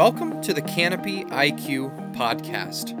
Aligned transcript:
Welcome 0.00 0.40
to 0.44 0.54
the 0.54 0.62
Canopy 0.62 1.24
IQ 1.24 2.14
podcast. 2.16 2.96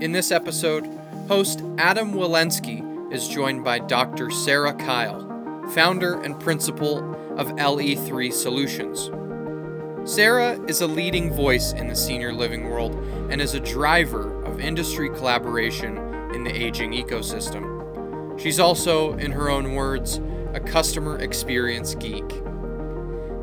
In 0.00 0.12
this 0.12 0.30
episode, 0.30 0.86
host 1.28 1.62
Adam 1.76 2.14
Wilensky 2.14 3.12
is 3.12 3.28
joined 3.28 3.64
by 3.64 3.80
Dr. 3.80 4.30
Sara 4.30 4.72
Kyle, 4.72 5.20
founder 5.74 6.18
and 6.22 6.40
principal 6.40 7.00
of 7.38 7.48
LE3 7.48 8.32
Solutions. 8.32 9.10
Sara 10.10 10.58
is 10.62 10.80
a 10.80 10.86
leading 10.86 11.30
voice 11.30 11.72
in 11.74 11.86
the 11.86 11.94
senior 11.94 12.32
living 12.32 12.70
world 12.70 12.94
and 13.30 13.42
is 13.42 13.52
a 13.52 13.60
driver 13.60 14.42
of 14.44 14.58
industry 14.58 15.10
collaboration 15.10 15.98
in 16.32 16.44
the 16.44 16.50
aging 16.50 16.92
ecosystem. 16.92 18.40
She's 18.40 18.58
also, 18.58 19.12
in 19.18 19.32
her 19.32 19.50
own 19.50 19.74
words, 19.74 20.18
a 20.54 20.60
customer 20.60 21.18
experience 21.18 21.94
geek. 21.94 22.32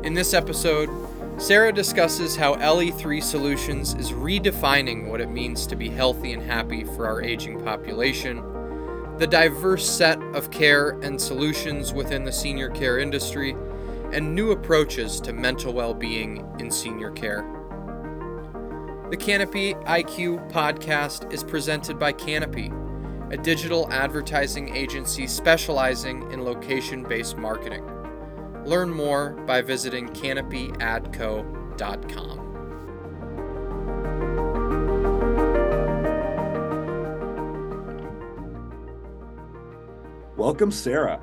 In 0.02 0.14
this 0.14 0.34
episode, 0.34 0.90
Sara 1.38 1.70
discusses 1.70 2.34
how 2.34 2.54
LE3 2.54 3.22
Solutions 3.22 3.92
is 3.94 4.10
redefining 4.10 5.06
what 5.06 5.20
it 5.20 5.28
means 5.28 5.66
to 5.66 5.76
be 5.76 5.90
healthy 5.90 6.32
and 6.32 6.42
happy 6.42 6.82
for 6.82 7.06
our 7.06 7.20
aging 7.20 7.62
population, 7.62 8.42
the 9.18 9.26
diverse 9.26 9.88
set 9.88 10.18
of 10.34 10.50
care 10.50 10.98
and 11.02 11.20
solutions 11.20 11.92
within 11.92 12.24
the 12.24 12.32
senior 12.32 12.70
care 12.70 12.98
industry, 12.98 13.54
and 14.12 14.34
new 14.34 14.52
approaches 14.52 15.20
to 15.20 15.34
mental 15.34 15.74
well 15.74 15.92
being 15.92 16.42
in 16.58 16.70
senior 16.70 17.10
care. 17.10 17.44
The 19.10 19.16
Canopy 19.18 19.74
IQ 19.74 20.50
podcast 20.50 21.30
is 21.34 21.44
presented 21.44 21.98
by 21.98 22.12
Canopy, 22.12 22.72
a 23.30 23.36
digital 23.36 23.92
advertising 23.92 24.74
agency 24.74 25.26
specializing 25.26 26.30
in 26.32 26.44
location 26.44 27.02
based 27.02 27.36
marketing. 27.36 27.84
Learn 28.66 28.90
more 28.90 29.30
by 29.46 29.62
visiting 29.62 30.08
canopyadco.com. 30.08 32.42
Welcome, 40.36 40.72
Sara. 40.72 41.20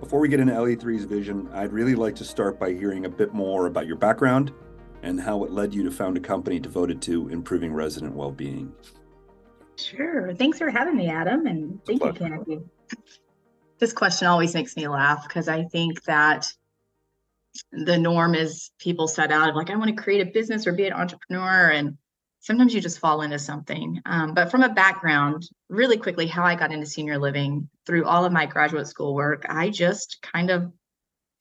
Before 0.00 0.18
we 0.18 0.28
get 0.28 0.40
into 0.40 0.52
LE3's 0.52 1.04
vision, 1.04 1.48
I'd 1.52 1.72
really 1.72 1.94
like 1.94 2.16
to 2.16 2.24
start 2.24 2.58
by 2.58 2.72
hearing 2.72 3.04
a 3.04 3.08
bit 3.08 3.32
more 3.32 3.66
about 3.66 3.86
your 3.86 3.96
background 3.96 4.52
and 5.02 5.20
how 5.20 5.44
it 5.44 5.52
led 5.52 5.72
you 5.72 5.84
to 5.84 5.90
found 5.90 6.16
a 6.16 6.20
company 6.20 6.58
devoted 6.58 7.00
to 7.02 7.28
improving 7.28 7.72
resident 7.72 8.14
well 8.14 8.32
being. 8.32 8.72
Sure. 9.76 10.34
Thanks 10.34 10.58
for 10.58 10.70
having 10.70 10.96
me, 10.96 11.08
Adam. 11.08 11.46
And 11.46 11.84
thank 11.84 12.04
you, 12.04 12.12
Canopy. 12.12 12.60
This 13.78 13.92
question 13.92 14.26
always 14.26 14.54
makes 14.54 14.76
me 14.76 14.88
laugh 14.88 15.26
because 15.26 15.48
I 15.48 15.64
think 15.64 16.02
that 16.04 16.52
the 17.72 17.98
norm 17.98 18.34
is 18.34 18.70
people 18.78 19.08
set 19.08 19.32
out 19.32 19.48
of 19.48 19.54
like, 19.54 19.70
I 19.70 19.76
want 19.76 19.94
to 19.94 20.02
create 20.02 20.26
a 20.26 20.30
business 20.30 20.66
or 20.66 20.72
be 20.72 20.86
an 20.86 20.92
entrepreneur. 20.92 21.70
And 21.70 21.98
sometimes 22.40 22.74
you 22.74 22.80
just 22.80 22.98
fall 22.98 23.22
into 23.22 23.38
something. 23.38 24.00
Um, 24.06 24.34
but 24.34 24.50
from 24.50 24.62
a 24.62 24.72
background, 24.72 25.48
really 25.68 25.96
quickly, 25.96 26.26
how 26.26 26.44
I 26.44 26.54
got 26.54 26.72
into 26.72 26.86
senior 26.86 27.18
living 27.18 27.68
through 27.86 28.06
all 28.06 28.24
of 28.24 28.32
my 28.32 28.46
graduate 28.46 28.88
school 28.88 29.14
work, 29.14 29.44
I 29.48 29.70
just 29.70 30.18
kind 30.22 30.50
of 30.50 30.72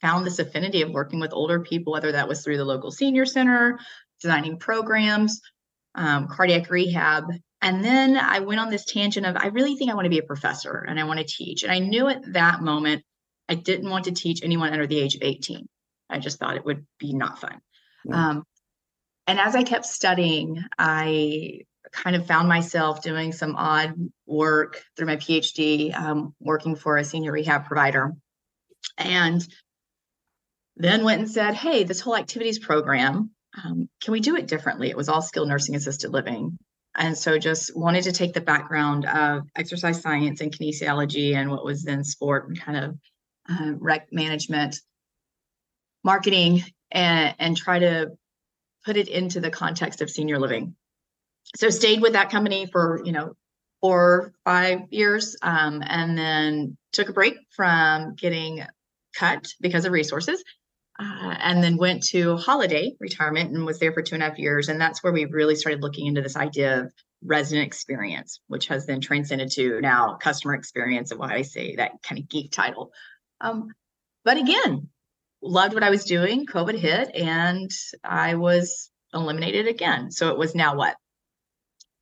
found 0.01 0.25
this 0.25 0.39
affinity 0.39 0.81
of 0.81 0.91
working 0.91 1.19
with 1.19 1.33
older 1.33 1.59
people, 1.59 1.93
whether 1.93 2.11
that 2.11 2.27
was 2.27 2.41
through 2.41 2.57
the 2.57 2.65
local 2.65 2.91
senior 2.91 3.25
center, 3.25 3.79
designing 4.21 4.57
programs, 4.57 5.41
um, 5.95 6.27
cardiac 6.27 6.69
rehab. 6.69 7.25
And 7.61 7.83
then 7.83 8.15
I 8.15 8.39
went 8.39 8.61
on 8.61 8.69
this 8.69 8.85
tangent 8.85 9.25
of 9.25 9.35
I 9.35 9.47
really 9.47 9.75
think 9.75 9.91
I 9.91 9.95
want 9.95 10.05
to 10.05 10.09
be 10.09 10.19
a 10.19 10.23
professor 10.23 10.77
and 10.87 10.99
I 10.99 11.03
want 11.03 11.19
to 11.19 11.25
teach. 11.25 11.63
And 11.63 11.71
I 11.71 11.79
knew 11.79 12.07
at 12.07 12.33
that 12.33 12.61
moment 12.61 13.03
I 13.49 13.55
didn't 13.55 13.89
want 13.89 14.05
to 14.05 14.11
teach 14.11 14.43
anyone 14.43 14.71
under 14.71 14.87
the 14.87 14.99
age 14.99 15.15
of 15.15 15.23
18. 15.23 15.67
I 16.09 16.19
just 16.19 16.39
thought 16.39 16.55
it 16.55 16.65
would 16.65 16.85
be 16.99 17.13
not 17.13 17.39
fun. 17.39 17.59
Yeah. 18.05 18.29
Um, 18.29 18.43
and 19.27 19.39
as 19.39 19.55
I 19.55 19.63
kept 19.63 19.85
studying, 19.85 20.63
I 20.77 21.61
kind 21.91 22.15
of 22.15 22.25
found 22.25 22.47
myself 22.47 23.01
doing 23.01 23.31
some 23.31 23.55
odd 23.55 23.93
work 24.25 24.81
through 24.95 25.07
my 25.07 25.17
PhD, 25.17 25.95
um, 25.95 26.33
working 26.39 26.75
for 26.75 26.97
a 26.97 27.03
senior 27.03 27.31
rehab 27.31 27.65
provider. 27.65 28.13
And 28.97 29.45
then 30.77 31.03
went 31.03 31.19
and 31.19 31.29
said, 31.29 31.55
Hey, 31.55 31.83
this 31.83 31.99
whole 31.99 32.15
activities 32.15 32.59
program, 32.59 33.31
um, 33.63 33.89
can 34.01 34.11
we 34.11 34.19
do 34.19 34.35
it 34.35 34.47
differently? 34.47 34.89
It 34.89 34.97
was 34.97 35.09
all 35.09 35.21
skilled 35.21 35.49
nursing 35.49 35.75
assisted 35.75 36.11
living. 36.11 36.57
And 36.95 37.17
so 37.17 37.37
just 37.37 37.75
wanted 37.77 38.03
to 38.05 38.11
take 38.11 38.33
the 38.33 38.41
background 38.41 39.05
of 39.05 39.43
exercise 39.55 40.01
science 40.01 40.41
and 40.41 40.51
kinesiology 40.51 41.35
and 41.35 41.51
what 41.51 41.63
was 41.63 41.83
then 41.83 42.03
sport 42.03 42.47
and 42.47 42.59
kind 42.59 42.77
of 42.77 42.97
uh, 43.49 43.73
rec 43.77 44.07
management 44.11 44.79
marketing 46.03 46.63
and, 46.91 47.35
and 47.39 47.57
try 47.57 47.79
to 47.79 48.11
put 48.85 48.97
it 48.97 49.07
into 49.07 49.39
the 49.39 49.51
context 49.51 50.01
of 50.01 50.09
senior 50.09 50.39
living. 50.39 50.75
So 51.55 51.69
stayed 51.69 52.01
with 52.01 52.13
that 52.13 52.29
company 52.29 52.67
for, 52.71 53.01
you 53.03 53.11
know, 53.11 53.33
four, 53.81 54.33
five 54.43 54.81
years, 54.89 55.35
um, 55.41 55.81
and 55.85 56.17
then 56.17 56.77
took 56.91 57.09
a 57.09 57.13
break 57.13 57.35
from 57.55 58.15
getting 58.15 58.65
cut 59.15 59.47
because 59.59 59.85
of 59.85 59.91
resources. 59.91 60.43
Uh, 61.01 61.33
and 61.39 61.63
then 61.63 61.77
went 61.77 62.03
to 62.03 62.35
holiday 62.35 62.93
retirement 62.99 63.51
and 63.51 63.65
was 63.65 63.79
there 63.79 63.93
for 63.93 64.01
two 64.01 64.15
and 64.15 64.21
a 64.21 64.27
half 64.27 64.37
years. 64.37 64.67
And 64.67 64.81
that's 64.81 65.01
where 65.01 65.13
we 65.13 65.23
really 65.23 65.55
started 65.55 65.81
looking 65.81 66.07
into 66.07 66.21
this 66.21 66.35
idea 66.35 66.81
of 66.81 66.91
resident 67.23 67.65
experience, 67.65 68.41
which 68.47 68.67
has 68.67 68.85
then 68.85 68.99
transcended 68.99 69.49
to 69.51 69.79
now 69.79 70.17
customer 70.21 70.55
experience, 70.55 71.11
and 71.11 71.19
why 71.21 71.35
I 71.35 71.43
say 71.43 71.77
that 71.77 72.03
kind 72.03 72.19
of 72.19 72.27
geek 72.27 72.51
title. 72.51 72.91
Um, 73.39 73.69
but 74.25 74.35
again, 74.35 74.89
loved 75.41 75.73
what 75.73 75.83
I 75.83 75.89
was 75.89 76.03
doing. 76.03 76.45
COVID 76.45 76.77
hit 76.77 77.15
and 77.15 77.69
I 78.03 78.35
was 78.35 78.91
eliminated 79.13 79.67
again. 79.67 80.11
So 80.11 80.29
it 80.29 80.37
was 80.37 80.55
now 80.55 80.75
what? 80.75 80.95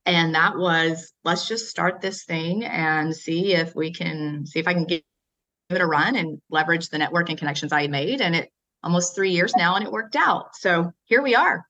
And 0.06 0.36
that 0.36 0.58
was 0.58 1.12
let's 1.24 1.48
just 1.48 1.70
start 1.70 2.02
this 2.02 2.24
thing 2.24 2.64
and 2.64 3.16
see 3.16 3.54
if 3.54 3.76
we 3.76 3.92
can 3.92 4.46
see 4.46 4.60
if 4.60 4.68
I 4.68 4.74
can 4.74 4.86
give 4.86 5.02
it 5.70 5.82
a 5.82 5.86
run 5.86 6.16
and 6.16 6.42
leverage 6.50 6.90
the 6.90 6.98
network 6.98 7.30
and 7.30 7.38
connections 7.38 7.74
I 7.74 7.88
made. 7.88 8.22
And 8.22 8.36
it 8.36 8.50
almost 8.84 9.16
three 9.16 9.32
years 9.32 9.54
now 9.58 9.76
and 9.76 9.86
it 9.86 9.92
worked 9.92 10.16
out. 10.16 10.56
So 10.56 10.92
here 11.06 11.22
we 11.22 11.36
are. 11.36 11.66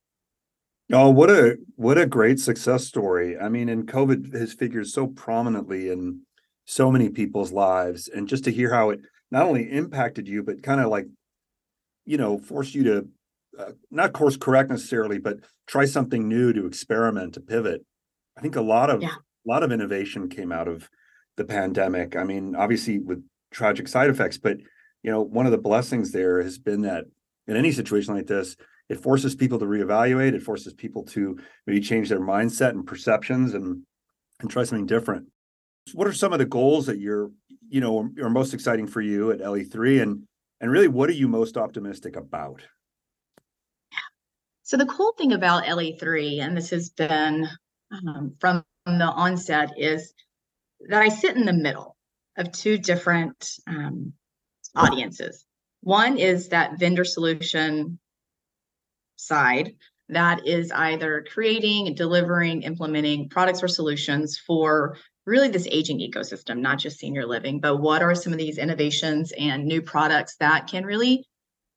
Oh, 0.91 1.09
what 1.09 1.29
a 1.29 1.57
what 1.75 1.97
a 1.97 2.05
great 2.05 2.39
success 2.39 2.85
story. 2.85 3.37
I 3.37 3.49
mean, 3.49 3.69
and 3.69 3.87
COVID 3.87 4.33
has 4.33 4.53
figured 4.53 4.87
so 4.87 5.07
prominently 5.07 5.89
in 5.89 6.21
so 6.65 6.91
many 6.91 7.09
people's 7.09 7.51
lives. 7.51 8.07
And 8.07 8.27
just 8.27 8.43
to 8.45 8.51
hear 8.51 8.73
how 8.73 8.91
it 8.91 8.99
not 9.31 9.45
only 9.45 9.69
impacted 9.69 10.27
you, 10.27 10.43
but 10.43 10.63
kind 10.63 10.79
of 10.79 10.87
like 10.87 11.07
you 12.07 12.17
know 12.17 12.39
force 12.39 12.73
you 12.73 12.83
to 12.83 13.07
uh, 13.59 13.71
not 13.91 14.13
course 14.13 14.37
correct 14.37 14.69
necessarily 14.69 15.19
but 15.19 15.37
try 15.67 15.85
something 15.85 16.27
new 16.27 16.53
to 16.53 16.65
experiment 16.65 17.33
to 17.35 17.41
pivot. 17.41 17.85
I 18.37 18.41
think 18.41 18.55
a 18.55 18.61
lot 18.61 18.89
of 18.89 19.03
yeah. 19.03 19.09
a 19.09 19.47
lot 19.47 19.61
of 19.61 19.71
innovation 19.71 20.29
came 20.29 20.51
out 20.51 20.67
of 20.67 20.89
the 21.35 21.45
pandemic. 21.45 22.15
I 22.15 22.23
mean 22.23 22.55
obviously 22.55 22.97
with 22.97 23.23
tragic 23.51 23.87
side 23.87 24.09
effects 24.09 24.37
but 24.37 24.57
you 25.03 25.11
know 25.11 25.21
one 25.21 25.45
of 25.45 25.51
the 25.51 25.57
blessings 25.57 26.11
there 26.11 26.41
has 26.41 26.57
been 26.57 26.81
that 26.81 27.05
in 27.45 27.55
any 27.55 27.71
situation 27.71 28.15
like 28.15 28.27
this 28.27 28.55
it 28.89 29.01
forces 29.01 29.35
people 29.35 29.59
to 29.59 29.65
reevaluate 29.65 30.33
it 30.33 30.41
forces 30.41 30.73
people 30.73 31.03
to 31.03 31.37
maybe 31.65 31.81
change 31.81 32.09
their 32.09 32.19
mindset 32.19 32.71
and 32.71 32.87
perceptions 32.87 33.53
and 33.53 33.83
and 34.39 34.49
try 34.49 34.63
something 34.63 34.85
different. 34.85 35.27
What 35.93 36.07
are 36.07 36.13
some 36.13 36.33
of 36.33 36.39
the 36.39 36.45
goals 36.45 36.85
that 36.85 36.99
you're 36.99 37.31
you 37.69 37.81
know 37.81 38.09
are 38.21 38.29
most 38.29 38.53
exciting 38.53 38.87
for 38.87 39.01
you 39.01 39.31
at 39.31 39.39
le3 39.39 40.01
and 40.01 40.23
and 40.59 40.71
really, 40.71 40.87
what 40.87 41.09
are 41.09 41.13
you 41.13 41.27
most 41.27 41.57
optimistic 41.57 42.15
about? 42.15 42.61
So, 44.63 44.77
the 44.77 44.85
cool 44.85 45.13
thing 45.17 45.33
about 45.33 45.63
LE3, 45.65 46.41
and 46.41 46.57
this 46.57 46.71
has 46.71 46.89
been 46.89 47.47
um, 47.91 48.35
from 48.39 48.63
the 48.85 49.05
onset, 49.05 49.71
is 49.77 50.13
that 50.89 51.01
I 51.01 51.09
sit 51.09 51.35
in 51.35 51.45
the 51.45 51.53
middle 51.53 51.95
of 52.37 52.51
two 52.51 52.77
different 52.77 53.49
um, 53.67 54.13
audiences. 54.75 55.45
One 55.81 56.17
is 56.17 56.49
that 56.49 56.79
vendor 56.79 57.05
solution 57.05 57.99
side 59.15 59.75
that 60.09 60.47
is 60.47 60.71
either 60.71 61.25
creating, 61.31 61.93
delivering, 61.95 62.63
implementing 62.63 63.29
products 63.29 63.61
or 63.61 63.67
solutions 63.67 64.37
for 64.37 64.97
really 65.27 65.49
this 65.49 65.67
aging 65.69 65.99
ecosystem, 65.99 66.59
not 66.59 66.79
just 66.79 66.97
senior 66.97 67.25
living, 67.25 67.59
but 67.59 67.77
what 67.77 68.01
are 68.01 68.15
some 68.15 68.31
of 68.31 68.39
these 68.39 68.57
innovations 68.57 69.33
and 69.37 69.65
new 69.65 69.81
products 69.81 70.37
that 70.37 70.67
can 70.67 70.85
really 70.85 71.25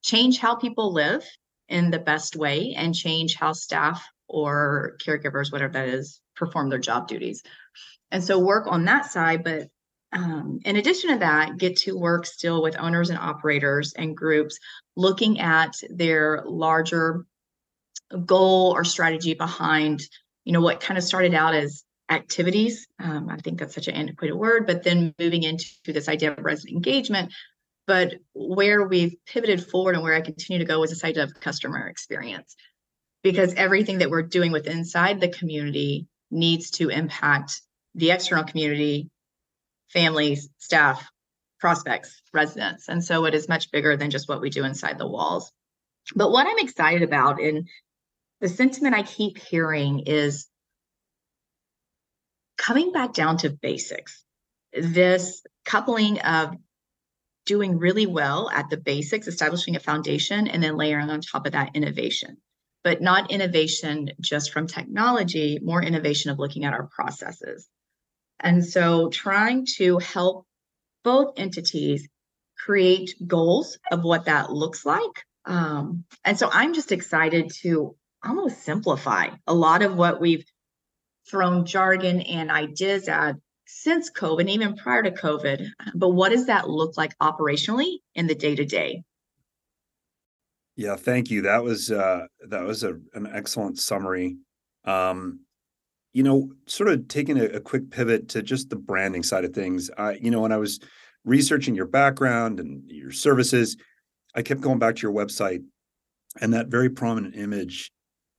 change 0.02 0.38
how 0.38 0.54
people 0.54 0.92
live 0.92 1.24
in 1.68 1.90
the 1.90 1.98
best 1.98 2.36
way 2.36 2.74
and 2.76 2.94
change 2.94 3.34
how 3.34 3.52
staff 3.52 4.06
or 4.28 4.96
caregivers, 5.04 5.50
whatever 5.50 5.72
that 5.72 5.88
is, 5.88 6.20
perform 6.36 6.70
their 6.70 6.78
job 6.78 7.08
duties. 7.08 7.42
And 8.12 8.22
so 8.22 8.38
work 8.38 8.66
on 8.68 8.84
that 8.84 9.10
side, 9.10 9.42
but 9.42 9.66
um, 10.12 10.60
in 10.64 10.76
addition 10.76 11.10
to 11.10 11.18
that, 11.18 11.58
get 11.58 11.76
to 11.78 11.98
work 11.98 12.26
still 12.26 12.62
with 12.62 12.78
owners 12.78 13.10
and 13.10 13.18
operators 13.18 13.92
and 13.94 14.16
groups 14.16 14.58
looking 14.96 15.40
at 15.40 15.74
their 15.88 16.42
larger 16.46 17.26
goal 18.24 18.72
or 18.74 18.84
strategy 18.84 19.34
behind, 19.34 20.02
you 20.44 20.52
know, 20.52 20.60
what 20.60 20.80
kind 20.80 20.98
of 20.98 21.04
started 21.04 21.34
out 21.34 21.54
as 21.54 21.84
activities. 22.10 22.88
Um, 22.98 23.28
I 23.30 23.36
think 23.36 23.58
that's 23.60 23.74
such 23.74 23.88
an 23.88 23.94
antiquated 23.94 24.34
word, 24.34 24.66
but 24.66 24.82
then 24.82 25.14
moving 25.18 25.44
into 25.44 25.66
this 25.86 26.08
idea 26.08 26.32
of 26.32 26.44
resident 26.44 26.74
engagement. 26.74 27.32
But 27.86 28.14
where 28.34 28.86
we've 28.86 29.14
pivoted 29.26 29.66
forward 29.66 29.94
and 29.94 30.04
where 30.04 30.14
I 30.14 30.20
continue 30.20 30.58
to 30.58 30.64
go 30.64 30.82
is 30.82 30.90
this 30.90 31.04
idea 31.04 31.22
of 31.24 31.40
customer 31.40 31.86
experience. 31.88 32.56
because 33.22 33.54
everything 33.54 33.98
that 33.98 34.10
we're 34.10 34.22
doing 34.22 34.52
with 34.52 34.66
inside 34.66 35.20
the 35.20 35.28
community 35.28 36.06
needs 36.30 36.70
to 36.72 36.88
impact 36.88 37.60
the 37.94 38.10
external 38.10 38.44
community, 38.44 39.10
families, 39.88 40.48
staff, 40.58 41.06
prospects, 41.58 42.22
residents. 42.32 42.88
And 42.88 43.04
so 43.04 43.26
it 43.26 43.34
is 43.34 43.48
much 43.48 43.70
bigger 43.70 43.96
than 43.96 44.10
just 44.10 44.28
what 44.28 44.40
we 44.40 44.48
do 44.50 44.64
inside 44.64 44.98
the 44.98 45.08
walls. 45.08 45.52
But 46.14 46.30
what 46.30 46.46
I'm 46.46 46.58
excited 46.58 47.02
about 47.02 47.40
and 47.40 47.68
the 48.40 48.48
sentiment 48.48 48.94
I 48.94 49.02
keep 49.02 49.36
hearing 49.36 50.00
is 50.06 50.46
coming 52.60 52.92
back 52.92 53.14
down 53.14 53.38
to 53.38 53.50
basics. 53.50 54.22
This 54.72 55.42
coupling 55.64 56.20
of 56.20 56.54
doing 57.46 57.78
really 57.78 58.06
well 58.06 58.50
at 58.50 58.68
the 58.70 58.76
basics, 58.76 59.26
establishing 59.26 59.74
a 59.74 59.80
foundation, 59.80 60.46
and 60.46 60.62
then 60.62 60.76
layering 60.76 61.10
on 61.10 61.20
top 61.20 61.46
of 61.46 61.52
that 61.52 61.70
innovation. 61.74 62.36
But 62.84 63.00
not 63.00 63.30
innovation 63.30 64.10
just 64.20 64.52
from 64.52 64.66
technology, 64.66 65.58
more 65.62 65.82
innovation 65.82 66.30
of 66.30 66.38
looking 66.38 66.64
at 66.64 66.74
our 66.74 66.86
processes. 66.86 67.66
And 68.38 68.64
so 68.64 69.08
trying 69.08 69.66
to 69.76 69.98
help 69.98 70.46
both 71.02 71.34
entities 71.38 72.08
create 72.58 73.14
goals 73.26 73.78
of 73.90 74.04
what 74.04 74.26
that 74.26 74.52
looks 74.52 74.84
like. 74.84 75.24
Um, 75.46 76.04
and 76.24 76.38
so 76.38 76.48
I'm 76.52 76.74
just 76.74 76.92
excited 76.92 77.50
to 77.62 77.96
almost 78.22 78.62
simplify 78.62 79.30
a 79.46 79.54
lot 79.54 79.82
of 79.82 79.96
what 79.96 80.20
we've 80.20 80.44
thrown 81.30 81.64
jargon 81.64 82.20
and 82.22 82.50
ideas 82.50 83.08
at 83.08 83.36
since 83.66 84.10
COVID, 84.10 84.40
and 84.40 84.50
even 84.50 84.76
prior 84.76 85.02
to 85.02 85.10
COVID. 85.12 85.68
But 85.94 86.10
what 86.10 86.30
does 86.30 86.46
that 86.46 86.68
look 86.68 86.96
like 86.96 87.16
operationally 87.18 87.98
in 88.14 88.26
the 88.26 88.34
day 88.34 88.56
to 88.56 88.64
day? 88.64 89.04
Yeah, 90.76 90.96
thank 90.96 91.30
you. 91.30 91.42
That 91.42 91.62
was 91.62 91.90
uh, 91.90 92.26
that 92.48 92.62
was 92.62 92.84
a, 92.84 92.98
an 93.14 93.28
excellent 93.32 93.78
summary. 93.78 94.38
Um, 94.84 95.40
you 96.12 96.22
know, 96.22 96.50
sort 96.66 96.90
of 96.90 97.06
taking 97.06 97.38
a, 97.38 97.44
a, 97.44 97.60
quick 97.60 97.90
pivot 97.90 98.30
to 98.30 98.42
just 98.42 98.70
the 98.70 98.76
branding 98.76 99.22
side 99.22 99.44
of 99.44 99.54
things. 99.54 99.90
I, 99.96 100.14
you 100.14 100.30
know, 100.30 100.40
when 100.40 100.52
I 100.52 100.56
was 100.56 100.80
researching 101.24 101.74
your 101.74 101.86
background 101.86 102.58
and 102.58 102.82
your 102.90 103.12
services, 103.12 103.76
I 104.34 104.42
kept 104.42 104.60
going 104.60 104.78
back 104.78 104.96
to 104.96 105.02
your 105.02 105.12
website 105.12 105.62
and 106.40 106.54
that 106.54 106.68
very 106.68 106.88
prominent 106.88 107.36
image 107.36 107.92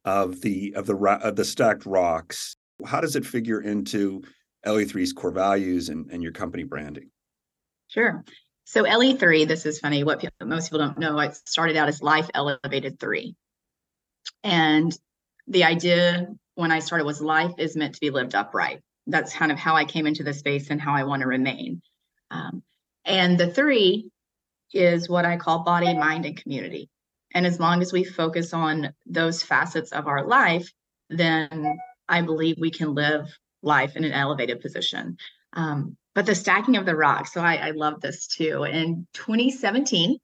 of 0.06 0.42
the 0.42 0.74
of 0.76 0.88
the 0.88 0.96
of 0.96 1.36
the 1.36 1.46
stacked 1.46 1.86
rocks. 1.86 2.56
How 2.86 3.01
does 3.01 3.16
it 3.16 3.25
figure 3.25 3.62
into 3.62 4.22
LE3's 4.66 5.13
core 5.13 5.31
values 5.31 5.89
and, 5.89 6.10
and 6.12 6.22
your 6.22 6.31
company 6.31 6.63
branding? 6.63 7.10
Sure. 7.88 8.24
So 8.66 8.83
LE3, 8.83 9.48
this 9.48 9.66
is 9.66 9.80
funny. 9.80 10.04
What 10.04 10.19
people, 10.19 10.48
most 10.48 10.68
people 10.68 10.86
don't 10.86 10.98
know, 10.98 11.19
it 11.19 11.36
started 11.45 11.75
out 11.75 11.89
as 11.89 12.01
Life 12.01 12.30
Elevated 12.33 13.00
3. 13.00 13.36
And 14.44 14.98
the 15.48 15.63
idea 15.63 16.28
when 16.56 16.72
I 16.72 16.80
started 16.80 17.06
was 17.06 17.22
life 17.22 17.54
is 17.57 17.75
meant 17.75 17.95
to 17.95 18.00
be 18.00 18.10
lived 18.10 18.36
upright. 18.36 18.81
That's 19.07 19.34
kind 19.34 19.51
of 19.51 19.57
how 19.57 19.75
I 19.75 19.86
came 19.86 20.07
into 20.07 20.24
the 20.24 20.34
space 20.34 20.69
and 20.69 20.80
how 20.80 20.94
I 20.94 21.04
want 21.04 21.22
to 21.22 21.27
remain. 21.27 21.81
Um, 22.30 22.63
and 23.04 23.38
the 23.38 23.51
three 23.51 24.10
is 24.74 25.10
what 25.10 25.25
I 25.25 25.38
call 25.38 25.63
body, 25.63 25.94
mind, 25.94 26.25
and 26.25 26.38
community. 26.38 26.89
And 27.34 27.45
as 27.45 27.60
long 27.60 27.81
as 27.81 27.92
we 27.92 28.04
focus 28.04 28.54
on 28.54 28.94
those 29.06 29.44
facets 29.44 29.92
of 29.92 30.07
our 30.07 30.25
life, 30.25 30.72
then 31.10 31.80
I 32.12 32.22
believe 32.22 32.58
we 32.60 32.69
can 32.69 32.94
live 32.94 33.28
life 33.63 33.96
in 33.96 34.04
an 34.04 34.12
elevated 34.12 34.60
position. 34.60 35.18
Um, 35.54 35.98
but 36.13 36.25
the 36.25 36.36
stacking 36.36 36.75
of 36.75 36.86
the 36.86 36.96
rocks, 36.96 37.34
so 37.34 37.42
I, 37.42 37.56
I 37.56 37.72
love 37.72 38.02
this 38.02 38.28
too. 38.28 38.63
In 38.63 39.08
2017, 39.13 40.18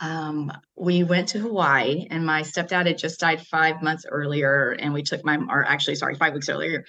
um, 0.00 0.52
we 0.76 1.04
went 1.04 1.28
to 1.28 1.38
Hawaii, 1.38 2.08
and 2.10 2.26
my 2.26 2.42
stepdad 2.42 2.86
had 2.86 2.98
just 2.98 3.20
died 3.20 3.46
five 3.46 3.80
months 3.80 4.04
earlier, 4.10 4.72
and 4.72 4.92
we 4.92 5.02
took 5.02 5.24
my, 5.24 5.38
or 5.48 5.64
actually, 5.64 5.94
sorry, 5.94 6.16
five 6.16 6.34
weeks 6.34 6.48
earlier, 6.48 6.84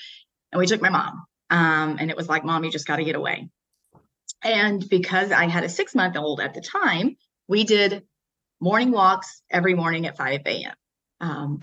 and 0.51 0.59
we 0.59 0.65
took 0.65 0.81
my 0.81 0.89
mom. 0.89 1.23
Um, 1.51 1.97
and 1.99 2.09
it 2.09 2.17
was 2.17 2.27
like, 2.27 2.43
Mom, 2.43 2.63
you 2.63 2.71
just 2.71 2.87
got 2.87 2.95
to 2.95 3.03
get 3.03 3.15
away. 3.15 3.49
And 4.43 4.87
because 4.89 5.31
I 5.31 5.47
had 5.47 5.63
a 5.63 5.69
six 5.69 5.93
month 5.93 6.17
old 6.17 6.39
at 6.39 6.55
the 6.55 6.61
time, 6.61 7.15
we 7.47 7.63
did 7.63 8.03
morning 8.59 8.91
walks 8.91 9.43
every 9.51 9.75
morning 9.75 10.07
at 10.07 10.17
5 10.17 10.41
a.m. 10.45 10.73
Um, 11.21 11.59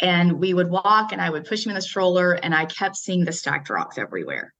and 0.00 0.40
we 0.40 0.54
would 0.54 0.70
walk 0.70 1.12
and 1.12 1.20
I 1.20 1.30
would 1.30 1.44
push 1.44 1.64
him 1.64 1.70
in 1.70 1.76
the 1.76 1.82
stroller 1.82 2.32
and 2.32 2.54
I 2.54 2.64
kept 2.64 2.96
seeing 2.96 3.24
the 3.24 3.32
stacked 3.32 3.70
rocks 3.70 3.98
everywhere. 3.98 4.54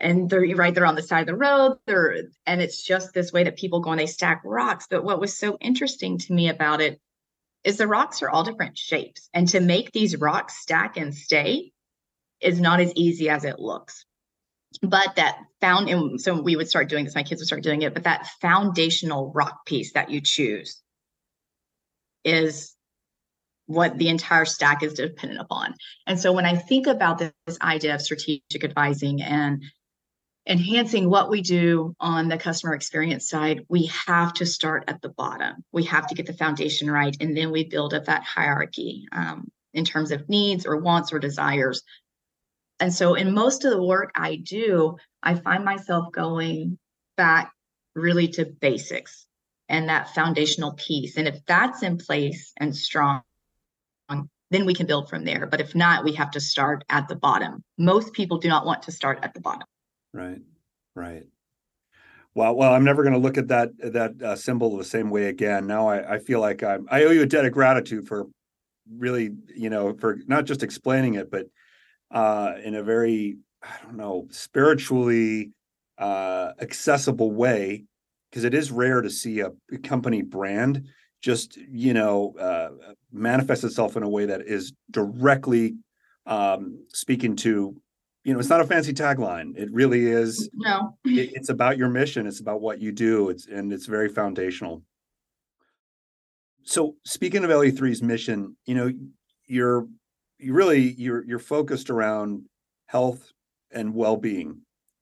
And 0.00 0.30
they're 0.30 0.54
right 0.54 0.74
there 0.74 0.86
on 0.86 0.94
the 0.94 1.02
side 1.02 1.22
of 1.22 1.26
the 1.26 1.34
road. 1.34 1.78
They're, 1.86 2.22
and 2.46 2.62
it's 2.62 2.82
just 2.82 3.12
this 3.12 3.32
way 3.32 3.44
that 3.44 3.56
people 3.56 3.80
go 3.80 3.90
and 3.90 4.00
they 4.00 4.06
stack 4.06 4.42
rocks. 4.44 4.86
But 4.88 5.02
what 5.02 5.20
was 5.20 5.36
so 5.36 5.58
interesting 5.60 6.18
to 6.18 6.32
me 6.32 6.48
about 6.48 6.80
it 6.80 7.00
is 7.64 7.76
the 7.76 7.88
rocks 7.88 8.22
are 8.22 8.30
all 8.30 8.44
different 8.44 8.78
shapes. 8.78 9.28
And 9.34 9.48
to 9.48 9.60
make 9.60 9.90
these 9.90 10.16
rocks 10.16 10.60
stack 10.60 10.96
and 10.96 11.12
stay 11.12 11.72
is 12.40 12.60
not 12.60 12.78
as 12.78 12.92
easy 12.94 13.28
as 13.28 13.44
it 13.44 13.58
looks. 13.58 14.04
But 14.82 15.16
that 15.16 15.38
found, 15.60 15.88
and 15.88 16.20
so 16.20 16.40
we 16.40 16.54
would 16.54 16.68
start 16.68 16.88
doing 16.88 17.04
this, 17.04 17.16
my 17.16 17.24
kids 17.24 17.40
would 17.40 17.46
start 17.46 17.64
doing 17.64 17.82
it, 17.82 17.94
but 17.94 18.04
that 18.04 18.28
foundational 18.40 19.32
rock 19.34 19.66
piece 19.66 19.94
that 19.94 20.10
you 20.10 20.20
choose 20.20 20.80
is 22.24 22.76
what 23.68 23.98
the 23.98 24.08
entire 24.08 24.46
stack 24.46 24.82
is 24.82 24.94
dependent 24.94 25.40
upon. 25.40 25.74
And 26.06 26.18
so 26.18 26.32
when 26.32 26.46
I 26.46 26.56
think 26.56 26.86
about 26.86 27.18
this, 27.18 27.32
idea 27.62 27.94
of 27.94 28.02
strategic 28.02 28.62
advising 28.62 29.22
and 29.22 29.62
enhancing 30.46 31.08
what 31.08 31.30
we 31.30 31.42
do 31.42 31.94
on 32.00 32.28
the 32.28 32.38
customer 32.38 32.74
experience 32.74 33.28
side, 33.28 33.64
we 33.68 33.86
have 34.06 34.32
to 34.34 34.46
start 34.46 34.84
at 34.88 35.00
the 35.02 35.10
bottom. 35.10 35.64
We 35.72 35.84
have 35.84 36.06
to 36.08 36.14
get 36.14 36.26
the 36.26 36.32
foundation 36.32 36.90
right, 36.90 37.16
and 37.20 37.36
then 37.36 37.52
we 37.52 37.64
build 37.64 37.94
up 37.94 38.06
that 38.06 38.22
hierarchy 38.22 39.06
um, 39.12 39.50
in 39.74 39.84
terms 39.84 40.10
of 40.10 40.28
needs 40.28 40.66
or 40.66 40.78
wants 40.78 41.12
or 41.12 41.18
desires. 41.18 41.82
And 42.80 42.92
so, 42.92 43.14
in 43.14 43.34
most 43.34 43.64
of 43.64 43.70
the 43.70 43.82
work 43.82 44.10
I 44.14 44.36
do, 44.36 44.96
I 45.22 45.34
find 45.34 45.64
myself 45.64 46.12
going 46.12 46.78
back 47.16 47.52
really 47.94 48.28
to 48.28 48.46
basics 48.46 49.26
and 49.68 49.88
that 49.88 50.14
foundational 50.14 50.72
piece. 50.74 51.16
And 51.16 51.28
if 51.28 51.44
that's 51.46 51.82
in 51.82 51.98
place 51.98 52.52
and 52.56 52.74
strong, 52.74 53.22
then 54.50 54.64
we 54.64 54.74
can 54.74 54.86
build 54.86 55.08
from 55.08 55.24
there. 55.24 55.46
But 55.46 55.60
if 55.60 55.74
not, 55.74 56.04
we 56.04 56.12
have 56.14 56.30
to 56.32 56.40
start 56.40 56.84
at 56.88 57.08
the 57.08 57.16
bottom. 57.16 57.62
Most 57.76 58.12
people 58.12 58.38
do 58.38 58.48
not 58.48 58.64
want 58.64 58.82
to 58.84 58.92
start 58.92 59.18
at 59.22 59.34
the 59.34 59.40
bottom. 59.40 59.66
Right, 60.12 60.40
right. 60.94 61.24
Well, 62.34 62.54
well, 62.54 62.72
I'm 62.72 62.84
never 62.84 63.02
going 63.02 63.14
to 63.14 63.18
look 63.18 63.36
at 63.36 63.48
that 63.48 63.70
that 63.78 64.22
uh, 64.22 64.36
symbol 64.36 64.76
the 64.76 64.84
same 64.84 65.10
way 65.10 65.24
again. 65.26 65.66
Now 65.66 65.88
I, 65.88 66.14
I 66.14 66.18
feel 66.18 66.40
like 66.40 66.62
I'm 66.62 66.86
I 66.90 67.04
owe 67.04 67.10
you 67.10 67.22
a 67.22 67.26
debt 67.26 67.44
of 67.44 67.52
gratitude 67.52 68.06
for 68.06 68.26
really, 68.96 69.30
you 69.54 69.70
know, 69.70 69.94
for 69.94 70.18
not 70.26 70.44
just 70.44 70.62
explaining 70.62 71.14
it, 71.14 71.30
but 71.30 71.46
uh, 72.10 72.54
in 72.62 72.74
a 72.74 72.82
very 72.82 73.38
I 73.62 73.76
don't 73.82 73.96
know 73.96 74.28
spiritually 74.30 75.50
uh, 75.98 76.52
accessible 76.60 77.32
way 77.32 77.84
because 78.30 78.44
it 78.44 78.54
is 78.54 78.70
rare 78.70 79.00
to 79.00 79.10
see 79.10 79.40
a 79.40 79.50
company 79.82 80.22
brand 80.22 80.86
just 81.20 81.56
you 81.56 81.94
know 81.94 82.34
uh, 82.38 82.70
manifest 83.12 83.64
itself 83.64 83.96
in 83.96 84.02
a 84.02 84.08
way 84.08 84.26
that 84.26 84.42
is 84.42 84.72
directly 84.90 85.76
um, 86.26 86.84
speaking 86.92 87.36
to 87.36 87.76
you 88.24 88.32
know 88.32 88.38
it's 88.38 88.48
not 88.48 88.60
a 88.60 88.64
fancy 88.66 88.92
tagline. 88.92 89.56
It 89.56 89.72
really 89.72 90.06
is. 90.06 90.50
No. 90.54 90.96
It, 91.04 91.30
it's 91.34 91.48
about 91.48 91.78
your 91.78 91.88
mission. 91.88 92.26
It's 92.26 92.40
about 92.40 92.60
what 92.60 92.80
you 92.80 92.92
do. 92.92 93.30
It's 93.30 93.46
and 93.46 93.72
it's 93.72 93.86
very 93.86 94.08
foundational. 94.08 94.82
So 96.64 96.96
speaking 97.04 97.44
of 97.44 97.50
le3's 97.50 98.02
mission 98.02 98.56
you 98.66 98.74
know 98.74 98.92
you're 99.46 99.86
you 100.38 100.52
really 100.52 100.92
you're 100.92 101.24
you're 101.24 101.38
focused 101.38 101.90
around 101.90 102.44
health 102.86 103.32
and 103.70 103.94
well-being. 103.94 104.60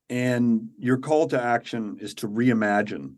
And 0.09 0.69
your 0.79 0.99
call 0.99 1.27
to 1.29 1.43
action 1.43 1.99
is 2.01 2.15
to 2.15 2.29
reimagine 2.29 3.15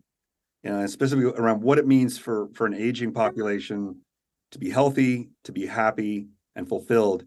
you 0.63 0.69
know, 0.69 0.85
specifically 0.87 1.31
around 1.31 1.61
what 1.61 1.77
it 1.77 1.87
means 1.87 2.17
for 2.17 2.49
for 2.53 2.65
an 2.65 2.73
aging 2.73 3.13
population 3.13 4.01
to 4.51 4.59
be 4.59 4.69
healthy, 4.69 5.29
to 5.43 5.51
be 5.51 5.65
happy 5.65 6.27
and 6.55 6.67
fulfilled. 6.67 7.25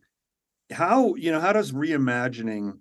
How 0.71 1.15
you 1.15 1.33
know 1.33 1.41
how 1.41 1.53
does 1.53 1.73
reimagining, 1.73 2.79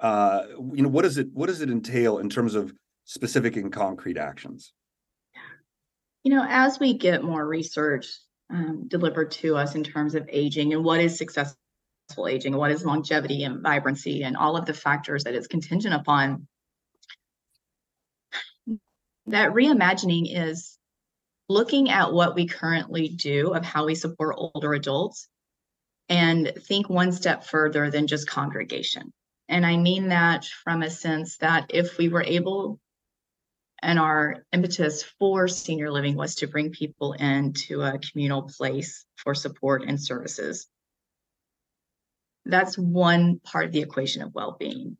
uh, 0.00 0.42
you 0.72 0.82
know, 0.82 0.88
what 0.88 1.02
does 1.02 1.18
it 1.18 1.28
what 1.32 1.46
does 1.46 1.60
it 1.60 1.70
entail 1.70 2.18
in 2.18 2.28
terms 2.28 2.54
of 2.54 2.72
specific 3.04 3.56
and 3.56 3.72
concrete 3.72 4.18
actions? 4.18 4.72
You 6.24 6.34
know, 6.34 6.44
as 6.48 6.78
we 6.78 6.94
get 6.94 7.22
more 7.22 7.46
research 7.46 8.06
um, 8.50 8.86
delivered 8.88 9.30
to 9.32 9.56
us 9.56 9.74
in 9.74 9.84
terms 9.84 10.14
of 10.14 10.28
aging 10.30 10.72
and 10.74 10.84
what 10.84 11.00
is 11.00 11.16
successful 11.16 11.56
aging, 12.28 12.54
and 12.54 12.58
what 12.58 12.70
is 12.70 12.84
longevity 12.84 13.44
and 13.44 13.62
vibrancy, 13.62 14.22
and 14.22 14.36
all 14.36 14.56
of 14.56 14.66
the 14.66 14.74
factors 14.74 15.24
that 15.24 15.34
it's 15.34 15.46
contingent 15.46 15.94
upon 15.94 16.47
that 19.30 19.52
reimagining 19.52 20.26
is 20.28 20.78
looking 21.48 21.90
at 21.90 22.12
what 22.12 22.34
we 22.34 22.46
currently 22.46 23.08
do 23.08 23.54
of 23.54 23.64
how 23.64 23.86
we 23.86 23.94
support 23.94 24.36
older 24.36 24.74
adults 24.74 25.28
and 26.08 26.52
think 26.66 26.88
one 26.88 27.12
step 27.12 27.44
further 27.44 27.90
than 27.90 28.06
just 28.06 28.28
congregation. 28.28 29.12
And 29.48 29.64
I 29.64 29.76
mean 29.76 30.08
that 30.08 30.44
from 30.64 30.82
a 30.82 30.90
sense 30.90 31.38
that 31.38 31.66
if 31.70 31.98
we 31.98 32.08
were 32.08 32.22
able 32.22 32.78
and 33.80 33.98
our 33.98 34.44
impetus 34.52 35.02
for 35.18 35.46
senior 35.46 35.90
living 35.90 36.16
was 36.16 36.34
to 36.36 36.48
bring 36.48 36.70
people 36.70 37.12
into 37.12 37.82
a 37.82 37.98
communal 37.98 38.42
place 38.42 39.04
for 39.16 39.34
support 39.34 39.84
and 39.86 40.02
services. 40.02 40.66
That's 42.44 42.76
one 42.76 43.40
part 43.40 43.66
of 43.66 43.72
the 43.72 43.80
equation 43.80 44.22
of 44.22 44.34
well 44.34 44.56
being. 44.58 44.96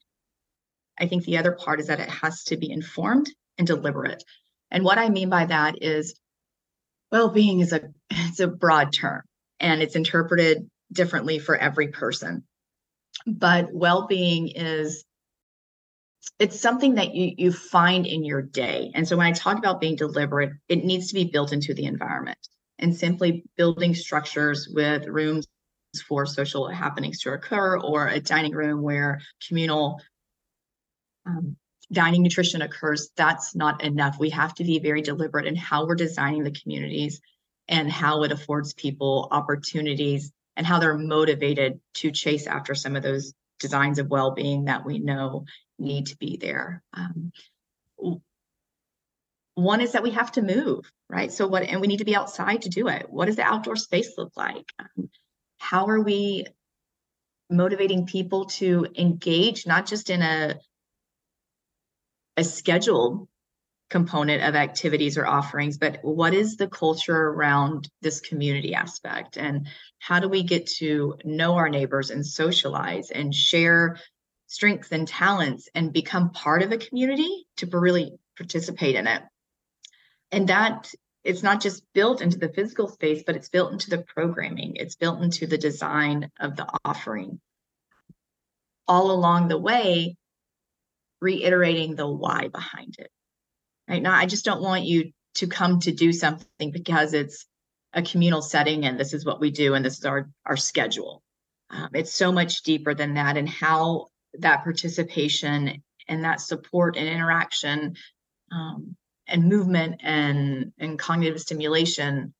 I 0.99 1.07
think 1.07 1.25
the 1.25 1.39
other 1.39 1.53
part 1.53 1.81
is 1.81 1.89
that 1.89 2.01
it 2.01 2.09
has 2.09 2.45
to 2.45 2.57
be 2.57 2.71
informed 2.71 3.31
and 3.59 3.67
deliberate. 3.67 4.23
And 4.71 4.85
what 4.85 4.99
I 4.99 5.09
mean 5.09 5.29
by 5.29 5.47
that 5.47 5.83
is 5.83 6.19
well 7.11 7.31
being 7.31 7.61
is 7.61 7.73
a 7.73 7.81
it's 8.11 8.41
a 8.41 8.49
broad 8.49 8.93
term 8.93 9.23
and 9.61 9.83
it's 9.83 9.97
interpreted 9.97 10.69
differently 10.93 11.39
for 11.39 11.57
every 11.57 11.89
person. 11.89 12.45
But 13.27 13.73
well 13.73 14.07
being 14.07 14.49
is 14.49 15.05
it's 16.39 16.61
something 16.61 16.95
that 16.97 17.15
you 17.15 17.35
you 17.37 17.53
find 17.53 18.07
in 18.07 18.25
your 18.25 18.43
day. 18.43 18.91
And 18.95 19.07
so 19.07 19.17
when 19.17 19.27
I 19.27 19.33
talk 19.33 19.59
about 19.59 19.81
being 19.81 19.97
deliberate, 19.97 20.53
it 20.69 20.85
needs 20.85 21.09
to 21.09 21.15
be 21.15 21.25
built 21.25 21.53
into 21.53 21.75
the 21.75 21.87
environment. 21.87 22.39
And 22.81 22.95
simply 22.95 23.45
building 23.57 23.93
structures 23.95 24.69
with 24.73 25.07
rooms 25.07 25.49
for 26.07 26.27
social 26.27 26.69
happenings 26.69 27.21
to 27.21 27.33
occur 27.33 27.79
or 27.79 28.07
a 28.07 28.21
dining 28.21 28.53
room 28.53 28.83
where 28.83 29.21
communal 29.49 30.01
um, 31.27 31.57
dining 31.93 32.23
nutrition 32.23 32.63
occurs, 32.63 33.11
that's 33.17 33.55
not 33.55 33.83
enough. 33.83 34.19
We 34.19 34.31
have 34.31 34.55
to 34.55 34.65
be 34.65 34.79
very 34.79 35.03
deliberate 35.03 35.47
in 35.47 35.57
how 35.57 35.87
we're 35.87 35.95
designing 35.95 36.45
the 36.45 36.51
communities 36.51 37.21
and 37.69 37.91
how 37.91 38.23
it 38.23 38.33
affords 38.33 38.75
people 38.75 39.29
opportunities 39.31 40.33
and 40.57 40.67
how 40.67 40.79
they're 40.79 40.99
motivated 40.99 41.81
to 41.95 42.11
chase 42.11 42.47
after 42.47 42.75
some 42.75 42.97
of 42.97 43.03
those 43.03 43.33
designs 43.59 43.99
of 43.99 44.09
well-being 44.09 44.67
that 44.67 44.85
we 44.85 44.99
know 44.99 45.45
need 45.79 46.07
to 46.07 46.17
be 46.17 46.37
there. 46.37 46.83
Um, 46.93 47.33
one 49.55 49.81
is 49.81 49.93
that 49.93 50.03
we 50.03 50.11
have 50.11 50.33
to 50.33 50.43
move, 50.43 50.91
right? 51.09 51.33
So 51.33 51.47
what, 51.47 51.65
and 51.65 51.81
we 51.81 51.87
need 51.87 51.99
to 51.99 52.05
be 52.05 52.17
outside 52.17 52.63
to 52.63 52.69
do 52.69 52.89
it. 52.89 53.07
What 53.11 53.27
does 53.27 53.37
the 53.37 53.43
outdoor 53.43 53.77
space 53.77 54.13
look 54.17 54.33
like? 54.37 54.73
Um, 54.79 55.11
how 55.59 55.87
are 55.87 56.01
we 56.01 56.47
motivating 57.51 58.07
people 58.07 58.45
to 58.45 58.87
engage, 58.97 59.67
not 59.67 59.87
just 59.87 60.11
in 60.11 60.23
a 60.23 60.57
a 62.39 62.45
scheduled 62.45 63.29
component 63.91 64.45
of 64.45 64.55
activities 64.55 65.19
or 65.19 65.27
offerings, 65.27 65.77
but 65.77 65.99
what 66.03 66.33
is 66.33 66.57
the 66.57 66.69
culture 66.69 67.17
around 67.17 67.91
this 68.01 68.21
community 68.21 68.75
aspect? 68.75 69.37
And 69.37 69.67
how 69.99 70.21
do 70.21 70.29
we 70.29 70.45
get 70.45 70.67
to 70.79 71.17
know 71.25 71.57
our 71.57 71.69
neighbors 71.69 72.11
and 72.11 72.25
socialize 72.25 73.11
and 73.11 73.35
share 73.35 73.99
strengths 74.47 74.93
and 74.93 75.09
talents 75.09 75.69
and 75.75 75.93
become 75.93 76.31
part 76.31 76.63
of 76.63 76.71
a 76.71 76.79
community 76.79 77.47
to 77.57 77.67
really 77.67 78.13
participate 78.37 78.95
in 78.95 79.09
it? 79.09 79.23
And 80.31 80.49
that 80.49 80.93
it's 81.25 81.43
not 81.43 81.61
just 81.61 81.83
built 81.93 82.21
into 82.21 82.39
the 82.39 82.51
physical 82.51 82.89
space, 82.89 83.25
but 83.27 83.35
it's 83.35 83.49
built 83.49 83.73
into 83.73 83.91
the 83.91 84.05
programming, 84.15 84.77
it's 84.77 84.95
built 84.95 85.23
into 85.23 85.49
the 85.49 85.59
design 85.59 86.31
of 86.39 86.55
the 86.55 86.69
offering. 86.85 87.41
All 88.87 89.11
along 89.11 89.49
the 89.49 89.59
way, 89.59 90.17
reiterating 91.21 91.95
the 91.95 92.09
why 92.09 92.49
behind 92.49 92.97
it. 92.99 93.11
Right 93.89 94.03
now, 94.03 94.15
I 94.15 94.27
just 94.27 94.45
don't 94.45 94.63
want 94.63 94.85
you 94.85 95.13
to 95.37 95.47
come 95.47 95.81
to 95.81 95.93
do 95.93 96.13
something 96.13 96.71
because 96.71 97.15
it's 97.15 97.47
a 97.93 98.03
communal 98.03 98.43
setting 98.43 98.85
and 98.85 98.99
this 98.99 99.15
is 99.15 99.25
what 99.25 99.41
we 99.41 99.51
do 99.51 99.75
and 99.75 99.85
this 99.85 99.99
is 99.99 100.05
our 100.05 100.29
our 100.45 100.57
schedule. 100.57 101.23
Um, 101.71 101.91
it's 101.95 102.15
so 102.15 102.33
much 102.33 102.63
deeper 102.63 102.95
than 102.95 103.15
that, 103.15 103.37
and 103.37 103.49
how 103.49 104.09
that 104.35 104.65
participation 104.65 105.83
and 106.07 106.25
that 106.25 106.41
support 106.41 106.97
and 106.97 107.09
interaction 107.09 107.97
um, 108.51 108.97
and 109.27 109.45
movement 109.45 110.01
and 110.03 110.73
and 110.79 110.99
cognitive 110.99 111.41
stimulation 111.41 112.35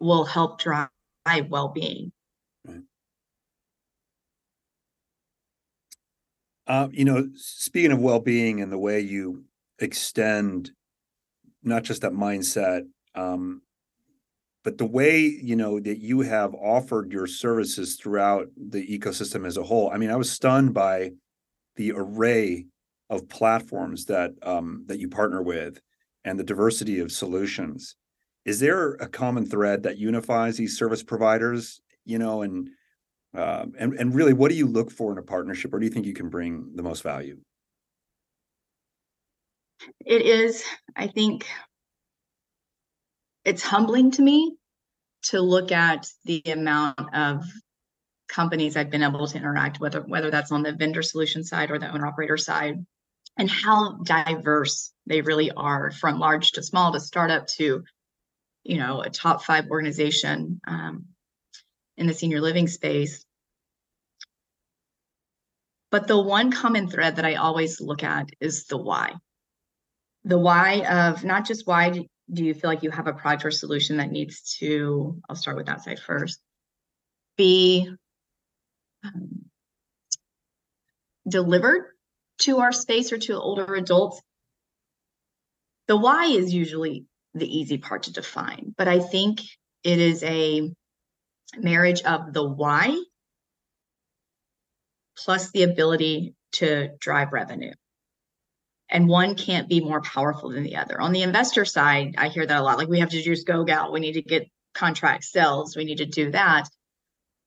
will 0.00 0.24
help 0.24 0.60
drive 0.60 0.88
well-being. 1.48 2.12
Uh, 6.66 6.88
you 6.92 7.04
know, 7.04 7.28
speaking 7.34 7.92
of 7.92 7.98
well-being 7.98 8.60
and 8.60 8.70
the 8.70 8.78
way 8.78 9.00
you 9.00 9.44
extend 9.78 10.70
not 11.62 11.82
just 11.82 12.02
that 12.02 12.12
mindset, 12.12 12.82
um, 13.14 13.62
but 14.64 14.78
the 14.78 14.86
way 14.86 15.20
you 15.20 15.56
know 15.56 15.80
that 15.80 15.98
you 15.98 16.20
have 16.20 16.54
offered 16.54 17.12
your 17.12 17.26
services 17.26 17.96
throughout 17.96 18.48
the 18.56 18.86
ecosystem 18.86 19.46
as 19.46 19.56
a 19.56 19.62
whole. 19.62 19.90
I 19.90 19.96
mean, 19.96 20.10
I 20.10 20.16
was 20.16 20.30
stunned 20.30 20.72
by 20.72 21.12
the 21.76 21.92
array 21.92 22.66
of 23.10 23.28
platforms 23.28 24.06
that 24.06 24.32
um, 24.42 24.84
that 24.86 25.00
you 25.00 25.08
partner 25.08 25.42
with 25.42 25.80
and 26.24 26.38
the 26.38 26.44
diversity 26.44 27.00
of 27.00 27.10
solutions. 27.10 27.96
Is 28.44 28.60
there 28.60 28.92
a 28.94 29.08
common 29.08 29.46
thread 29.46 29.82
that 29.82 29.98
unifies 29.98 30.56
these 30.56 30.78
service 30.78 31.02
providers? 31.02 31.80
You 32.04 32.18
know, 32.18 32.42
and 32.42 32.68
um, 33.34 33.72
and 33.78 33.94
and 33.94 34.14
really, 34.14 34.32
what 34.32 34.50
do 34.50 34.56
you 34.56 34.66
look 34.66 34.90
for 34.90 35.12
in 35.12 35.18
a 35.18 35.22
partnership? 35.22 35.72
Where 35.72 35.80
do 35.80 35.86
you 35.86 35.92
think 35.92 36.06
you 36.06 36.12
can 36.12 36.28
bring 36.28 36.72
the 36.74 36.82
most 36.82 37.02
value? 37.02 37.38
It 40.04 40.22
is, 40.22 40.62
I 40.94 41.08
think, 41.08 41.46
it's 43.44 43.62
humbling 43.62 44.12
to 44.12 44.22
me 44.22 44.56
to 45.24 45.40
look 45.40 45.72
at 45.72 46.06
the 46.24 46.42
amount 46.46 47.14
of 47.14 47.44
companies 48.28 48.76
I've 48.76 48.90
been 48.90 49.02
able 49.02 49.26
to 49.26 49.36
interact 49.36 49.80
with, 49.80 49.94
whether 49.94 50.30
that's 50.30 50.52
on 50.52 50.62
the 50.62 50.72
vendor 50.72 51.02
solution 51.02 51.44
side 51.44 51.70
or 51.70 51.78
the 51.78 51.92
owner 51.92 52.06
operator 52.06 52.36
side, 52.36 52.84
and 53.36 53.50
how 53.50 53.98
diverse 54.04 54.92
they 55.06 55.20
really 55.20 55.50
are, 55.50 55.90
from 55.90 56.18
large 56.18 56.52
to 56.52 56.62
small 56.62 56.92
to 56.92 57.00
startup 57.00 57.46
to, 57.58 57.82
you 58.62 58.78
know, 58.78 59.00
a 59.00 59.10
top 59.10 59.42
five 59.42 59.68
organization. 59.70 60.60
Um, 60.66 61.06
in 61.96 62.06
the 62.06 62.14
senior 62.14 62.40
living 62.40 62.68
space. 62.68 63.24
But 65.90 66.06
the 66.06 66.20
one 66.20 66.50
common 66.50 66.88
thread 66.88 67.16
that 67.16 67.24
I 67.24 67.34
always 67.34 67.80
look 67.80 68.02
at 68.02 68.30
is 68.40 68.64
the 68.64 68.78
why. 68.78 69.12
The 70.24 70.38
why 70.38 70.84
of 70.86 71.24
not 71.24 71.46
just 71.46 71.66
why 71.66 71.90
do 71.90 72.44
you 72.44 72.54
feel 72.54 72.70
like 72.70 72.82
you 72.82 72.90
have 72.90 73.08
a 73.08 73.12
product 73.12 73.44
or 73.44 73.50
solution 73.50 73.98
that 73.98 74.10
needs 74.10 74.56
to, 74.58 75.20
I'll 75.28 75.36
start 75.36 75.56
with 75.56 75.66
that 75.66 75.84
side 75.84 75.98
first, 75.98 76.40
be 77.36 77.90
um, 79.04 79.44
delivered 81.28 81.90
to 82.38 82.60
our 82.60 82.72
space 82.72 83.12
or 83.12 83.18
to 83.18 83.34
older 83.34 83.74
adults. 83.74 84.20
The 85.88 85.96
why 85.96 86.26
is 86.26 86.54
usually 86.54 87.04
the 87.34 87.46
easy 87.46 87.78
part 87.78 88.04
to 88.04 88.12
define, 88.12 88.74
but 88.78 88.88
I 88.88 89.00
think 89.00 89.40
it 89.84 89.98
is 89.98 90.22
a 90.22 90.70
marriage 91.56 92.02
of 92.02 92.32
the 92.32 92.44
why 92.44 92.96
plus 95.16 95.50
the 95.50 95.62
ability 95.62 96.34
to 96.52 96.90
drive 96.98 97.32
revenue. 97.32 97.72
And 98.88 99.08
one 99.08 99.36
can't 99.36 99.68
be 99.68 99.80
more 99.80 100.02
powerful 100.02 100.50
than 100.50 100.64
the 100.64 100.76
other. 100.76 101.00
On 101.00 101.12
the 101.12 101.22
investor 101.22 101.64
side, 101.64 102.14
I 102.18 102.28
hear 102.28 102.44
that 102.44 102.60
a 102.60 102.62
lot. 102.62 102.78
Like 102.78 102.88
we 102.88 103.00
have 103.00 103.10
to 103.10 103.22
just 103.22 103.46
go 103.46 103.64
out, 103.68 103.92
we 103.92 104.00
need 104.00 104.14
to 104.14 104.22
get 104.22 104.50
contract 104.74 105.24
sales, 105.24 105.76
we 105.76 105.84
need 105.84 105.98
to 105.98 106.06
do 106.06 106.30
that. 106.32 106.68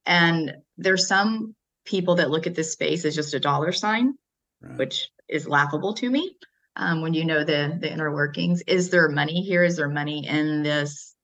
And 0.05 0.55
there's 0.77 1.07
some 1.07 1.55
people 1.85 2.15
that 2.15 2.31
look 2.31 2.47
at 2.47 2.55
this 2.55 2.71
space 2.71 3.05
as 3.05 3.15
just 3.15 3.33
a 3.33 3.39
dollar 3.39 3.71
sign, 3.71 4.15
right. 4.61 4.77
which 4.77 5.09
is 5.27 5.47
laughable 5.47 5.93
to 5.95 6.09
me. 6.09 6.35
Um, 6.75 7.01
when 7.01 7.13
you 7.13 7.25
know 7.25 7.43
the 7.43 7.77
the 7.79 7.91
inner 7.91 8.13
workings, 8.13 8.61
is 8.67 8.89
there 8.89 9.07
money 9.07 9.41
here? 9.41 9.63
Is 9.63 9.77
there 9.77 9.87
money 9.87 10.27
in 10.27 10.61
this 10.61 11.14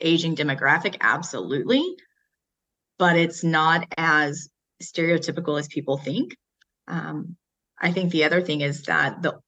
aging 0.00 0.36
demographic? 0.36 0.96
Absolutely. 1.00 1.84
But 2.98 3.16
it's 3.16 3.44
not 3.44 3.86
as 3.96 4.48
stereotypical 4.82 5.58
as 5.58 5.68
people 5.68 5.98
think. 5.98 6.36
Um, 6.86 7.36
I 7.80 7.92
think 7.92 8.10
the 8.10 8.24
other 8.24 8.42
thing 8.42 8.60
is 8.60 8.82
that 8.84 9.22
the 9.22 9.38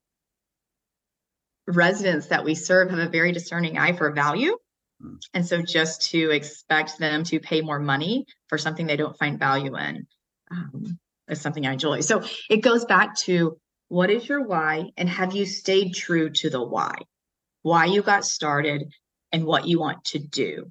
residents 1.66 2.26
that 2.26 2.44
we 2.44 2.54
serve 2.54 2.90
have 2.90 2.98
a 2.98 3.08
very 3.08 3.32
discerning 3.32 3.78
eye 3.78 3.92
for 3.92 4.12
value. 4.12 4.56
Hmm. 5.00 5.14
And 5.34 5.46
so 5.46 5.62
just 5.62 6.10
to 6.10 6.30
expect 6.30 6.98
them 6.98 7.24
to 7.24 7.40
pay 7.40 7.60
more 7.60 7.78
money 7.78 8.26
for 8.48 8.58
something 8.58 8.86
they 8.86 8.96
don't 8.96 9.18
find 9.18 9.38
value 9.38 9.76
in 9.76 10.06
um, 10.50 10.98
is 11.28 11.40
something 11.40 11.66
I 11.66 11.72
enjoy. 11.72 12.00
So 12.00 12.22
it 12.48 12.58
goes 12.58 12.84
back 12.84 13.16
to 13.18 13.58
what 13.88 14.10
is 14.10 14.28
your 14.28 14.46
why 14.46 14.90
and 14.96 15.08
have 15.08 15.34
you 15.34 15.46
stayed 15.46 15.94
true 15.94 16.30
to 16.30 16.50
the 16.50 16.62
why? 16.62 16.94
Why 17.62 17.86
you 17.86 18.02
got 18.02 18.24
started 18.24 18.84
and 19.32 19.44
what 19.44 19.66
you 19.66 19.78
want 19.78 20.04
to 20.06 20.18
do 20.18 20.70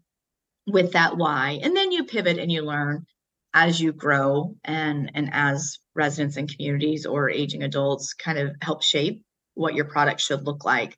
with 0.67 0.93
that 0.93 1.17
why. 1.17 1.59
And 1.61 1.75
then 1.75 1.91
you 1.91 2.03
pivot 2.03 2.37
and 2.37 2.51
you 2.51 2.61
learn 2.61 3.05
as 3.53 3.81
you 3.81 3.91
grow 3.91 4.55
and 4.63 5.11
and 5.15 5.29
as 5.33 5.79
residents 5.95 6.37
and 6.37 6.49
communities 6.49 7.05
or 7.05 7.29
aging 7.29 7.63
adults 7.63 8.13
kind 8.13 8.37
of 8.37 8.55
help 8.61 8.83
shape 8.83 9.23
what 9.55 9.73
your 9.73 9.85
product 9.85 10.21
should 10.21 10.45
look 10.45 10.65
like. 10.65 10.95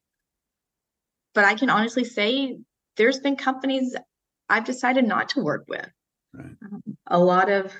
But 1.33 1.45
i 1.45 1.55
can 1.55 1.69
honestly 1.69 2.03
say 2.03 2.57
there's 2.97 3.19
been 3.19 3.37
companies 3.37 3.95
i've 4.49 4.65
decided 4.65 5.05
not 5.05 5.29
to 5.29 5.41
work 5.41 5.65
with. 5.69 5.87
Right. 6.33 6.55
um, 6.61 6.81
a 7.07 7.19
lot 7.19 7.49
of 7.49 7.73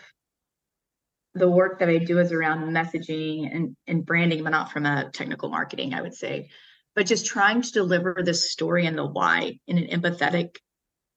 the 1.33 1.49
work 1.49 1.79
that 1.79 1.89
I 1.89 1.97
do 1.97 2.19
is 2.19 2.31
around 2.31 2.71
messaging 2.71 3.53
and, 3.53 3.75
and 3.87 4.05
branding, 4.05 4.43
but 4.43 4.49
not 4.49 4.71
from 4.71 4.85
a 4.85 5.09
technical 5.11 5.49
marketing, 5.49 5.93
I 5.93 6.01
would 6.01 6.13
say, 6.13 6.49
but 6.95 7.05
just 7.05 7.25
trying 7.25 7.61
to 7.61 7.71
deliver 7.71 8.21
the 8.23 8.33
story 8.33 8.85
and 8.85 8.97
the 8.97 9.05
why 9.05 9.59
in 9.67 9.77
an 9.77 10.01
empathetic 10.01 10.57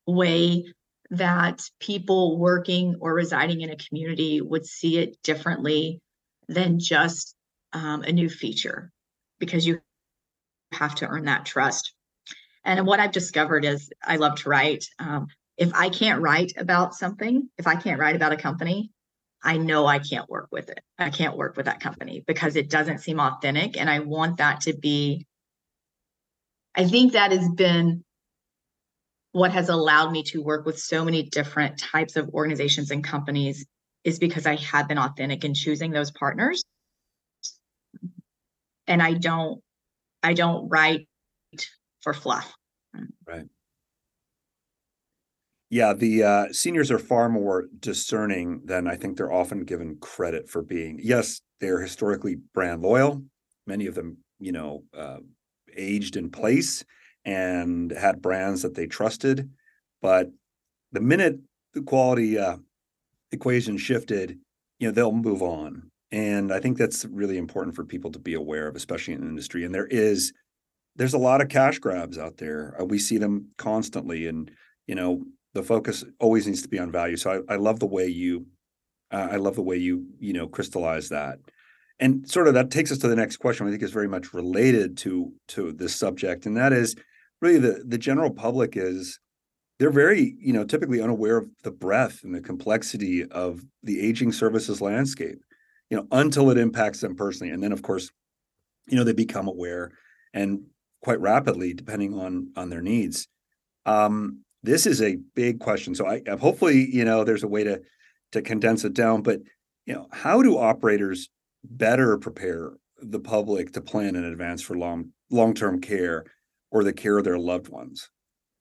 way 0.07 0.65
that 1.11 1.61
people 1.81 2.39
working 2.39 2.97
or 3.01 3.15
residing 3.15 3.61
in 3.61 3.71
a 3.71 3.77
community 3.77 4.41
would 4.41 4.67
see 4.67 4.99
it 4.99 5.17
differently 5.23 6.01
than 6.49 6.79
just 6.79 7.35
um, 7.73 8.03
a 8.03 8.13
new 8.13 8.29
feature 8.29 8.91
because 9.39 9.67
you 9.67 9.81
have 10.73 10.95
to 10.97 11.07
earn 11.07 11.25
that 11.27 11.45
trust. 11.45 11.93
And 12.65 12.87
what 12.87 13.01
I've 13.01 13.13
discovered 13.13 13.65
is 13.65 13.91
I 14.03 14.17
love 14.17 14.37
to 14.41 14.49
write. 14.49 14.87
Um, 14.99 15.27
if 15.57 15.73
I 15.75 15.89
can't 15.89 16.21
write 16.21 16.53
about 16.57 16.95
something, 16.95 17.49
if 17.59 17.67
I 17.67 17.77
can't 17.77 18.01
write 18.01 18.17
about 18.17 18.33
a 18.33 18.37
company, 18.37 18.91
I 19.43 19.59
know 19.59 19.87
I 19.87 19.99
can't 19.99 20.29
work 20.29 20.49
with 20.51 20.71
it. 20.71 20.81
I 20.99 21.11
can't 21.11 21.37
work 21.37 21.57
with 21.57 21.67
that 21.67 21.81
company 21.81 22.25
because 22.27 22.57
it 22.57 22.71
doesn't 22.71 22.99
seem 22.99 23.21
authentic. 23.21 23.79
And 23.79 23.91
I 23.91 23.99
want 24.01 24.39
that 24.39 24.63
to 24.63 24.73
be, 24.73 25.27
I 26.75 26.87
think 26.87 27.13
that 27.13 27.33
has 27.33 27.49
been 27.51 28.05
what 29.33 29.53
has 29.53 29.69
allowed 29.69 30.13
me 30.13 30.23
to 30.23 30.43
work 30.43 30.65
with 30.65 30.79
so 30.79 31.05
many 31.05 31.25
different 31.25 31.79
types 31.79 32.17
of 32.17 32.29
organizations 32.31 32.91
and 32.91 33.03
companies 33.03 33.67
is 34.05 34.19
because 34.19 34.47
I 34.47 34.57
have 34.57 34.87
been 34.87 34.99
authentic 34.99 35.45
in 35.45 35.55
choosing 35.55 35.91
those 35.91 36.11
partners. 36.13 36.63
And 38.87 39.03
I 39.03 39.15
don't, 39.15 39.61
I 40.23 40.35
don't 40.35 40.69
write 40.69 41.09
for 42.03 42.15
fluff. 42.15 42.55
Right. 43.27 43.47
Yeah, 45.71 45.95
the 45.95 46.23
uh, 46.23 46.53
seniors 46.53 46.93
are 46.93 47.01
far 47.01 47.29
more 47.29 47.65
discerning 47.81 48.61
than 48.65 48.87
I 48.87 48.95
think 48.95 49.17
they're 49.17 49.33
often 49.33 49.65
given 49.65 49.97
credit 50.01 50.49
for 50.49 50.63
being. 50.63 51.01
Yes, 51.03 51.41
they're 51.61 51.81
historically 51.81 52.37
brand 52.37 52.83
loyal. 52.83 53.25
Many 53.67 53.87
of 53.87 53.97
them, 53.97 54.19
you 54.39 54.53
know, 54.53 54.85
uh, 54.97 55.17
aged 55.77 56.17
in 56.17 56.31
place 56.31 56.85
and 57.25 57.91
had 57.91 58.23
brands 58.23 58.63
that 58.63 58.75
they 58.75 58.87
trusted. 58.87 59.51
But 60.03 60.31
the 60.93 61.01
minute 61.01 61.39
the 61.73 61.83
quality 61.83 62.39
uh, 62.39 62.57
equation 63.33 63.77
shifted, 63.77 64.39
you 64.79 64.89
know, 64.89 64.93
they'll 64.93 65.13
move 65.13 65.43
on. 65.43 65.91
And 66.13 66.53
I 66.53 66.61
think 66.61 66.79
that's 66.79 67.05
really 67.07 67.39
important 67.39 67.75
for 67.75 67.85
people 67.85 68.13
to 68.13 68.19
be 68.19 68.35
aware 68.35 68.69
of, 68.69 68.77
especially 68.77 69.15
in 69.15 69.23
the 69.23 69.27
industry. 69.27 69.65
And 69.65 69.75
there 69.75 69.87
is, 69.87 70.33
there's 70.95 71.15
a 71.15 71.19
lot 71.19 71.41
of 71.41 71.49
cash 71.49 71.79
grabs 71.79 72.19
out 72.19 72.37
there. 72.37 72.77
Uh, 72.81 72.85
we 72.85 72.99
see 72.99 73.19
them 73.19 73.49
constantly, 73.59 74.29
and 74.29 74.51
you 74.87 74.95
know, 74.95 75.25
the 75.55 75.63
focus 75.63 76.05
always 76.21 76.47
needs 76.47 76.63
to 76.63 76.69
be 76.69 76.79
on 76.79 76.93
value. 76.93 77.17
So 77.17 77.45
I, 77.49 77.55
I 77.55 77.57
love 77.57 77.81
the 77.81 77.87
way 77.87 78.07
you, 78.07 78.47
uh, 79.11 79.29
I 79.33 79.37
love 79.37 79.57
the 79.57 79.63
way 79.63 79.77
you, 79.77 80.07
you 80.21 80.33
know, 80.33 80.47
crystallize 80.47 81.09
that. 81.09 81.39
And 82.01 82.29
sort 82.29 82.49
of 82.49 82.55
that 82.55 82.71
takes 82.71 82.91
us 82.91 82.99
to 82.99 83.09
the 83.09 83.17
next 83.17 83.37
question. 83.37 83.67
I 83.67 83.71
think 83.71 83.83
is 83.83 83.93
very 83.93 84.09
much 84.09 84.35
related 84.35 84.97
to 84.99 85.33
to 85.49 85.73
this 85.73 85.95
subject, 85.95 86.45
and 86.47 86.57
that 86.57 86.73
is 86.73 86.97
really 87.41 87.59
the 87.59 87.85
the 87.87 87.99
general 87.99 88.31
public 88.31 88.77
is 88.77 89.21
they're 89.79 89.91
very 89.91 90.37
you 90.39 90.53
know 90.53 90.65
typically 90.65 91.01
unaware 91.01 91.37
of 91.37 91.49
the 91.63 91.71
breadth 91.71 92.25
and 92.25 92.35
the 92.35 92.41
complexity 92.41 93.25
of 93.25 93.61
the 93.83 94.01
aging 94.01 94.33
services 94.33 94.81
landscape 94.81 95.39
you 95.91 95.97
know 95.97 96.07
until 96.13 96.51
it 96.51 96.59
impacts 96.59 97.01
them 97.01 97.15
personally 97.15 97.53
and 97.53 97.63
then 97.63 97.73
of 97.73 97.83
course 97.83 98.11
you 98.87 98.97
know 98.97 99.05
they 99.05 99.13
become 99.13 99.49
aware 99.49 99.93
and 100.33 100.63
quite 101.03 101.21
rapidly 101.21 101.75
depending 101.75 102.19
on 102.19 102.51
on 102.57 102.71
their 102.71 102.83
needs 102.83 103.29
um 103.87 104.41
this 104.63 104.87
is 104.87 105.03
a 105.03 105.19
big 105.35 105.61
question 105.61 105.95
so 105.95 106.07
i 106.07 106.23
hopefully 106.41 106.89
you 106.91 107.05
know 107.05 107.25
there's 107.25 107.45
a 107.45 107.49
way 107.49 107.65
to 107.65 107.81
to 108.33 108.43
condense 108.43 108.85
it 108.85 108.95
down 108.95 109.23
but 109.23 109.41
you 109.87 109.95
know 109.95 110.07
how 110.13 110.43
do 110.43 110.57
operators 110.59 111.29
better 111.65 112.19
prepare 112.19 112.73
the 112.99 113.21
public 113.21 113.73
to 113.73 113.81
plan 113.81 114.17
in 114.17 114.25
advance 114.25 114.63
for 114.63 114.77
long 114.77 115.11
long-term 115.31 115.81
care 115.81 116.25
or 116.71 116.85
the 116.85 116.93
care 116.93 117.19
of 117.19 117.25
their 117.25 117.39
loved 117.39 117.69
ones. 117.69 118.11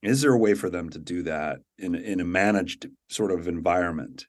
Is 0.02 0.22
there 0.22 0.34
a 0.34 0.38
way 0.38 0.54
for 0.54 0.70
them 0.70 0.90
to 0.90 1.00
do 1.00 1.24
that 1.24 1.60
in, 1.78 1.96
in 1.96 2.20
a 2.20 2.26
managed 2.26 2.88
sort 3.10 3.32
of 3.32 3.48
environment? 3.48 4.26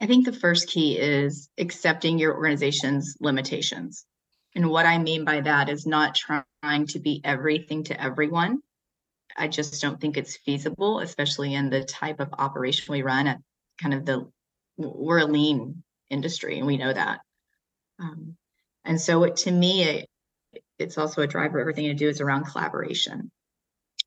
I 0.00 0.06
think 0.06 0.24
the 0.24 0.32
first 0.32 0.68
key 0.68 0.98
is 0.98 1.48
accepting 1.58 2.18
your 2.18 2.34
organization's 2.34 3.16
limitations. 3.20 4.06
And 4.54 4.70
what 4.70 4.86
I 4.86 4.98
mean 4.98 5.24
by 5.24 5.40
that 5.40 5.68
is 5.68 5.86
not 5.86 6.14
trying 6.14 6.86
to 6.88 6.98
be 6.98 7.20
everything 7.24 7.84
to 7.84 8.00
everyone. 8.00 8.60
I 9.36 9.48
just 9.48 9.80
don't 9.80 10.00
think 10.00 10.16
it's 10.16 10.36
feasible, 10.36 11.00
especially 11.00 11.54
in 11.54 11.70
the 11.70 11.84
type 11.84 12.20
of 12.20 12.32
operation 12.38 12.92
we 12.92 13.02
run 13.02 13.26
at 13.26 13.40
kind 13.80 13.94
of 13.94 14.04
the, 14.04 14.30
we're 14.78 15.18
a 15.18 15.26
lean 15.26 15.82
industry 16.08 16.58
and 16.58 16.66
we 16.66 16.78
know 16.78 16.92
that. 16.92 17.20
Um, 17.98 18.36
and 18.84 19.00
so 19.00 19.24
it, 19.24 19.36
to 19.38 19.50
me, 19.50 19.82
it, 19.82 20.08
it's 20.78 20.96
also 20.96 21.22
a 21.22 21.26
driver. 21.26 21.60
Everything 21.60 21.86
to 21.86 21.94
do 21.94 22.08
is 22.08 22.20
around 22.20 22.46
collaboration. 22.46 23.30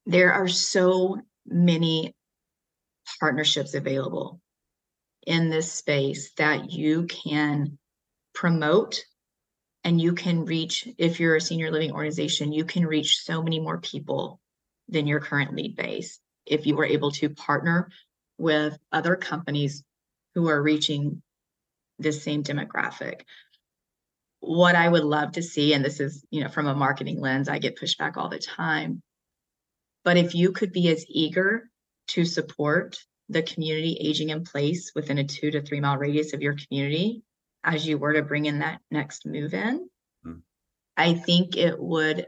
There 0.06 0.34
are 0.34 0.48
so 0.48 1.22
many 1.46 2.16
partnerships 3.20 3.74
available 3.74 4.40
in 5.28 5.50
this 5.50 5.72
space 5.72 6.32
that 6.38 6.72
you 6.72 7.06
can 7.06 7.78
promote 8.34 9.04
and 9.84 10.00
you 10.00 10.14
can 10.14 10.46
reach 10.46 10.88
if 10.98 11.20
you're 11.20 11.36
a 11.36 11.42
senior 11.42 11.72
living 11.72 11.92
organization 11.92 12.54
you 12.54 12.64
can 12.64 12.86
reach 12.86 13.18
so 13.18 13.44
many 13.44 13.60
more 13.60 13.80
people 13.80 14.40
than 14.88 15.08
your 15.08 15.20
current 15.20 15.54
lead 15.54 15.76
base 15.76 16.20
if 16.46 16.66
you 16.66 16.76
were 16.76 16.86
able 16.86 17.12
to 17.12 17.30
partner 17.30 17.90
with 18.38 18.78
other 18.92 19.16
companies 19.16 19.84
who 20.36 20.50
are 20.50 20.62
reaching 20.62 21.22
this 22.00 22.24
same 22.24 22.44
demographic 22.44 23.22
what 24.42 24.76
I 24.76 24.90
would 24.90 25.04
love 25.04 25.34
to 25.34 25.44
see, 25.44 25.74
and 25.74 25.86
this 25.86 26.00
is, 26.00 26.26
you 26.32 26.44
know, 26.44 26.50
from 26.50 26.68
a 26.68 26.76
marketing 26.76 27.22
lens, 27.22 27.48
I 27.48 27.60
get 27.60 27.80
pushback 27.80 28.18
all 28.18 28.28
the 28.28 28.40
time. 28.40 29.02
But 30.04 30.18
if 30.18 30.34
you 30.34 30.52
could 30.52 30.74
be 30.74 30.90
as 30.90 31.06
eager 31.08 31.70
to 32.10 32.26
support 32.26 32.98
the 33.30 33.44
community 33.44 33.98
aging 34.02 34.30
in 34.30 34.44
place 34.44 34.92
within 34.96 35.20
a 35.20 35.24
two 35.24 35.52
to 35.52 35.62
three 35.62 35.80
mile 35.80 35.98
radius 35.98 36.34
of 36.34 36.42
your 36.42 36.56
community 36.56 37.22
as 37.64 37.88
you 37.88 38.00
were 38.00 38.14
to 38.14 38.24
bring 38.24 38.48
in 38.48 38.60
that 38.60 38.82
next 38.90 39.28
move 39.28 39.54
in, 39.54 39.88
hmm. 40.24 40.40
I 40.98 41.14
think 41.14 41.56
it 41.56 41.80
would 41.80 42.26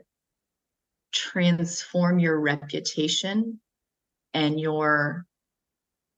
transform 1.12 2.20
your 2.20 2.40
reputation 2.40 3.60
and 4.36 4.60
your 4.60 5.26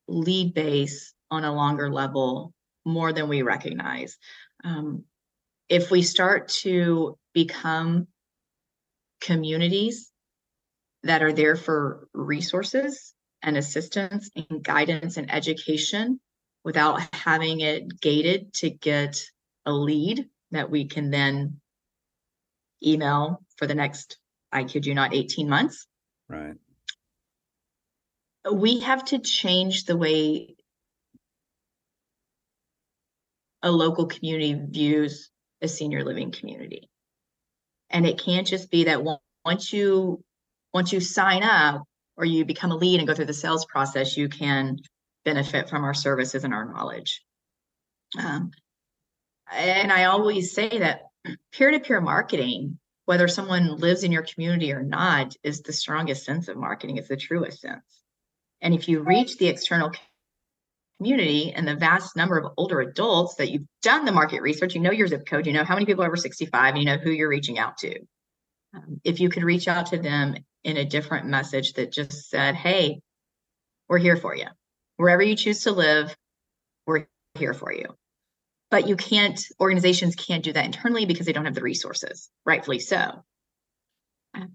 lead 0.10 0.54
base 0.54 1.15
on 1.32 1.44
a 1.44 1.54
longer 1.54 1.92
level 1.92 2.54
more 2.86 3.14
than 3.14 3.28
we 3.28 3.42
recognize. 3.42 4.18
Um, 4.64 5.04
if 5.70 5.90
we 5.90 6.02
start 6.04 6.50
to 6.62 7.18
become 7.34 8.08
communities 9.22 10.12
that 11.04 11.24
are 11.24 11.34
there 11.34 11.56
for 11.56 12.08
resources 12.14 13.14
and 13.42 13.58
assistance 13.58 14.30
and 14.36 14.64
guidance 14.64 15.18
and 15.18 15.32
education 15.32 16.20
without 16.64 17.02
having 17.14 17.62
it 17.62 18.02
gated 18.02 18.54
to 18.54 18.70
get 18.70 19.24
a 19.66 19.72
lead 19.72 20.28
that 20.52 20.70
we 20.70 20.86
can 20.86 21.12
then 21.12 21.60
email 22.86 23.42
for 23.58 23.68
the 23.68 23.76
next, 23.76 24.18
I 24.52 24.64
kid 24.64 24.86
you 24.86 24.94
not, 24.94 25.14
18 25.14 25.50
months. 25.50 25.88
Right. 26.28 26.56
We 28.52 28.80
have 28.80 29.06
to 29.06 29.20
change 29.20 29.86
the 29.86 29.98
way 29.98 30.55
a 33.66 33.72
local 33.72 34.06
community 34.06 34.54
views 34.54 35.30
a 35.62 35.68
senior 35.68 36.06
living 36.06 36.32
community. 36.32 36.90
And 37.90 38.06
it 38.06 38.20
can't 38.20 38.48
just 38.48 38.70
be 38.72 38.86
that 38.86 39.04
once 39.44 39.74
you 39.74 40.24
once 40.74 40.94
you 40.94 41.00
sign 41.00 41.44
up 41.44 41.84
or 42.18 42.26
you 42.26 42.46
become 42.46 42.72
a 42.72 42.76
lead 42.76 43.00
and 43.00 43.08
go 43.08 43.14
through 43.14 43.26
the 43.26 43.34
sales 43.34 43.66
process, 43.66 44.16
you 44.16 44.30
can 44.30 44.78
benefit 45.24 45.70
from 45.70 45.84
our 45.84 45.94
services 45.94 46.44
and 46.44 46.54
our 46.54 46.72
knowledge. 46.72 47.24
Um, 48.18 48.52
and 49.52 49.92
I 49.92 50.06
always 50.06 50.54
say 50.54 50.70
that 50.70 51.04
peer-to-peer 51.54 52.02
marketing, 52.02 52.78
whether 53.06 53.28
someone 53.28 53.78
lives 53.78 54.04
in 54.04 54.12
your 54.12 54.24
community 54.24 54.74
or 54.74 54.84
not, 54.84 55.34
is 55.44 55.62
the 55.62 55.74
strongest 55.74 56.26
sense 56.26 56.48
of 56.48 56.58
marketing. 56.58 56.98
It's 56.98 57.08
the 57.08 57.18
truest 57.18 57.62
sense. 57.62 58.04
And 58.62 58.74
if 58.74 58.88
you 58.88 59.02
reach 59.02 59.38
the 59.38 59.48
external 59.48 59.92
community 60.98 61.54
and 61.54 61.68
the 61.68 61.76
vast 61.76 62.16
number 62.16 62.38
of 62.38 62.54
older 62.58 62.82
adults 62.82 63.36
that 63.36 63.52
you've 63.52 63.68
done 63.82 64.06
the 64.06 64.12
market 64.12 64.42
research, 64.42 64.76
you 64.76 64.82
know 64.82 64.92
your 64.92 65.08
zip 65.08 65.26
code, 65.26 65.46
you 65.46 65.54
know 65.54 65.64
how 65.64 65.76
many 65.76 65.86
people 65.86 66.04
are 66.04 66.08
over 66.08 66.16
65, 66.16 66.76
and 66.76 66.80
you 66.80 66.86
know 66.86 66.98
who 66.98 67.12
you're 67.12 67.30
reaching 67.30 67.60
out 67.60 67.78
to. 67.80 68.00
Um, 68.74 69.02
if 69.04 69.20
you 69.20 69.30
could 69.30 69.44
reach 69.44 69.68
out 69.68 69.88
to 69.88 69.98
them 69.98 70.36
in 70.64 70.78
a 70.78 70.86
different 70.86 71.28
message 71.28 71.74
that 71.74 71.92
just 71.92 72.30
said, 72.30 72.56
hey, 72.56 73.02
we're 73.88 74.00
here 74.00 74.18
for 74.18 74.36
you. 74.36 74.48
Wherever 74.98 75.22
you 75.22 75.36
choose 75.36 75.62
to 75.62 75.72
live, 75.72 76.16
we're 76.88 77.08
here 77.36 77.54
for 77.54 77.72
you. 77.72 77.96
But 78.72 78.88
you 78.88 78.96
can't, 78.96 79.40
organizations 79.60 80.16
can't 80.16 80.44
do 80.44 80.54
that 80.54 80.66
internally 80.66 81.06
because 81.06 81.26
they 81.26 81.34
don't 81.34 81.46
have 81.46 81.56
the 81.56 81.62
resources, 81.62 82.30
rightfully 82.46 82.80
so. 82.80 83.24
Um, 84.34 84.54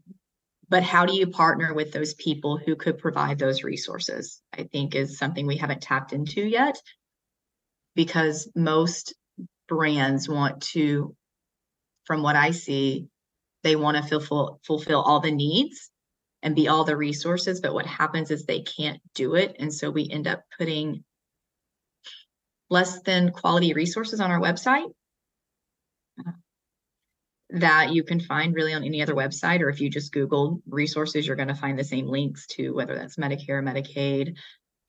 but 0.70 0.84
how 0.84 1.04
do 1.04 1.14
you 1.14 1.26
partner 1.26 1.74
with 1.74 1.92
those 1.92 2.14
people 2.14 2.56
who 2.56 2.76
could 2.76 2.98
provide 2.98 3.38
those 3.38 3.64
resources? 3.64 4.40
I 4.56 4.62
think 4.62 4.94
is 4.94 5.18
something 5.18 5.46
we 5.46 5.56
haven't 5.56 5.82
tapped 5.82 6.12
into 6.12 6.40
yet 6.40 6.80
because 7.96 8.48
most 8.54 9.14
brands 9.68 10.28
want 10.28 10.62
to, 10.62 11.14
from 12.04 12.22
what 12.22 12.36
I 12.36 12.52
see, 12.52 13.08
they 13.64 13.74
want 13.74 13.96
to 13.96 14.02
fulfill 14.04 14.60
fulfill 14.64 15.02
all 15.02 15.20
the 15.20 15.32
needs 15.32 15.90
and 16.42 16.54
be 16.54 16.68
all 16.68 16.84
the 16.84 16.96
resources. 16.96 17.60
But 17.60 17.74
what 17.74 17.86
happens 17.86 18.30
is 18.30 18.44
they 18.44 18.62
can't 18.62 19.00
do 19.14 19.34
it. 19.34 19.56
And 19.58 19.74
so 19.74 19.90
we 19.90 20.08
end 20.08 20.28
up 20.28 20.44
putting 20.56 21.04
less 22.70 23.02
than 23.02 23.32
quality 23.32 23.72
resources 23.72 24.20
on 24.20 24.30
our 24.30 24.40
website 24.40 24.90
that 27.52 27.92
you 27.92 28.02
can 28.04 28.20
find 28.20 28.54
really 28.54 28.74
on 28.74 28.84
any 28.84 29.02
other 29.02 29.14
website, 29.14 29.60
or 29.60 29.68
if 29.68 29.80
you 29.80 29.90
just 29.90 30.12
Google 30.12 30.62
resources, 30.68 31.26
you're 31.26 31.36
going 31.36 31.48
to 31.48 31.54
find 31.54 31.78
the 31.78 31.84
same 31.84 32.06
links 32.06 32.46
to 32.48 32.72
whether 32.72 32.94
that's 32.94 33.16
Medicare, 33.16 33.62
Medicaid, 33.62 34.36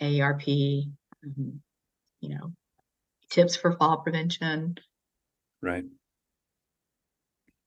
AARP, 0.01 0.83
um, 1.23 1.61
you 2.19 2.29
know, 2.29 2.53
tips 3.29 3.55
for 3.55 3.71
fall 3.73 3.97
prevention. 3.97 4.75
Right. 5.61 5.85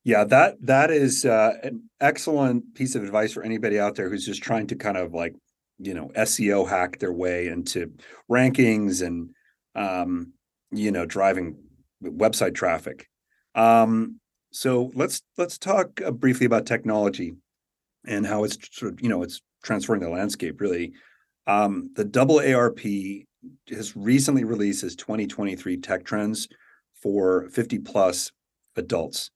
Yeah, 0.04 0.24
that 0.24 0.56
that 0.62 0.90
is 0.90 1.24
uh, 1.24 1.54
an 1.62 1.88
excellent 2.00 2.74
piece 2.74 2.94
of 2.94 3.02
advice 3.02 3.32
for 3.32 3.42
anybody 3.42 3.80
out 3.80 3.94
there 3.94 4.10
who's 4.10 4.26
just 4.26 4.42
trying 4.42 4.66
to 4.66 4.76
kind 4.76 4.98
of 4.98 5.14
like, 5.14 5.34
you 5.78 5.94
know, 5.94 6.10
SEO 6.14 6.68
hack 6.68 6.98
their 6.98 7.12
way 7.12 7.48
into 7.48 7.92
rankings 8.30 9.04
and 9.04 9.30
um, 9.74 10.34
you 10.70 10.92
know, 10.92 11.06
driving 11.06 11.56
website 12.02 12.54
traffic. 12.54 13.08
Um, 13.54 14.20
so 14.54 14.92
let's 14.94 15.20
let's 15.36 15.58
talk 15.58 16.00
uh, 16.00 16.12
briefly 16.12 16.46
about 16.46 16.64
technology 16.64 17.34
and 18.06 18.24
how 18.24 18.44
it's 18.44 18.56
sort 18.70 18.92
of 18.92 19.00
you 19.00 19.08
know 19.08 19.24
it's 19.24 19.42
transforming 19.64 20.08
the 20.08 20.14
landscape 20.14 20.60
really. 20.60 20.92
Um, 21.48 21.90
the 21.94 22.04
AARP 22.04 23.26
has 23.68 23.96
recently 23.96 24.44
released 24.44 24.84
its 24.84 24.94
2023 24.94 25.78
tech 25.78 26.04
trends 26.04 26.48
for 27.02 27.48
50 27.50 27.80
plus 27.80 28.30
adults. 28.76 29.30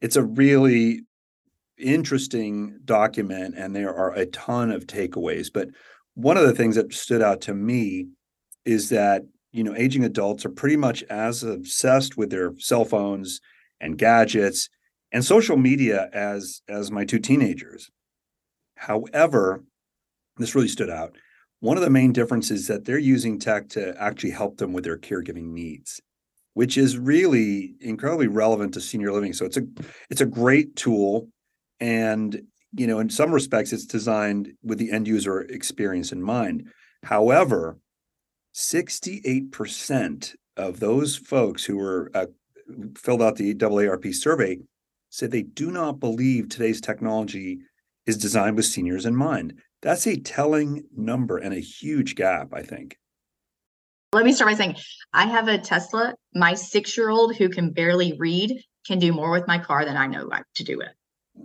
It's 0.00 0.16
a 0.16 0.24
really 0.24 1.02
interesting 1.78 2.80
document, 2.84 3.54
and 3.56 3.76
there 3.76 3.94
are 3.94 4.14
a 4.14 4.26
ton 4.26 4.70
of 4.70 4.86
takeaways. 4.86 5.52
But 5.52 5.68
one 6.14 6.38
of 6.38 6.46
the 6.46 6.54
things 6.54 6.76
that 6.76 6.94
stood 6.94 7.22
out 7.22 7.42
to 7.42 7.54
me 7.54 8.08
is 8.64 8.88
that 8.88 9.22
you 9.52 9.64
know 9.64 9.76
aging 9.76 10.04
adults 10.04 10.46
are 10.46 10.50
pretty 10.50 10.76
much 10.76 11.02
as 11.04 11.42
obsessed 11.42 12.16
with 12.16 12.30
their 12.30 12.54
cell 12.56 12.86
phones 12.86 13.42
and 13.82 13.98
gadgets 13.98 14.70
and 15.12 15.24
social 15.24 15.58
media 15.58 16.08
as 16.14 16.62
as 16.68 16.90
my 16.90 17.04
two 17.04 17.18
teenagers. 17.18 17.90
However, 18.76 19.62
this 20.38 20.54
really 20.54 20.68
stood 20.68 20.88
out. 20.88 21.16
One 21.60 21.76
of 21.76 21.82
the 21.82 21.90
main 21.90 22.12
differences 22.12 22.62
is 22.62 22.66
that 22.68 22.84
they're 22.84 22.98
using 22.98 23.38
tech 23.38 23.68
to 23.70 23.94
actually 24.00 24.30
help 24.30 24.56
them 24.56 24.72
with 24.72 24.84
their 24.84 24.98
caregiving 24.98 25.52
needs, 25.52 26.00
which 26.54 26.78
is 26.78 26.98
really 26.98 27.74
incredibly 27.80 28.26
relevant 28.26 28.74
to 28.74 28.80
senior 28.80 29.12
living. 29.12 29.32
So 29.32 29.44
it's 29.44 29.58
a 29.58 29.62
it's 30.08 30.22
a 30.22 30.26
great 30.26 30.74
tool 30.76 31.28
and 31.78 32.40
you 32.74 32.86
know 32.86 32.98
in 32.98 33.10
some 33.10 33.32
respects 33.32 33.72
it's 33.72 33.86
designed 33.86 34.52
with 34.62 34.78
the 34.78 34.90
end 34.90 35.06
user 35.06 35.42
experience 35.42 36.12
in 36.12 36.22
mind. 36.22 36.70
However, 37.04 37.78
68% 38.54 40.34
of 40.56 40.80
those 40.80 41.16
folks 41.16 41.64
who 41.64 41.76
were 41.76 42.10
uh, 42.14 42.26
filled 42.96 43.22
out 43.22 43.36
the 43.36 43.54
AARP 43.54 44.14
survey 44.14 44.58
said 45.10 45.30
they 45.30 45.42
do 45.42 45.70
not 45.70 46.00
believe 46.00 46.48
today's 46.48 46.80
technology 46.80 47.58
is 48.06 48.16
designed 48.16 48.56
with 48.56 48.64
seniors 48.64 49.06
in 49.06 49.14
mind. 49.14 49.54
That's 49.82 50.06
a 50.06 50.16
telling 50.16 50.84
number 50.96 51.38
and 51.38 51.52
a 51.52 51.60
huge 51.60 52.14
gap, 52.14 52.52
I 52.52 52.62
think. 52.62 52.96
Let 54.12 54.24
me 54.24 54.32
start 54.32 54.50
by 54.50 54.56
saying 54.56 54.76
I 55.12 55.26
have 55.26 55.48
a 55.48 55.58
Tesla. 55.58 56.14
My 56.34 56.54
six 56.54 56.96
year 56.96 57.10
old 57.10 57.36
who 57.36 57.48
can 57.48 57.72
barely 57.72 58.14
read 58.18 58.62
can 58.86 58.98
do 58.98 59.12
more 59.12 59.30
with 59.30 59.46
my 59.46 59.58
car 59.58 59.84
than 59.84 59.96
I 59.96 60.06
know 60.06 60.28
to 60.54 60.64
do 60.64 60.80
it. 60.80 60.90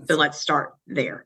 So 0.07 0.15
let's 0.15 0.39
start 0.39 0.73
there. 0.85 1.25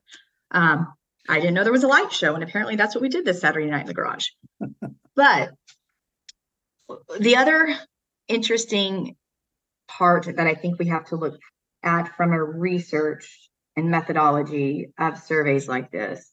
Um, 0.52 0.94
I 1.28 1.40
didn't 1.40 1.54
know 1.54 1.64
there 1.64 1.72
was 1.72 1.84
a 1.84 1.88
light 1.88 2.12
show, 2.12 2.36
and 2.36 2.44
apparently 2.44 2.76
that's 2.76 2.94
what 2.94 3.02
we 3.02 3.10
did 3.10 3.26
this 3.26 3.42
Saturday 3.42 3.68
night 3.68 3.82
in 3.82 3.88
the 3.88 3.94
garage. 3.94 4.28
but 5.16 5.52
the 7.20 7.38
other 7.38 7.76
interesting 8.28 9.16
part 9.98 10.26
that 10.26 10.48
I 10.48 10.56
think 10.56 10.80
we 10.80 10.88
have 10.88 11.06
to 11.08 11.16
look 11.16 11.40
at 11.84 12.16
from 12.16 12.34
a 12.34 12.44
research 12.44 13.50
and 13.76 13.90
methodology 13.90 14.92
of 14.98 15.18
surveys 15.18 15.68
like 15.68 15.92
this. 15.92 16.30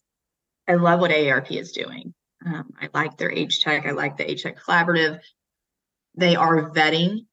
I 0.69 0.75
love 0.75 1.01
what 1.01 1.11
AARP 1.11 1.51
is 1.51 1.73
doing. 1.73 2.15
Um, 2.45 2.71
I 2.81 2.89
like 2.95 3.17
their 3.17 3.31
Age. 3.31 3.63
I 3.67 3.91
like 3.91 4.17
the 4.17 4.31
Age 4.31 4.45
Collaborative. 4.45 5.21
They 6.17 6.37
are 6.37 6.71
vetting 6.71 7.27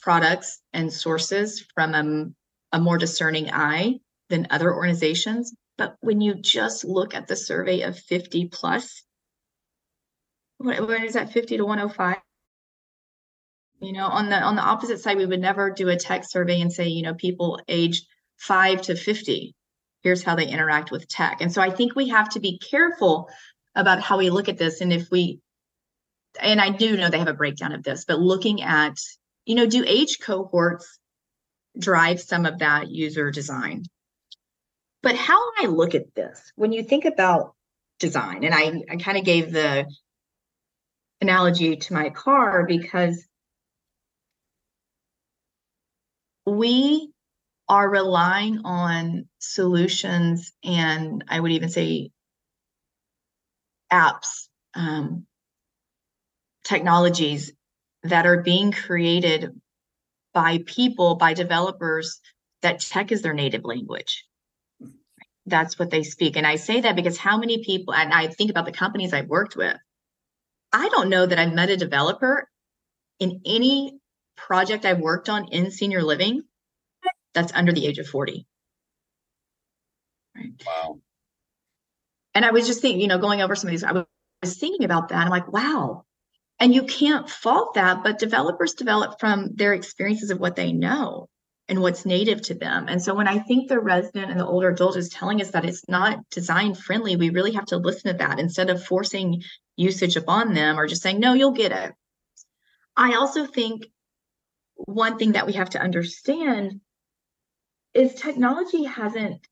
products 0.00 0.60
and 0.72 0.92
sources 0.92 1.64
from 1.74 1.94
a, 1.94 2.76
a 2.76 2.80
more 2.80 2.98
discerning 2.98 3.50
eye 3.52 4.00
than 4.28 4.48
other 4.50 4.74
organizations. 4.74 5.54
But 5.78 5.96
when 6.00 6.20
you 6.20 6.34
just 6.34 6.84
look 6.84 7.14
at 7.14 7.28
the 7.28 7.36
survey 7.36 7.82
of 7.82 7.98
50 7.98 8.48
plus, 8.48 9.02
what, 10.58 10.80
what 10.80 11.02
is 11.02 11.14
that 11.14 11.32
50 11.32 11.56
to 11.58 11.64
105? 11.64 12.16
You 13.82 13.92
know 13.92 14.06
on 14.06 14.28
the 14.28 14.40
on 14.40 14.56
the 14.56 14.62
opposite 14.62 15.00
side 15.00 15.16
we 15.16 15.26
would 15.26 15.40
never 15.40 15.70
do 15.70 15.88
a 15.88 15.96
tech 15.96 16.24
survey 16.24 16.60
and 16.60 16.72
say 16.72 16.88
you 16.88 17.02
know 17.02 17.14
people 17.14 17.60
age 17.68 18.02
5 18.38 18.82
to 18.82 18.96
50 18.96 19.54
here's 20.02 20.22
how 20.22 20.34
they 20.34 20.46
interact 20.46 20.90
with 20.90 21.08
tech. 21.08 21.40
And 21.40 21.52
so 21.52 21.60
i 21.60 21.70
think 21.70 21.94
we 21.94 22.08
have 22.08 22.28
to 22.30 22.40
be 22.40 22.58
careful 22.58 23.28
about 23.74 24.00
how 24.00 24.18
we 24.18 24.30
look 24.30 24.48
at 24.48 24.58
this. 24.58 24.80
And 24.80 24.92
if 24.92 25.10
we 25.10 25.40
and 26.40 26.60
i 26.60 26.70
do 26.70 26.96
know 26.96 27.10
they 27.10 27.18
have 27.18 27.28
a 27.28 27.34
breakdown 27.34 27.72
of 27.72 27.82
this 27.82 28.04
but 28.04 28.18
looking 28.18 28.62
at 28.62 28.96
you 29.44 29.54
know 29.54 29.66
do 29.66 29.84
age 29.86 30.18
cohorts 30.20 30.98
drive 31.78 32.20
some 32.20 32.46
of 32.46 32.60
that 32.60 32.88
user 32.90 33.30
design? 33.30 33.84
But 35.02 35.16
how 35.16 35.40
i 35.58 35.66
look 35.66 35.94
at 35.94 36.14
this 36.14 36.52
when 36.56 36.72
you 36.72 36.82
think 36.82 37.04
about 37.04 37.54
design 37.98 38.44
and 38.44 38.54
i, 38.54 38.82
I 38.90 38.96
kind 38.96 39.18
of 39.18 39.24
gave 39.24 39.52
the 39.52 39.86
analogy 41.20 41.76
to 41.76 41.92
my 41.92 42.10
car 42.10 42.64
because 42.66 43.24
we 46.46 47.10
are 47.68 47.88
relying 47.88 48.60
on 48.64 49.28
solutions 49.38 50.52
and 50.64 51.24
I 51.28 51.40
would 51.40 51.52
even 51.52 51.68
say 51.68 52.10
apps, 53.92 54.48
um, 54.74 55.26
technologies 56.64 57.52
that 58.04 58.26
are 58.26 58.42
being 58.42 58.72
created 58.72 59.50
by 60.34 60.58
people, 60.66 61.16
by 61.16 61.34
developers 61.34 62.20
that 62.62 62.80
tech 62.80 63.12
is 63.12 63.22
their 63.22 63.34
native 63.34 63.64
language. 63.64 64.24
That's 65.46 65.78
what 65.78 65.90
they 65.90 66.02
speak. 66.02 66.36
And 66.36 66.46
I 66.46 66.56
say 66.56 66.80
that 66.80 66.96
because 66.96 67.18
how 67.18 67.36
many 67.36 67.64
people, 67.64 67.94
and 67.94 68.12
I 68.12 68.28
think 68.28 68.50
about 68.50 68.64
the 68.64 68.72
companies 68.72 69.12
I've 69.12 69.28
worked 69.28 69.56
with, 69.56 69.76
I 70.72 70.88
don't 70.88 71.10
know 71.10 71.26
that 71.26 71.38
I've 71.38 71.52
met 71.52 71.70
a 71.70 71.76
developer 71.76 72.48
in 73.18 73.40
any 73.44 73.98
project 74.46 74.84
I've 74.84 75.00
worked 75.00 75.28
on 75.28 75.48
in 75.48 75.70
senior 75.70 76.02
living 76.02 76.42
that's 77.34 77.52
under 77.52 77.72
the 77.72 77.86
age 77.86 77.98
of 77.98 78.06
40. 78.06 78.46
Right. 80.36 80.52
Wow. 80.66 81.00
And 82.34 82.44
I 82.44 82.50
was 82.50 82.66
just 82.66 82.80
thinking, 82.80 83.00
you 83.00 83.08
know, 83.08 83.18
going 83.18 83.42
over 83.42 83.54
some 83.54 83.68
of 83.68 83.72
these, 83.72 83.84
I 83.84 83.92
was 84.42 84.56
thinking 84.56 84.84
about 84.84 85.08
that. 85.08 85.18
I'm 85.18 85.30
like, 85.30 85.52
wow. 85.52 86.04
And 86.58 86.74
you 86.74 86.84
can't 86.84 87.28
fault 87.28 87.74
that, 87.74 88.02
but 88.02 88.18
developers 88.18 88.74
develop 88.74 89.20
from 89.20 89.54
their 89.54 89.74
experiences 89.74 90.30
of 90.30 90.40
what 90.40 90.56
they 90.56 90.72
know 90.72 91.28
and 91.68 91.80
what's 91.80 92.06
native 92.06 92.42
to 92.42 92.54
them. 92.54 92.86
And 92.88 93.02
so 93.02 93.14
when 93.14 93.28
I 93.28 93.38
think 93.38 93.68
the 93.68 93.80
resident 93.80 94.30
and 94.30 94.40
the 94.40 94.46
older 94.46 94.70
adult 94.70 94.96
is 94.96 95.08
telling 95.08 95.40
us 95.40 95.50
that 95.50 95.64
it's 95.64 95.88
not 95.88 96.18
design 96.30 96.74
friendly, 96.74 97.16
we 97.16 97.30
really 97.30 97.52
have 97.52 97.66
to 97.66 97.76
listen 97.76 98.12
to 98.12 98.18
that 98.18 98.38
instead 98.38 98.70
of 98.70 98.84
forcing 98.84 99.42
usage 99.76 100.16
upon 100.16 100.54
them 100.54 100.78
or 100.78 100.86
just 100.86 101.02
saying, 101.02 101.20
no, 101.20 101.34
you'll 101.34 101.52
get 101.52 101.72
it. 101.72 101.92
I 102.96 103.14
also 103.14 103.46
think 103.46 103.86
one 104.94 105.18
thing 105.18 105.32
that 105.32 105.46
we 105.46 105.54
have 105.54 105.70
to 105.70 105.80
understand 105.80 106.80
is 107.94 108.14
technology 108.14 108.84
hasn't 108.84 109.46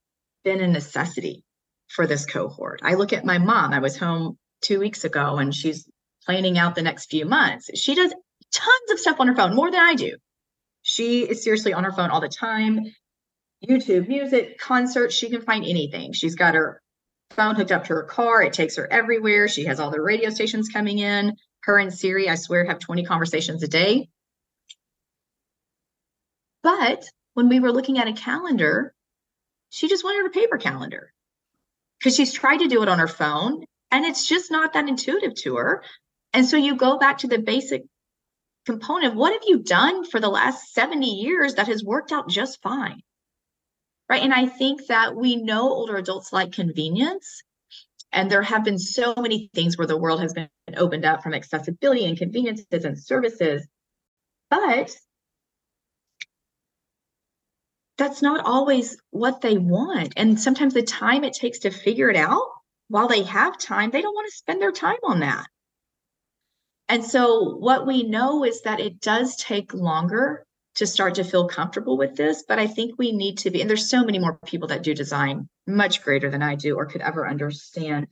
been 0.45 0.61
a 0.61 0.69
necessity 0.69 1.45
for 1.89 2.07
this 2.07 2.27
cohort. 2.27 2.81
I 2.83 2.95
look 2.95 3.13
at 3.13 3.25
my 3.25 3.39
mom. 3.39 3.73
I 3.73 3.81
was 3.81 3.97
home 3.97 4.39
two 4.63 4.79
weeks 4.79 5.05
ago 5.05 5.37
and 5.37 5.55
she's 5.55 5.89
planning 6.25 6.59
out 6.59 6.75
the 6.75 6.83
next 6.83 7.11
few 7.11 7.27
months. 7.27 7.71
She 7.79 7.95
does 7.95 8.13
tons 8.53 8.91
of 8.91 8.99
stuff 8.99 9.21
on 9.21 9.29
her 9.29 9.35
phone, 9.35 9.55
more 9.55 9.71
than 9.71 9.81
I 9.81 9.95
do. 9.95 10.17
She 10.83 11.23
is 11.23 11.43
seriously 11.43 11.73
on 11.73 11.85
her 11.85 11.93
phone 11.93 12.11
all 12.11 12.21
the 12.21 12.29
time. 12.29 12.81
YouTube, 13.67 14.09
music, 14.09 14.59
concerts, 14.59 15.15
she 15.15 15.29
can 15.29 15.43
find 15.43 15.65
anything. 15.65 16.13
She's 16.13 16.35
got 16.35 16.55
her 16.55 16.81
phone 17.31 17.57
hooked 17.57 17.73
up 17.73 17.85
to 17.85 17.95
her 17.95 18.05
car. 18.05 18.43
It 18.43 18.55
takes 18.55 18.77
her 18.77 18.91
everywhere. 18.91 19.49
She 19.49 19.65
has 19.67 19.79
all 19.79 19.91
the 19.91 20.01
radio 20.01 20.31
stations 20.31 20.69
coming 20.69 20.99
in. 20.99 21.37
Her 21.63 21.79
and 21.79 21.93
Siri, 21.93 22.29
I 22.29 22.37
swear, 22.37 22.65
have 22.65 22.79
20 22.79 23.05
conversations 23.05 23.63
a 23.63 23.69
day. 23.69 24.09
But 26.63 27.05
when 27.35 27.49
we 27.49 27.61
were 27.61 27.73
looking 27.73 27.99
at 27.99 28.09
a 28.09 28.13
calendar, 28.13 28.95
she 29.71 29.89
just 29.89 30.05
wanted 30.05 30.27
a 30.27 30.31
paper 30.31 30.59
calendar. 30.59 31.13
because 31.99 32.17
she's 32.17 32.33
tried 32.33 32.59
to 32.59 32.69
do 32.69 32.83
it 32.83 32.89
on 32.89 32.99
her 32.99 33.09
phone 33.09 33.65
and 33.91 34.05
it's 34.05 34.27
just 34.27 34.51
not 34.51 34.73
that 34.75 34.89
intuitive 34.89 35.35
to 35.35 35.57
her. 35.57 35.85
And 36.33 36.47
so 36.47 36.57
you 36.57 36.77
go 36.77 36.99
back 36.99 37.19
to 37.19 37.29
the 37.29 37.39
basic 37.39 37.85
component 38.67 39.17
what 39.17 39.33
have 39.33 39.43
you 39.47 39.61
done 39.61 40.05
for 40.05 40.21
the 40.21 40.29
last 40.29 40.73
70 40.75 41.07
years 41.07 41.55
that 41.55 41.69
has 41.69 41.85
worked 41.85 42.13
out 42.13 42.29
just 42.29 42.63
fine? 42.63 43.01
Right. 44.09 44.23
And 44.23 44.35
I 44.35 44.47
think 44.47 44.87
that 44.89 45.17
we 45.17 45.37
know 45.37 45.71
older 45.71 45.97
adults 45.97 46.33
like 46.33 46.53
convenience. 46.53 47.43
And 48.13 48.31
there 48.31 48.43
have 48.43 48.65
been 48.65 48.79
so 48.79 49.15
many 49.17 49.51
things 49.55 49.79
where 49.79 49.87
the 49.87 49.97
world 49.97 50.21
has 50.21 50.33
been 50.35 50.49
opened 50.77 51.05
up 51.05 51.23
from 51.23 51.35
accessibility 51.35 52.07
and 52.07 52.19
conveniences 52.19 52.85
and 52.85 52.99
services. 52.99 53.67
But 54.51 54.91
that's 58.01 58.23
not 58.23 58.47
always 58.47 58.97
what 59.11 59.43
they 59.43 59.59
want. 59.59 60.15
And 60.17 60.41
sometimes 60.41 60.73
the 60.73 60.83
time 60.83 61.23
it 61.23 61.35
takes 61.35 61.59
to 61.61 61.71
figure 61.71 62.09
it 62.09 62.17
out 62.17 62.49
while 62.89 63.09
they 63.09 63.25
have 63.25 63.59
time, 63.59 63.91
they 63.91 64.01
don't 64.01 64.15
want 64.15 64.27
to 64.27 64.37
spend 64.37 64.61
their 64.61 64.73
time 64.73 64.97
on 65.05 65.21
that. 65.21 65.47
And 66.89 67.05
so, 67.05 67.57
what 67.59 67.87
we 67.87 68.03
know 68.03 68.43
is 68.43 68.63
that 68.63 68.81
it 68.81 69.01
does 69.01 69.37
take 69.37 69.75
longer 69.75 70.47
to 70.77 70.87
start 70.87 71.17
to 71.17 71.25
feel 71.25 71.47
comfortable 71.47 71.99
with 71.99 72.17
this, 72.17 72.43
but 72.49 72.59
I 72.59 72.67
think 72.67 72.99
we 72.99 73.13
need 73.13 73.37
to 73.39 73.51
be, 73.51 73.61
and 73.61 73.69
there's 73.69 73.91
so 73.91 74.03
many 74.03 74.19
more 74.19 74.39
people 74.47 74.69
that 74.69 74.83
do 74.83 74.95
design 74.95 75.49
much 75.67 76.03
greater 76.03 76.31
than 76.31 76.43
I 76.43 76.55
do 76.55 76.77
or 76.77 76.87
could 76.87 77.03
ever 77.03 77.29
understand. 77.29 78.07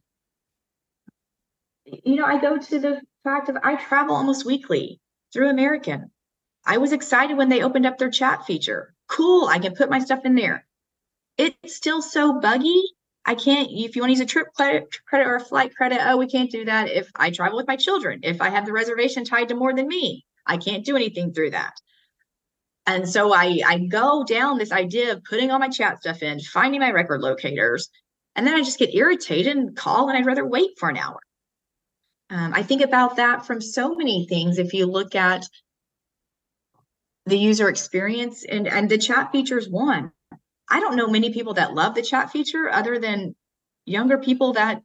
You 1.86 2.16
know, 2.16 2.26
I 2.26 2.38
go 2.40 2.58
to 2.58 2.78
the 2.78 3.00
fact 3.24 3.48
of 3.48 3.56
I 3.64 3.76
travel 3.76 4.14
almost 4.14 4.44
weekly 4.44 5.00
through 5.32 5.48
American. 5.48 6.10
I 6.66 6.76
was 6.76 6.92
excited 6.92 7.38
when 7.38 7.48
they 7.48 7.62
opened 7.62 7.86
up 7.86 7.96
their 7.96 8.10
chat 8.10 8.44
feature 8.44 8.94
cool, 9.08 9.48
I 9.48 9.58
can 9.58 9.74
put 9.74 9.90
my 9.90 9.98
stuff 9.98 10.24
in 10.24 10.34
there. 10.34 10.66
It's 11.36 11.74
still 11.74 12.02
so 12.02 12.40
buggy. 12.40 12.82
I 13.24 13.34
can't, 13.34 13.68
if 13.70 13.94
you 13.94 14.02
want 14.02 14.10
to 14.10 14.18
use 14.18 14.20
a 14.20 14.26
trip 14.26 14.48
credit, 14.54 14.88
or 15.12 15.36
a 15.36 15.40
flight 15.40 15.74
credit, 15.74 16.00
oh, 16.02 16.16
we 16.16 16.28
can't 16.28 16.50
do 16.50 16.64
that 16.64 16.90
if 16.90 17.10
I 17.14 17.30
travel 17.30 17.56
with 17.56 17.66
my 17.66 17.76
children. 17.76 18.20
If 18.22 18.40
I 18.40 18.48
have 18.48 18.64
the 18.64 18.72
reservation 18.72 19.24
tied 19.24 19.48
to 19.48 19.54
more 19.54 19.74
than 19.74 19.86
me, 19.86 20.24
I 20.46 20.56
can't 20.56 20.84
do 20.84 20.96
anything 20.96 21.32
through 21.32 21.50
that. 21.50 21.74
And 22.86 23.06
so 23.06 23.34
I, 23.34 23.60
I 23.66 23.78
go 23.78 24.24
down 24.24 24.56
this 24.56 24.72
idea 24.72 25.12
of 25.12 25.22
putting 25.24 25.50
all 25.50 25.58
my 25.58 25.68
chat 25.68 26.00
stuff 26.00 26.22
in, 26.22 26.40
finding 26.40 26.80
my 26.80 26.90
record 26.90 27.20
locators, 27.20 27.90
and 28.34 28.46
then 28.46 28.54
I 28.54 28.60
just 28.62 28.78
get 28.78 28.94
irritated 28.94 29.56
and 29.56 29.76
call, 29.76 30.08
and 30.08 30.16
I'd 30.16 30.24
rather 30.24 30.46
wait 30.46 30.70
for 30.78 30.88
an 30.88 30.96
hour. 30.96 31.20
Um, 32.30 32.54
I 32.54 32.62
think 32.62 32.82
about 32.82 33.16
that 33.16 33.44
from 33.44 33.60
so 33.60 33.94
many 33.94 34.26
things. 34.26 34.58
If 34.58 34.72
you 34.72 34.86
look 34.86 35.14
at 35.14 35.44
the 37.28 37.38
user 37.38 37.68
experience 37.68 38.44
and 38.44 38.66
and 38.66 38.88
the 38.88 38.98
chat 38.98 39.32
features 39.32 39.68
one. 39.68 40.12
I 40.70 40.80
don't 40.80 40.96
know 40.96 41.08
many 41.08 41.32
people 41.32 41.54
that 41.54 41.74
love 41.74 41.94
the 41.94 42.02
chat 42.02 42.30
feature 42.30 42.70
other 42.70 42.98
than 42.98 43.34
younger 43.86 44.18
people 44.18 44.54
that 44.54 44.82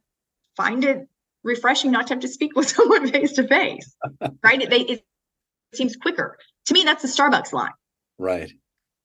find 0.56 0.84
it 0.84 1.06
refreshing 1.42 1.90
not 1.90 2.06
to 2.06 2.14
have 2.14 2.22
to 2.22 2.28
speak 2.28 2.56
with 2.56 2.68
someone 2.76 3.10
face 3.10 3.32
to 3.34 3.46
face 3.46 3.94
right? 4.42 4.62
It, 4.62 4.70
they, 4.70 4.80
it 4.80 5.04
seems 5.74 5.96
quicker. 5.96 6.38
To 6.66 6.74
me 6.74 6.84
that's 6.84 7.02
the 7.02 7.08
starbucks 7.08 7.52
line. 7.52 7.72
Right. 8.18 8.50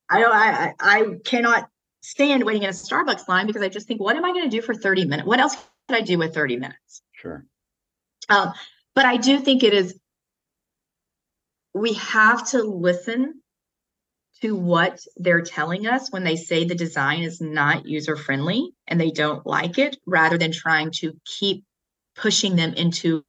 I 0.10 0.19
don't 0.19 0.34
i 0.34 0.73
i 0.80 1.06
cannot 1.25 1.69
stand 2.02 2.43
waiting 2.43 2.63
in 2.63 2.69
a 2.69 2.73
starbucks 2.73 3.28
line 3.28 3.45
because 3.45 3.62
i 3.62 3.67
just 3.67 3.88
think 3.88 3.99
what 3.99 4.15
am 4.15 4.25
i 4.25 4.32
going 4.32 4.49
to 4.49 4.49
do 4.49 4.62
for 4.62 4.73
30 4.73 5.06
minutes? 5.06 5.28
What 5.28 5.39
else 5.39 5.56
could 5.88 5.97
i 5.97 6.02
do 6.02 6.17
with 6.17 6.34
30 6.34 6.58
minutes? 6.58 7.02
Sure. 7.13 7.45
Um, 8.30 8.54
but 8.95 9.06
i 9.06 9.17
do 9.17 9.39
think 9.39 9.63
it 9.63 9.73
is 9.73 9.99
we 11.73 11.93
have 11.93 12.49
to 12.49 12.63
listen 12.63 13.41
to 14.41 14.55
what 14.55 15.01
they're 15.17 15.41
telling 15.41 15.86
us 15.86 16.12
when 16.12 16.23
they 16.23 16.36
say 16.36 16.63
the 16.63 16.75
design 16.75 17.23
is 17.23 17.41
not 17.41 17.86
user 17.86 18.15
friendly 18.15 18.71
and 18.88 18.99
they 18.99 19.12
don't 19.12 19.45
like 19.45 19.77
it 19.77 19.97
rather 20.05 20.38
than 20.38 20.51
trying 20.51 20.91
to 20.91 21.13
keep 21.25 21.65
pushing 22.15 22.55
them 22.55 22.73
into 22.73 23.23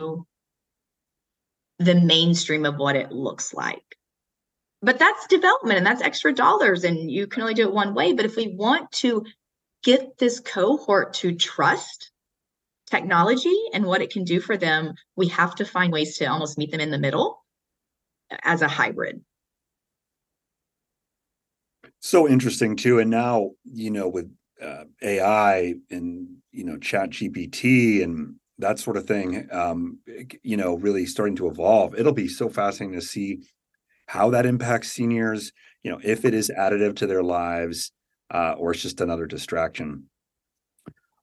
the 1.79 1.95
mainstream 1.95 2.65
of 2.65 2.77
what 2.77 2.97
it 2.97 3.11
looks 3.11 3.53
like. 3.53 3.85
But 4.83 4.99
that's 4.99 5.27
development 5.27 5.79
and 5.79 5.87
that's 5.87 6.03
extra 6.03 6.33
dollars 6.33 6.85
and 6.85 7.11
you 7.11 7.27
can 7.27 7.43
only 7.43 7.55
do 7.55 7.69
it 7.69 7.75
one 7.75 7.95
way. 7.95 8.13
But 8.13 8.25
if 8.25 8.37
we 8.37 8.49
want 8.49 8.91
to 8.93 9.25
get 9.83 10.19
this 10.19 10.41
cohort 10.41 11.15
to 11.15 11.35
trust 11.35 12.11
technology 12.91 13.57
and 13.73 13.85
what 13.85 14.03
it 14.03 14.11
can 14.11 14.25
do 14.25 14.41
for 14.41 14.57
them 14.57 14.93
we 15.17 15.29
have 15.29 15.55
to 15.55 15.65
find 15.65 15.93
ways 15.93 16.19
to 16.19 16.25
almost 16.27 16.59
meet 16.59 16.73
them 16.73 16.81
in 16.81 16.91
the 16.91 16.99
middle 16.99 17.41
as 18.43 18.63
a 18.63 18.69
hybrid. 18.69 19.23
So 22.01 22.29
interesting 22.29 22.77
too. 22.77 22.99
And 22.99 23.11
now, 23.11 23.51
you 23.65 23.91
know, 23.91 24.09
with 24.09 24.31
uh, 24.63 24.85
AI 25.03 25.75
and, 25.91 26.29
you 26.53 26.65
know, 26.65 26.77
ChatGPT 26.77 28.03
and 28.03 28.37
that 28.59 28.79
sort 28.79 28.97
of 28.97 29.07
thing, 29.07 29.49
um, 29.51 29.99
you 30.43 30.57
know, 30.57 30.77
really 30.77 31.07
starting 31.07 31.37
to 31.37 31.49
evolve, 31.49 31.95
it'll 31.95 32.13
be 32.13 32.29
so 32.29 32.49
fascinating 32.49 32.99
to 32.99 33.07
see 33.07 33.41
how 34.07 34.31
that 34.31 34.47
impacts 34.47 34.93
seniors, 34.93 35.53
you 35.83 35.91
know, 35.91 36.01
if 36.03 36.25
it 36.25 36.35
is 36.35 36.51
additive 36.59 36.97
to 36.97 37.07
their 37.07 37.23
lives 37.23 37.93
uh, 38.33 38.55
or 38.59 38.73
it's 38.73 38.83
just 38.83 39.01
another 39.01 39.27
distraction. 39.27 40.05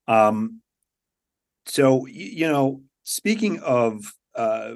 Um, 0.07 0.61
so, 1.65 2.05
you 2.05 2.47
know, 2.47 2.81
speaking 3.03 3.59
of 3.59 4.13
uh, 4.35 4.75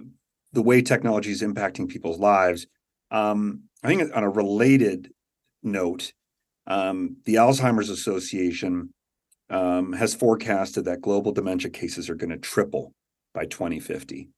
the 0.53 0.61
way 0.61 0.81
technology 0.81 1.31
is 1.31 1.41
impacting 1.41 1.87
people's 1.87 2.19
lives. 2.19 2.67
Um, 3.09 3.63
I 3.83 3.87
think 3.87 4.15
on 4.15 4.23
a 4.23 4.29
related 4.29 5.11
note, 5.63 6.13
um, 6.67 7.17
the 7.25 7.35
Alzheimer's 7.35 7.89
Association 7.89 8.93
um, 9.49 9.93
has 9.93 10.15
forecasted 10.15 10.85
that 10.85 11.01
global 11.01 11.31
dementia 11.31 11.69
cases 11.69 12.09
are 12.09 12.15
going 12.15 12.29
to 12.29 12.37
triple 12.37 12.93
by 13.33 13.45
2050. 13.45 14.29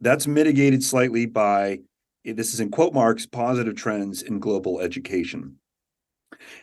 That's 0.00 0.26
mitigated 0.26 0.82
slightly 0.82 1.26
by 1.26 1.80
this 2.24 2.54
is 2.54 2.60
in 2.60 2.70
quote 2.70 2.94
marks 2.94 3.26
positive 3.26 3.76
trends 3.76 4.22
in 4.22 4.38
global 4.38 4.80
education. 4.80 5.56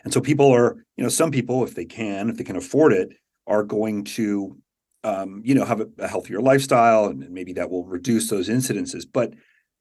And 0.04 0.12
so 0.12 0.20
people 0.20 0.52
are, 0.52 0.76
you 0.96 1.04
know, 1.04 1.08
some 1.08 1.30
people, 1.30 1.64
if 1.64 1.74
they 1.74 1.84
can, 1.84 2.28
if 2.28 2.36
they 2.36 2.44
can 2.44 2.56
afford 2.56 2.92
it, 2.92 3.10
are 3.46 3.62
going 3.62 4.04
to 4.04 4.56
um, 5.04 5.42
you 5.44 5.54
know, 5.54 5.64
have 5.64 5.80
a, 5.80 5.88
a, 5.98 6.08
healthier 6.08 6.40
lifestyle, 6.40 7.06
and 7.06 7.28
maybe 7.30 7.52
that 7.54 7.70
will 7.70 7.84
reduce 7.84 8.30
those 8.30 8.48
incidences. 8.48 9.04
But 9.10 9.34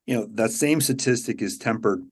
you 0.06 0.16
know, 0.16 0.28
that 0.34 0.52
same 0.52 0.82
statistic 0.82 1.42
is 1.42 1.58
tempered 1.58 2.04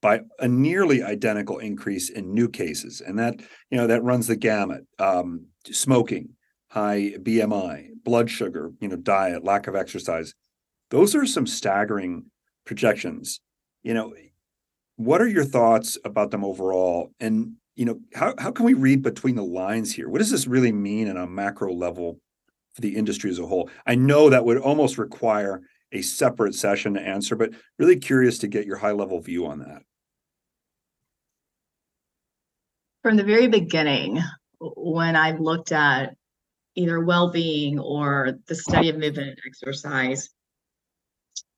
by 0.00 0.20
a 0.38 0.48
nearly 0.48 1.02
identical 1.02 1.58
increase 1.58 2.08
in 2.08 2.34
new 2.34 2.48
cases, 2.48 3.00
and 3.00 3.18
that 3.18 3.40
you 3.70 3.78
know 3.78 3.86
that 3.86 4.02
runs 4.02 4.28
the 4.28 4.36
gamut: 4.36 4.86
um, 4.98 5.46
smoking, 5.70 6.30
high 6.70 7.14
BMI, 7.18 7.88
blood 8.04 8.30
sugar, 8.30 8.70
you 8.80 8.88
know, 8.88 8.96
diet, 8.96 9.44
lack 9.44 9.66
of 9.66 9.74
exercise. 9.74 10.34
Those 10.90 11.14
are 11.14 11.26
some 11.26 11.46
staggering 11.46 12.26
projections. 12.64 13.40
You 13.82 13.94
know, 13.94 14.14
what 14.96 15.20
are 15.20 15.28
your 15.28 15.44
thoughts 15.44 15.98
about 16.04 16.30
them 16.30 16.44
overall? 16.44 17.10
And 17.18 17.54
you 17.74 17.86
know, 17.86 17.98
how 18.14 18.34
how 18.38 18.52
can 18.52 18.66
we 18.66 18.74
read 18.74 19.02
between 19.02 19.34
the 19.34 19.42
lines 19.42 19.92
here? 19.92 20.08
What 20.08 20.18
does 20.18 20.30
this 20.30 20.46
really 20.46 20.72
mean 20.72 21.08
on 21.08 21.16
a 21.16 21.26
macro 21.26 21.72
level 21.72 22.20
for 22.74 22.80
the 22.80 22.96
industry 22.96 23.30
as 23.30 23.38
a 23.38 23.46
whole? 23.46 23.70
I 23.86 23.94
know 23.94 24.30
that 24.30 24.44
would 24.44 24.58
almost 24.58 24.98
require 24.98 25.62
a 25.92 26.02
separate 26.02 26.54
session 26.54 26.94
to 26.94 27.00
answer, 27.00 27.36
but 27.36 27.50
really 27.78 27.96
curious 27.96 28.38
to 28.38 28.48
get 28.48 28.66
your 28.66 28.78
high 28.78 28.92
level 28.92 29.20
view 29.20 29.46
on 29.46 29.60
that. 29.60 29.82
From 33.02 33.16
the 33.16 33.24
very 33.24 33.48
beginning, 33.48 34.20
when 34.60 35.16
I've 35.16 35.40
looked 35.40 35.72
at 35.72 36.14
either 36.74 37.00
well 37.00 37.30
being 37.30 37.78
or 37.78 38.38
the 38.46 38.54
study 38.54 38.88
of 38.88 38.96
movement 38.96 39.28
and 39.28 39.38
exercise, 39.46 40.30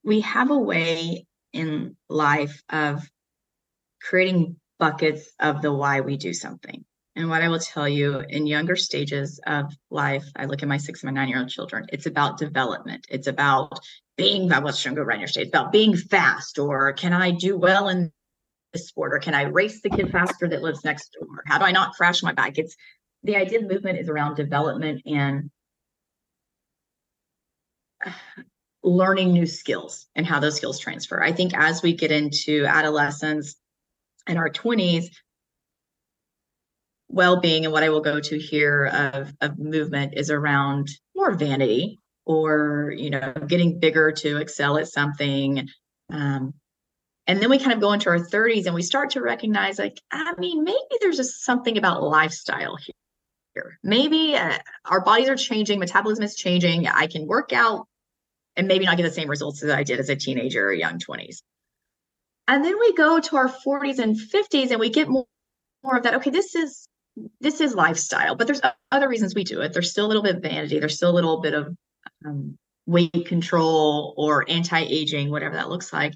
we 0.02 0.20
have 0.20 0.50
a 0.50 0.58
way 0.58 1.26
in 1.52 1.96
life 2.08 2.62
of 2.68 3.08
creating 4.02 4.56
buckets 4.78 5.30
of 5.38 5.62
the 5.62 5.72
why 5.72 6.00
we 6.00 6.16
do 6.16 6.34
something. 6.34 6.84
And 7.16 7.28
what 7.28 7.42
I 7.42 7.48
will 7.48 7.60
tell 7.60 7.88
you 7.88 8.20
in 8.28 8.46
younger 8.46 8.74
stages 8.74 9.38
of 9.46 9.72
life, 9.90 10.24
I 10.34 10.46
look 10.46 10.62
at 10.62 10.68
my 10.68 10.78
six 10.78 11.02
and 11.02 11.12
my 11.12 11.20
nine 11.20 11.28
year 11.28 11.38
old 11.38 11.48
children, 11.48 11.86
it's 11.92 12.06
about 12.06 12.38
development. 12.38 13.06
It's 13.08 13.28
about 13.28 13.78
being, 14.16 14.52
I 14.52 14.58
was 14.58 14.82
go 14.82 15.02
right 15.02 15.14
in 15.14 15.20
your 15.20 15.28
state, 15.28 15.42
it's 15.42 15.50
about 15.50 15.72
being 15.72 15.96
fast, 15.96 16.58
or 16.58 16.92
can 16.92 17.12
I 17.12 17.30
do 17.30 17.56
well 17.56 17.88
in 17.88 18.12
this 18.72 18.88
sport, 18.88 19.14
or 19.14 19.18
can 19.18 19.34
I 19.34 19.42
race 19.42 19.80
the 19.80 19.90
kid 19.90 20.10
faster 20.10 20.48
that 20.48 20.62
lives 20.62 20.84
next 20.84 21.16
door? 21.18 21.42
How 21.46 21.58
do 21.58 21.64
I 21.64 21.72
not 21.72 21.94
crash 21.94 22.22
my 22.22 22.32
bike? 22.32 22.58
It's 22.58 22.76
the 23.22 23.36
idea 23.36 23.60
of 23.60 23.70
movement 23.70 23.98
is 23.98 24.08
around 24.08 24.34
development 24.34 25.02
and 25.06 25.50
learning 28.82 29.32
new 29.32 29.46
skills 29.46 30.06
and 30.14 30.26
how 30.26 30.40
those 30.40 30.56
skills 30.56 30.78
transfer. 30.78 31.22
I 31.22 31.32
think 31.32 31.54
as 31.54 31.82
we 31.82 31.94
get 31.94 32.12
into 32.12 32.66
adolescence 32.66 33.56
and 34.26 34.38
our 34.38 34.50
20s, 34.50 35.06
well-being 37.08 37.64
and 37.64 37.72
what 37.72 37.82
I 37.82 37.90
will 37.90 38.00
go 38.00 38.20
to 38.20 38.38
here 38.38 38.86
of, 38.86 39.32
of 39.40 39.58
movement 39.58 40.14
is 40.16 40.30
around 40.30 40.88
more 41.14 41.32
vanity 41.32 42.00
or 42.24 42.92
you 42.96 43.10
know 43.10 43.32
getting 43.46 43.78
bigger 43.78 44.12
to 44.12 44.38
excel 44.38 44.78
at 44.78 44.88
something 44.88 45.68
um, 46.10 46.54
and 47.26 47.40
then 47.40 47.50
we 47.50 47.58
kind 47.58 47.72
of 47.72 47.80
go 47.80 47.92
into 47.92 48.08
our 48.08 48.18
30s 48.18 48.66
and 48.66 48.74
we 48.74 48.82
start 48.82 49.10
to 49.10 49.20
recognize 49.20 49.78
like 49.78 50.00
i 50.10 50.32
mean 50.38 50.64
maybe 50.64 50.78
there's 51.00 51.18
just 51.18 51.44
something 51.44 51.76
about 51.76 52.02
lifestyle 52.02 52.76
here 52.76 52.94
Maybe 53.82 54.34
uh, 54.36 54.58
our 54.84 55.00
bodies 55.02 55.28
are 55.28 55.36
changing, 55.36 55.78
metabolism 55.78 56.24
is 56.24 56.34
changing. 56.34 56.86
I 56.86 57.06
can 57.06 57.26
work 57.26 57.52
out 57.52 57.86
and 58.56 58.68
maybe 58.68 58.84
not 58.84 58.96
get 58.96 59.04
the 59.04 59.10
same 59.10 59.28
results 59.28 59.62
as 59.62 59.70
I 59.70 59.82
did 59.82 60.00
as 60.00 60.08
a 60.08 60.16
teenager 60.16 60.66
or 60.66 60.72
young 60.72 60.98
20s. 60.98 61.42
And 62.46 62.64
then 62.64 62.78
we 62.78 62.94
go 62.94 63.20
to 63.20 63.36
our 63.36 63.48
40s 63.48 63.98
and 63.98 64.16
50s 64.16 64.70
and 64.70 64.80
we 64.80 64.90
get 64.90 65.08
more, 65.08 65.26
more 65.82 65.96
of 65.96 66.02
that. 66.02 66.14
Okay, 66.14 66.30
this 66.30 66.54
is 66.54 66.86
this 67.40 67.60
is 67.60 67.74
lifestyle, 67.74 68.34
but 68.34 68.46
there's 68.46 68.60
other 68.90 69.08
reasons 69.08 69.34
we 69.34 69.44
do 69.44 69.60
it. 69.60 69.72
There's 69.72 69.90
still 69.90 70.06
a 70.06 70.08
little 70.08 70.22
bit 70.22 70.36
of 70.36 70.42
vanity. 70.42 70.78
There's 70.80 70.96
still 70.96 71.10
a 71.10 71.14
little 71.14 71.40
bit 71.40 71.54
of 71.54 71.76
um, 72.24 72.58
weight 72.86 73.26
control 73.26 74.14
or 74.16 74.44
anti-aging, 74.48 75.30
whatever 75.30 75.54
that 75.56 75.68
looks 75.68 75.92
like. 75.92 76.14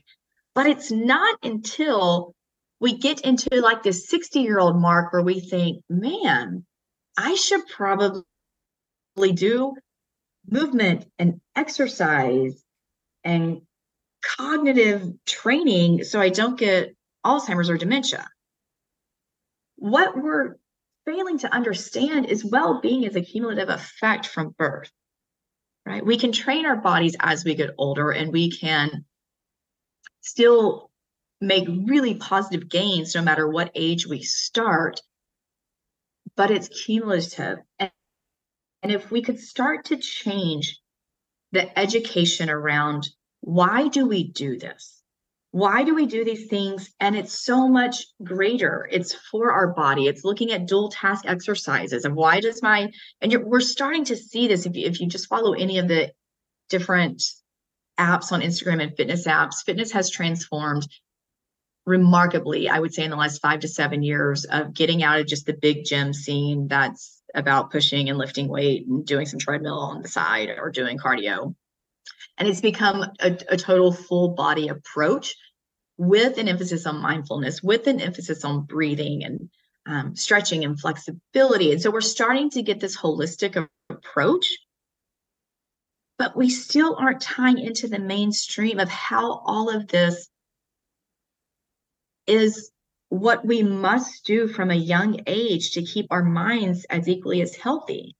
But 0.55 0.67
it's 0.67 0.91
not 0.91 1.39
until 1.43 2.35
we 2.81 2.99
get 2.99 3.21
into 3.21 3.61
like 3.61 3.83
this 3.83 4.09
60 4.09 4.41
year 4.41 4.59
old 4.59 4.81
mark 4.81 5.13
where 5.13 5.23
we 5.23 5.41
think, 5.41 5.83
man, 5.89 6.65
I 7.17 7.35
should 7.35 7.67
probably 7.69 8.25
do 9.35 9.75
movement 10.49 11.07
and 11.19 11.41
exercise 11.55 12.63
and 13.25 13.63
cognitive 14.23 15.13
training 15.27 16.05
so 16.05 16.21
I 16.21 16.29
don't 16.29 16.59
get 16.59 16.95
Alzheimer's 17.25 17.71
or 17.71 17.77
dementia. 17.77 18.29
What 19.77 20.17
we're 20.17 20.57
failing 21.09 21.39
to 21.39 21.55
understand 21.55 22.27
is 22.27 22.45
well 22.45 22.81
being 22.83 23.03
is 23.03 23.17
a 23.17 23.23
cumulative 23.23 23.71
effect 23.71 24.27
from 24.27 24.55
birth, 24.59 24.91
right? 25.87 26.05
We 26.05 26.19
can 26.19 26.33
train 26.33 26.67
our 26.67 26.77
bodies 26.77 27.17
as 27.19 27.45
we 27.45 27.55
get 27.55 27.71
older 27.79 28.11
and 28.11 28.31
we 28.31 28.51
can 28.51 29.07
still 30.21 30.91
make 31.41 31.67
really 31.67 32.15
positive 32.15 32.69
gains 32.69 33.15
no 33.15 33.23
matter 33.23 33.49
what 33.49 33.71
age 33.75 34.07
we 34.07 34.23
start, 34.23 35.01
but 36.37 36.51
it's 36.51 36.69
cumulative. 36.69 37.59
And, 37.79 37.91
and 38.83 38.93
if 38.93 39.11
we 39.11 39.23
could 39.23 39.41
start 39.41 39.87
to 39.87 39.97
change 39.97 40.79
the 41.53 41.79
education 41.79 42.51
around 42.51 43.09
why 43.41 43.89
do 43.89 44.07
we 44.07 44.25
do 44.25 44.59
this? 44.59 44.98
Why 45.59 45.83
do 45.83 45.93
we 45.93 46.07
do 46.07 46.25
these 46.25 46.47
things? 46.47 46.95
And 47.01 47.17
it's 47.17 47.37
so 47.37 47.69
much 47.69 48.07
greater. 48.23 48.89
It's 48.93 49.13
for 49.13 49.51
our 49.51 49.67
body. 49.67 50.07
It's 50.07 50.23
looking 50.23 50.53
at 50.53 50.69
dual 50.69 50.89
task 50.89 51.25
exercises. 51.27 52.05
And 52.05 52.15
why 52.15 52.39
does 52.39 52.63
my, 52.63 52.93
and 53.21 53.37
we're 53.45 53.59
starting 53.59 54.05
to 54.05 54.15
see 54.15 54.47
this 54.47 54.67
if 54.67 54.77
you, 54.77 54.87
if 54.87 55.01
you 55.01 55.09
just 55.09 55.27
follow 55.27 55.55
any 55.55 55.79
of 55.79 55.89
the 55.89 56.13
different 56.69 57.25
apps 57.99 58.31
on 58.31 58.41
Instagram 58.41 58.81
and 58.81 58.97
fitness 58.97 59.27
apps, 59.27 59.65
fitness 59.67 59.91
has 59.91 60.11
transformed 60.11 60.87
remarkably, 61.87 62.69
I 62.69 62.79
would 62.79 62.95
say, 62.95 63.03
in 63.03 63.11
the 63.11 63.17
last 63.17 63.43
five 63.43 63.59
to 63.61 63.69
seven 63.69 64.05
years 64.05 64.45
of 64.45 64.75
getting 64.75 65.03
out 65.03 65.19
of 65.19 65.27
just 65.27 65.45
the 65.45 65.55
big 65.55 65.85
gym 65.85 66.13
scene 66.13 66.69
that's 66.69 67.21
about 67.35 67.73
pushing 67.73 68.09
and 68.09 68.17
lifting 68.17 68.47
weight 68.47 68.87
and 68.87 69.05
doing 69.05 69.27
some 69.27 69.41
treadmill 69.41 69.81
on 69.81 70.03
the 70.03 70.09
side 70.09 70.51
or 70.57 70.71
doing 70.71 70.99
cardio. 70.99 71.53
And 72.37 72.47
it's 72.47 72.61
become 72.61 73.05
a, 73.19 73.37
a 73.49 73.57
total 73.57 73.93
full 73.93 74.29
body 74.29 74.69
approach 74.69 75.35
with 75.99 76.39
an 76.39 76.49
emphasis 76.49 76.87
on 76.87 77.03
mindfulness, 77.03 77.63
with 77.63 77.89
an 77.89 78.01
emphasis 78.01 78.45
on 78.45 78.63
breathing 78.63 79.25
and 79.25 79.51
um, 79.87 80.15
stretching 80.15 80.65
and 80.65 80.81
flexibility. 80.81 81.73
And 81.73 81.83
so 81.83 81.91
we're 81.91 82.01
starting 82.01 82.51
to 82.51 82.63
get 82.63 82.79
this 82.79 82.97
holistic 82.97 83.69
approach, 83.91 84.49
but 86.19 86.37
we 86.37 86.51
still 86.51 86.97
aren't 86.99 87.21
tying 87.21 87.59
into 87.59 87.89
the 87.89 87.99
mainstream 87.99 88.79
of 88.79 88.89
how 88.89 89.39
all 89.45 89.71
of 89.71 89.89
this 89.89 90.29
is 92.27 92.71
what 93.09 93.45
we 93.45 93.63
must 93.63 94.25
do 94.25 94.47
from 94.47 94.71
a 94.71 94.75
young 94.75 95.21
age 95.27 95.73
to 95.73 95.83
keep 95.83 96.07
our 96.11 96.23
minds 96.23 96.85
as 96.91 97.09
equally 97.09 97.41
as 97.41 97.57
healthy. 97.57 98.15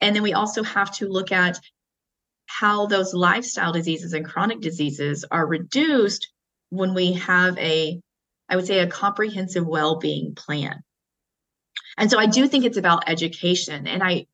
And 0.00 0.14
then 0.14 0.22
we 0.22 0.34
also 0.34 0.62
have 0.62 0.92
to 0.96 1.08
look 1.08 1.32
at 1.32 1.58
how 2.48 2.86
those 2.86 3.12
lifestyle 3.12 3.72
diseases 3.72 4.14
and 4.14 4.24
chronic 4.24 4.60
diseases 4.60 5.24
are 5.30 5.46
reduced 5.46 6.32
when 6.70 6.94
we 6.94 7.12
have 7.12 7.56
a, 7.58 8.00
I 8.48 8.56
would 8.56 8.66
say, 8.66 8.80
a 8.80 8.86
comprehensive 8.86 9.66
well 9.66 9.98
being 9.98 10.34
plan. 10.34 10.82
And 11.98 12.10
so 12.10 12.18
I 12.18 12.24
do 12.24 12.48
think 12.48 12.64
it's 12.64 12.78
about 12.78 13.04
education. 13.06 13.86
And 13.86 14.02
I, 14.02 14.26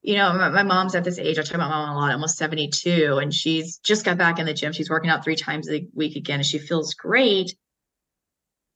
you 0.00 0.16
know, 0.16 0.32
my, 0.32 0.48
my, 0.48 0.62
mom's 0.62 0.94
at 0.94 1.04
this 1.04 1.18
age. 1.18 1.38
I 1.38 1.42
talk 1.42 1.54
about 1.54 1.68
my 1.68 1.76
mom 1.76 1.96
a 1.96 2.00
lot, 2.00 2.12
almost 2.12 2.38
72, 2.38 3.18
and 3.18 3.32
she's 3.32 3.78
just 3.78 4.04
got 4.04 4.16
back 4.16 4.38
in 4.38 4.46
the 4.46 4.54
gym. 4.54 4.72
She's 4.72 4.90
working 4.90 5.10
out 5.10 5.22
three 5.22 5.36
times 5.36 5.70
a 5.70 5.86
week 5.94 6.16
again, 6.16 6.40
and 6.40 6.46
she 6.46 6.58
feels 6.58 6.94
great. 6.94 7.54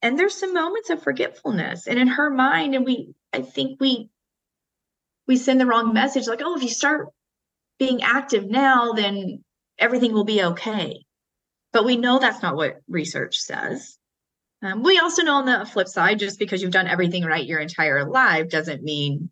And 0.03 0.18
there's 0.18 0.35
some 0.35 0.53
moments 0.53 0.90
of 0.90 1.03
forgetfulness. 1.03 1.87
And 1.87 1.99
in 1.99 2.09
her 2.09 2.29
mind, 2.29 2.75
and 2.75 2.85
we, 2.85 3.14
I 3.33 3.40
think 3.40 3.81
we, 3.81 4.11
we 5.27 5.38
send 5.38 5.61
the 5.61 5.66
wrong 5.66 5.94
message 5.94 6.29
like, 6.29 6.42
oh, 6.44 6.57
if 6.57 6.62
you 6.62 6.68
start 6.68 7.09
being 7.81 8.03
active 8.03 8.49
now, 8.49 8.93
then 8.93 9.43
everything 9.79 10.12
will 10.12 10.25
be 10.25 10.45
okay. 10.45 11.03
But 11.73 11.85
we 11.85 11.97
know 11.97 12.19
that's 12.19 12.43
not 12.43 12.55
what 12.55 12.81
research 12.88 13.38
says. 13.38 13.97
Um, 14.62 14.83
we 14.83 14.99
also 14.99 15.23
know 15.23 15.37
on 15.37 15.47
the 15.47 15.64
flip 15.64 15.88
side, 15.88 16.19
just 16.19 16.38
because 16.38 16.62
you've 16.62 16.71
done 16.71 16.87
everything 16.87 17.25
right 17.25 17.45
your 17.45 17.59
entire 17.59 18.09
life 18.09 18.51
doesn't 18.51 18.83
mean 18.83 19.31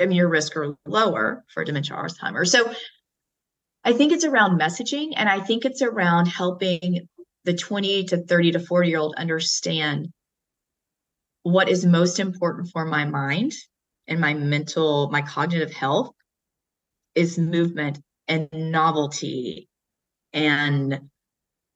I 0.00 0.06
mean, 0.06 0.16
your 0.16 0.28
risk 0.28 0.56
are 0.56 0.76
lower 0.86 1.44
for 1.54 1.64
dementia 1.64 1.96
Alzheimer's. 1.96 2.50
So 2.50 2.74
I 3.84 3.92
think 3.92 4.12
it's 4.12 4.24
around 4.24 4.60
messaging 4.60 5.12
and 5.16 5.28
I 5.28 5.38
think 5.38 5.64
it's 5.64 5.82
around 5.82 6.26
helping 6.26 7.08
the 7.44 7.54
20 7.54 8.04
to 8.04 8.24
30 8.24 8.52
to 8.52 8.60
40 8.60 8.88
year 8.88 8.98
old 8.98 9.14
understand 9.16 10.08
what 11.44 11.68
is 11.68 11.84
most 11.84 12.18
important 12.18 12.70
for 12.72 12.84
my 12.84 13.04
mind 13.04 13.52
and 14.08 14.20
my 14.20 14.34
mental, 14.34 15.10
my 15.10 15.22
cognitive 15.22 15.72
health 15.72 16.12
is 17.14 17.38
movement 17.38 18.00
and 18.28 18.48
novelty 18.52 19.68
and 20.32 21.10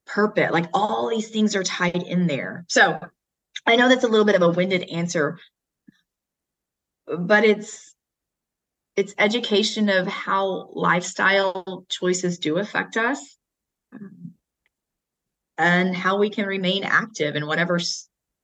purpose. 0.05 0.51
Like 0.51 0.69
all 0.73 1.09
these 1.09 1.29
things 1.29 1.55
are 1.55 1.63
tied 1.63 2.03
in 2.03 2.27
there. 2.27 2.65
So 2.67 2.99
I 3.65 3.75
know 3.75 3.89
that's 3.89 4.03
a 4.03 4.07
little 4.07 4.25
bit 4.25 4.35
of 4.35 4.41
a 4.41 4.49
winded 4.49 4.89
answer, 4.89 5.39
but 7.07 7.43
it's 7.45 7.93
it's 8.95 9.15
education 9.17 9.87
of 9.87 10.07
how 10.07 10.71
lifestyle 10.73 11.85
choices 11.87 12.37
do 12.37 12.57
affect 12.57 12.97
us 12.97 13.37
um, 13.93 14.33
and 15.57 15.95
how 15.95 16.17
we 16.17 16.29
can 16.29 16.45
remain 16.45 16.83
active 16.83 17.37
in 17.37 17.47
whatever 17.47 17.79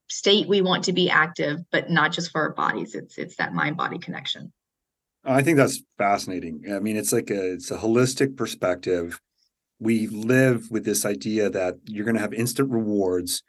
state 0.07 0.47
we 0.47 0.61
want 0.61 0.85
to 0.85 0.93
be 0.93 1.09
active 1.09 1.59
but 1.71 1.89
not 1.89 2.13
just 2.13 2.31
for 2.31 2.41
our 2.41 2.53
bodies 2.53 2.95
it's 2.95 3.17
it's 3.17 3.35
that 3.35 3.53
mind 3.53 3.75
body 3.75 3.97
connection 3.97 4.53
i 5.25 5.41
think 5.41 5.57
that's 5.57 5.81
fascinating. 5.97 6.63
I 6.73 6.79
mean 6.79 6.97
it's 6.97 7.13
like 7.13 7.29
a 7.29 7.53
it's 7.53 7.71
a 7.71 7.77
holistic 7.77 8.37
perspective. 8.37 9.19
We 9.79 10.07
live 10.07 10.71
with 10.71 10.85
this 10.85 11.05
idea 11.05 11.49
that 11.49 11.75
you're 11.85 12.05
going 12.05 12.15
to 12.15 12.21
have 12.21 12.33
instant 12.33 12.71
rewards. 12.71 13.43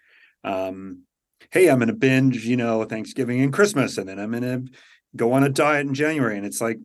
Um 0.44 1.02
hey 1.50 1.68
i'm 1.68 1.78
going 1.78 1.88
to 1.88 1.94
binge 1.94 2.44
you 2.46 2.56
know 2.56 2.82
thanksgiving 2.84 3.40
and 3.42 3.52
christmas 3.52 3.98
and 3.98 4.08
then 4.08 4.18
i'm 4.18 4.30
going 4.30 4.42
to 4.42 4.72
go 5.14 5.32
on 5.32 5.44
a 5.44 5.50
diet 5.50 5.86
in 5.86 5.92
january 5.92 6.36
and 6.36 6.46
it's 6.46 6.62
like 6.62 6.78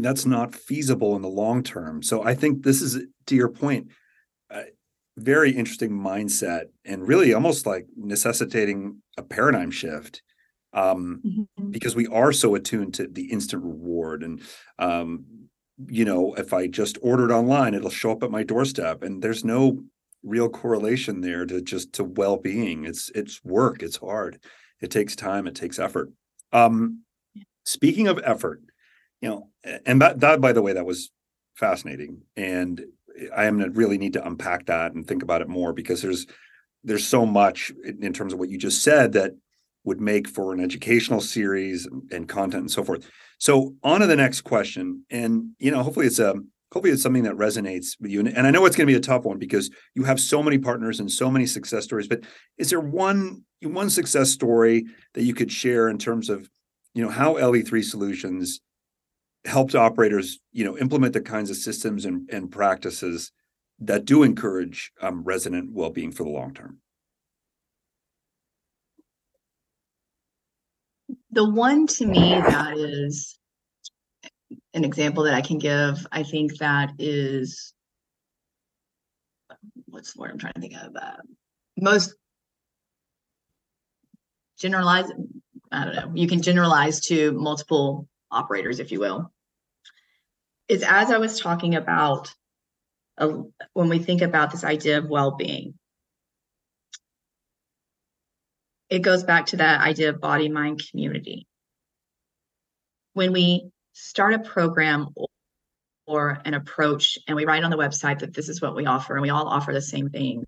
that's 0.00 0.24
not 0.24 0.54
feasible 0.54 1.14
in 1.16 1.22
the 1.22 1.28
long 1.28 1.62
term. 1.62 2.02
So 2.02 2.22
I 2.22 2.34
think 2.34 2.62
this 2.62 2.80
is, 2.80 2.98
to 3.26 3.34
your 3.34 3.50
point, 3.50 3.88
a 4.50 4.64
very 5.18 5.50
interesting 5.50 5.90
mindset 5.90 6.66
and 6.84 7.06
really 7.06 7.34
almost 7.34 7.66
like 7.66 7.86
necessitating 7.96 9.02
a 9.18 9.22
paradigm 9.22 9.70
shift 9.70 10.22
um, 10.72 11.20
mm-hmm. 11.24 11.70
because 11.70 11.94
we 11.94 12.06
are 12.08 12.32
so 12.32 12.54
attuned 12.54 12.94
to 12.94 13.06
the 13.06 13.30
instant 13.30 13.62
reward. 13.62 14.22
And, 14.22 14.40
um, 14.78 15.24
you 15.86 16.04
know, 16.04 16.34
if 16.34 16.52
I 16.52 16.66
just 16.66 16.98
ordered 17.02 17.32
online, 17.32 17.74
it'll 17.74 17.90
show 17.90 18.12
up 18.12 18.22
at 18.22 18.30
my 18.30 18.42
doorstep 18.42 19.02
and 19.02 19.22
there's 19.22 19.44
no 19.44 19.82
real 20.22 20.48
correlation 20.48 21.20
there 21.20 21.44
to 21.46 21.60
just 21.60 21.92
to 21.94 22.04
well-being. 22.04 22.84
It's, 22.84 23.10
it's 23.14 23.44
work. 23.44 23.82
It's 23.82 23.96
hard. 23.96 24.42
It 24.80 24.90
takes 24.90 25.16
time. 25.16 25.46
It 25.46 25.54
takes 25.54 25.78
effort. 25.78 26.10
Um, 26.52 27.02
speaking 27.64 28.08
of 28.08 28.20
effort, 28.24 28.60
you 29.20 29.28
know, 29.28 29.48
and 29.86 30.02
that 30.02 30.20
that 30.20 30.40
by 30.40 30.52
the 30.52 30.62
way, 30.62 30.72
that 30.72 30.84
was 30.84 31.10
fascinating, 31.54 32.22
and 32.36 32.84
I 33.34 33.44
am 33.44 33.58
gonna 33.58 33.70
really 33.70 33.98
need 33.98 34.14
to 34.14 34.26
unpack 34.26 34.66
that 34.66 34.92
and 34.92 35.06
think 35.06 35.22
about 35.22 35.42
it 35.42 35.48
more 35.48 35.72
because 35.72 36.02
there's 36.02 36.26
there's 36.84 37.06
so 37.06 37.24
much 37.24 37.72
in 37.84 38.12
terms 38.12 38.32
of 38.32 38.40
what 38.40 38.48
you 38.48 38.58
just 38.58 38.82
said 38.82 39.12
that 39.12 39.32
would 39.84 40.00
make 40.00 40.28
for 40.28 40.52
an 40.52 40.60
educational 40.60 41.20
series 41.20 41.88
and 42.10 42.28
content 42.28 42.62
and 42.62 42.70
so 42.70 42.84
forth. 42.84 43.08
So 43.38 43.74
on 43.82 44.00
to 44.00 44.06
the 44.06 44.16
next 44.16 44.42
question, 44.42 45.04
and 45.10 45.50
you 45.58 45.70
know, 45.70 45.82
hopefully 45.82 46.06
it's 46.06 46.18
a 46.18 46.34
hopefully 46.72 46.92
it's 46.92 47.02
something 47.02 47.24
that 47.24 47.34
resonates 47.34 48.00
with 48.00 48.10
you. 48.10 48.20
And, 48.20 48.28
and 48.28 48.46
I 48.46 48.50
know 48.50 48.64
it's 48.64 48.76
going 48.76 48.86
to 48.86 48.92
be 48.92 48.96
a 48.96 49.00
tough 49.00 49.24
one 49.24 49.38
because 49.38 49.70
you 49.94 50.04
have 50.04 50.18
so 50.18 50.42
many 50.42 50.58
partners 50.58 51.00
and 51.00 51.10
so 51.10 51.30
many 51.30 51.46
success 51.46 51.84
stories. 51.84 52.08
But 52.08 52.20
is 52.58 52.70
there 52.70 52.80
one 52.80 53.44
one 53.62 53.90
success 53.90 54.30
story 54.30 54.86
that 55.14 55.22
you 55.22 55.34
could 55.34 55.52
share 55.52 55.88
in 55.88 55.98
terms 55.98 56.28
of 56.28 56.48
you 56.94 57.02
know 57.02 57.10
how 57.10 57.34
LE3 57.34 57.84
Solutions 57.84 58.60
helped 59.44 59.74
operators, 59.74 60.38
you 60.52 60.64
know, 60.64 60.78
implement 60.78 61.12
the 61.12 61.20
kinds 61.20 61.50
of 61.50 61.56
systems 61.56 62.04
and, 62.04 62.28
and 62.30 62.50
practices 62.50 63.32
that 63.80 64.04
do 64.04 64.22
encourage 64.22 64.92
um, 65.00 65.24
resident 65.24 65.70
well-being 65.72 66.12
for 66.12 66.22
the 66.22 66.30
long 66.30 66.54
term. 66.54 66.78
The 71.32 71.48
one 71.48 71.86
to 71.86 72.06
me 72.06 72.34
that 72.34 72.76
is 72.76 73.38
an 74.74 74.84
example 74.84 75.24
that 75.24 75.34
I 75.34 75.40
can 75.40 75.58
give, 75.58 76.06
I 76.12 76.22
think 76.22 76.58
that 76.58 76.92
is 76.98 77.72
what's 79.86 80.12
the 80.12 80.20
word 80.20 80.30
I'm 80.30 80.38
trying 80.38 80.54
to 80.54 80.60
think 80.60 80.74
of? 80.74 80.94
Uh, 80.94 81.16
most 81.78 82.14
generalized, 84.58 85.12
I 85.70 85.84
don't 85.84 85.94
know, 85.94 86.12
you 86.14 86.28
can 86.28 86.42
generalize 86.42 87.00
to 87.06 87.32
multiple 87.32 88.08
operators, 88.30 88.78
if 88.78 88.92
you 88.92 89.00
will. 89.00 89.32
Is 90.68 90.82
as 90.82 91.10
I 91.10 91.18
was 91.18 91.40
talking 91.40 91.74
about 91.74 92.32
uh, 93.18 93.38
when 93.72 93.88
we 93.88 93.98
think 93.98 94.22
about 94.22 94.50
this 94.50 94.64
idea 94.64 94.98
of 94.98 95.08
well 95.08 95.32
being, 95.32 95.74
it 98.92 99.00
goes 99.00 99.24
back 99.24 99.46
to 99.46 99.56
that 99.56 99.80
idea 99.80 100.10
of 100.10 100.20
body 100.20 100.50
mind 100.50 100.82
community. 100.90 101.46
When 103.14 103.32
we 103.32 103.70
start 103.94 104.34
a 104.34 104.38
program 104.38 105.08
or 106.06 106.42
an 106.44 106.52
approach 106.52 107.18
and 107.26 107.34
we 107.34 107.46
write 107.46 107.64
on 107.64 107.70
the 107.70 107.78
website 107.78 108.18
that 108.18 108.34
this 108.34 108.50
is 108.50 108.60
what 108.60 108.76
we 108.76 108.84
offer 108.84 109.14
and 109.14 109.22
we 109.22 109.30
all 109.30 109.48
offer 109.48 109.72
the 109.72 109.80
same 109.80 110.10
thing 110.10 110.44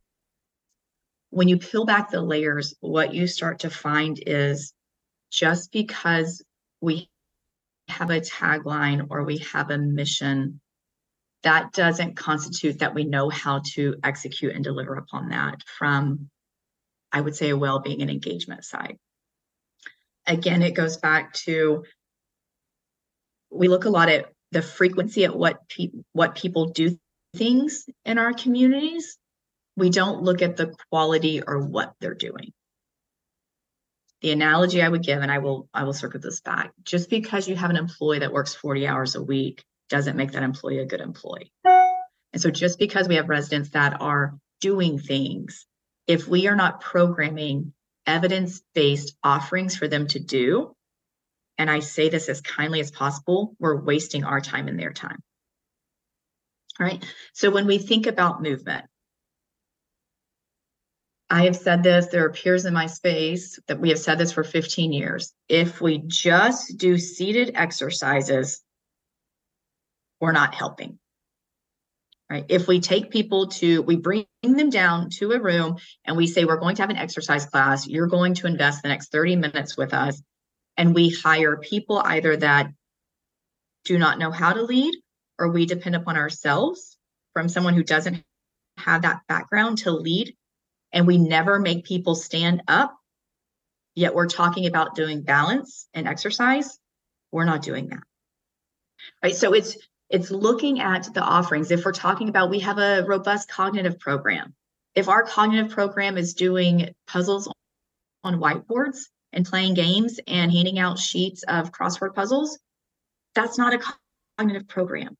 when 1.31 1.49
you 1.49 1.59
peel 1.59 1.85
back 1.85 2.11
the 2.11 2.21
layers 2.21 2.75
what 2.81 3.15
you 3.15 3.27
start 3.27 3.61
to 3.61 3.71
find 3.71 4.23
is 4.27 4.73
just 5.31 5.73
because 5.73 6.43
we 6.81 7.09
have 7.89 8.11
a 8.11 8.21
tagline 8.21 9.07
or 9.11 9.25
we 9.25 9.39
have 9.39 9.71
a 9.71 9.79
mission 9.79 10.61
that 11.45 11.73
doesn't 11.73 12.17
constitute 12.17 12.79
that 12.81 12.95
we 12.95 13.05
know 13.05 13.29
how 13.29 13.61
to 13.75 13.97
execute 14.05 14.55
and 14.55 14.65
deliver 14.65 14.95
upon 14.95 15.31
that 15.31 15.57
from 15.79 16.31
i 17.15 17.21
would 17.21 17.37
say 17.37 17.51
a 17.51 17.57
well-being 17.57 18.03
and 18.03 18.11
engagement 18.11 18.65
side. 18.65 18.99
Again 20.27 20.63
it 20.63 20.75
goes 20.75 20.97
back 20.97 21.33
to 21.45 21.85
we 23.51 23.69
look 23.69 23.85
a 23.85 23.91
lot 23.91 24.09
at 24.09 24.27
the 24.51 24.63
frequency 24.63 25.25
at 25.25 25.35
what 25.35 25.69
pe- 25.69 25.93
what 26.13 26.35
people 26.35 26.67
do 26.71 26.99
things 27.37 27.87
in 28.05 28.19
our 28.19 28.33
communities. 28.33 29.17
We 29.77 29.91
don't 29.91 30.23
look 30.23 30.43
at 30.43 30.57
the 30.57 30.75
quality 30.91 31.43
or 31.43 31.61
what 31.61 31.95
they're 32.01 32.15
doing. 32.15 32.53
The 34.23 34.33
analogy 34.33 34.83
i 34.83 34.89
would 34.89 35.03
give 35.03 35.21
and 35.21 35.31
i 35.31 35.39
will 35.39 35.69
i 35.75 35.85
will 35.85 35.93
circle 35.93 36.21
this 36.21 36.41
back 36.41 36.73
just 36.83 37.11
because 37.11 37.47
you 37.47 37.57
have 37.57 37.71
an 37.71 37.77
employee 37.77 38.21
that 38.21 38.33
works 38.33 38.55
40 38.55 38.87
hours 38.87 39.15
a 39.15 39.23
week 39.23 39.63
doesn't 39.89 40.17
make 40.17 40.33
that 40.33 40.43
employee 40.43 40.79
a 40.79 40.87
good 40.87 41.01
employee. 41.01 41.53
And 42.33 42.43
so 42.43 42.51
just 42.51 42.79
because 42.79 43.07
we 43.07 43.17
have 43.17 43.29
residents 43.29 43.71
that 43.71 44.01
are 44.01 44.35
doing 44.61 44.99
things 44.99 45.67
if 46.07 46.29
we 46.29 46.49
are 46.49 46.57
not 46.57 46.81
programming 46.81 47.73
evidence-based 48.07 49.17
offerings 49.23 49.77
for 49.77 49.89
them 49.89 50.07
to 50.09 50.19
do 50.19 50.75
and 51.59 51.71
I 51.71 51.81
say 51.81 52.09
this 52.09 52.29
as 52.29 52.41
kindly 52.41 52.81
as 52.81 52.91
possible, 52.91 53.55
we're 53.59 53.81
wasting 53.81 54.25
our 54.25 54.41
time 54.41 54.69
and 54.69 54.79
their 54.79 54.93
time. 54.93 55.23
All 56.81 56.87
right. 56.87 57.05
So 57.33 57.51
when 57.51 57.67
we 57.67 57.79
think 57.79 58.07
about 58.07 58.43
movement, 58.43 58.87
I 61.31 61.45
have 61.45 61.57
said 61.57 61.83
this, 61.83 62.07
there 62.07 62.25
are 62.25 62.33
peers 62.33 62.65
in 62.65 62.75
my 62.75 62.87
space 62.87 63.59
that 63.69 63.81
we 63.81 63.91
have 63.91 63.99
said 63.99 64.19
this 64.19 64.33
for 64.33 64.45
15 64.45 64.93
years. 64.93 65.33
If 65.49 65.81
we 65.81 65.99
just 65.99 66.77
do 66.77 66.99
seated 66.99 67.53
exercises, 67.55 68.61
we're 70.21 70.33
not 70.33 70.55
helping. 70.55 70.99
Right. 72.31 72.47
If 72.49 72.67
we 72.67 72.81
take 72.81 73.11
people 73.11 73.49
to, 73.49 73.83
we 73.83 73.97
bring 73.97 74.25
them 74.43 74.71
down 74.71 75.11
to 75.19 75.33
a 75.33 75.41
room 75.41 75.77
and 76.05 76.17
we 76.17 76.27
say, 76.27 76.45
we're 76.45 76.59
going 76.59 76.75
to 76.77 76.83
have 76.83 76.91
an 76.91 76.97
exercise 76.97 77.45
class, 77.45 77.87
you're 77.87 78.07
going 78.07 78.35
to 78.35 78.47
invest 78.47 78.83
the 78.83 78.89
next 78.89 79.13
30 79.13 79.37
minutes 79.37 79.77
with 79.77 79.93
us. 79.93 80.23
And 80.77 80.95
we 80.95 81.11
hire 81.11 81.59
people 81.59 81.99
either 81.99 82.37
that 82.39 82.71
do 83.85 83.99
not 83.99 84.19
know 84.19 84.31
how 84.31 84.55
to 84.55 84.63
lead 84.63 84.95
or 85.39 85.51
we 85.51 85.67
depend 85.67 85.97
upon 85.97 86.17
ourselves 86.17 86.97
from 87.35 87.49
someone 87.49 87.75
who 87.75 87.85
doesn't 87.85 88.25
have 88.79 89.03
that 89.03 89.21
background 89.29 89.79
to 89.79 89.91
lead. 89.91 90.35
And 90.93 91.07
we 91.07 91.19
never 91.19 91.59
make 91.59 91.85
people 91.85 92.15
stand 92.15 92.63
up 92.67 92.97
yet 93.95 94.15
we're 94.15 94.27
talking 94.27 94.67
about 94.67 94.95
doing 94.95 95.23
balance 95.23 95.89
and 95.95 96.09
exercise. 96.09 96.79
We're 97.33 97.45
not 97.45 97.63
doing 97.63 97.89
that. 97.89 98.03
Right? 99.23 99.35
So 99.35 99.53
it's 99.55 99.77
it's 100.11 100.31
looking 100.31 100.81
at 100.81 101.13
the 101.15 101.23
offerings 101.23 101.71
if 101.71 101.85
we're 101.85 101.93
talking 101.93 102.29
about 102.29 102.51
we 102.51 102.61
have 102.61 102.79
a 102.79 103.05
robust 103.07 103.49
cognitive 103.49 103.99
program 103.99 104.55
if 104.95 105.09
our 105.09 105.25
cognitive 105.25 105.71
program 105.73 106.17
is 106.17 106.35
doing 106.35 106.95
puzzles 107.07 107.53
on 108.23 108.41
whiteboards 108.41 109.01
and 109.33 109.45
playing 109.45 109.75
games 109.75 110.21
and 110.27 110.53
handing 110.53 110.79
out 110.79 110.99
sheets 110.99 111.43
of 111.49 111.73
crossword 111.73 112.15
puzzles, 112.15 112.59
that's 113.35 113.59
not 113.59 113.75
a 113.75 113.83
cognitive 114.39 114.69
program. 114.69 115.17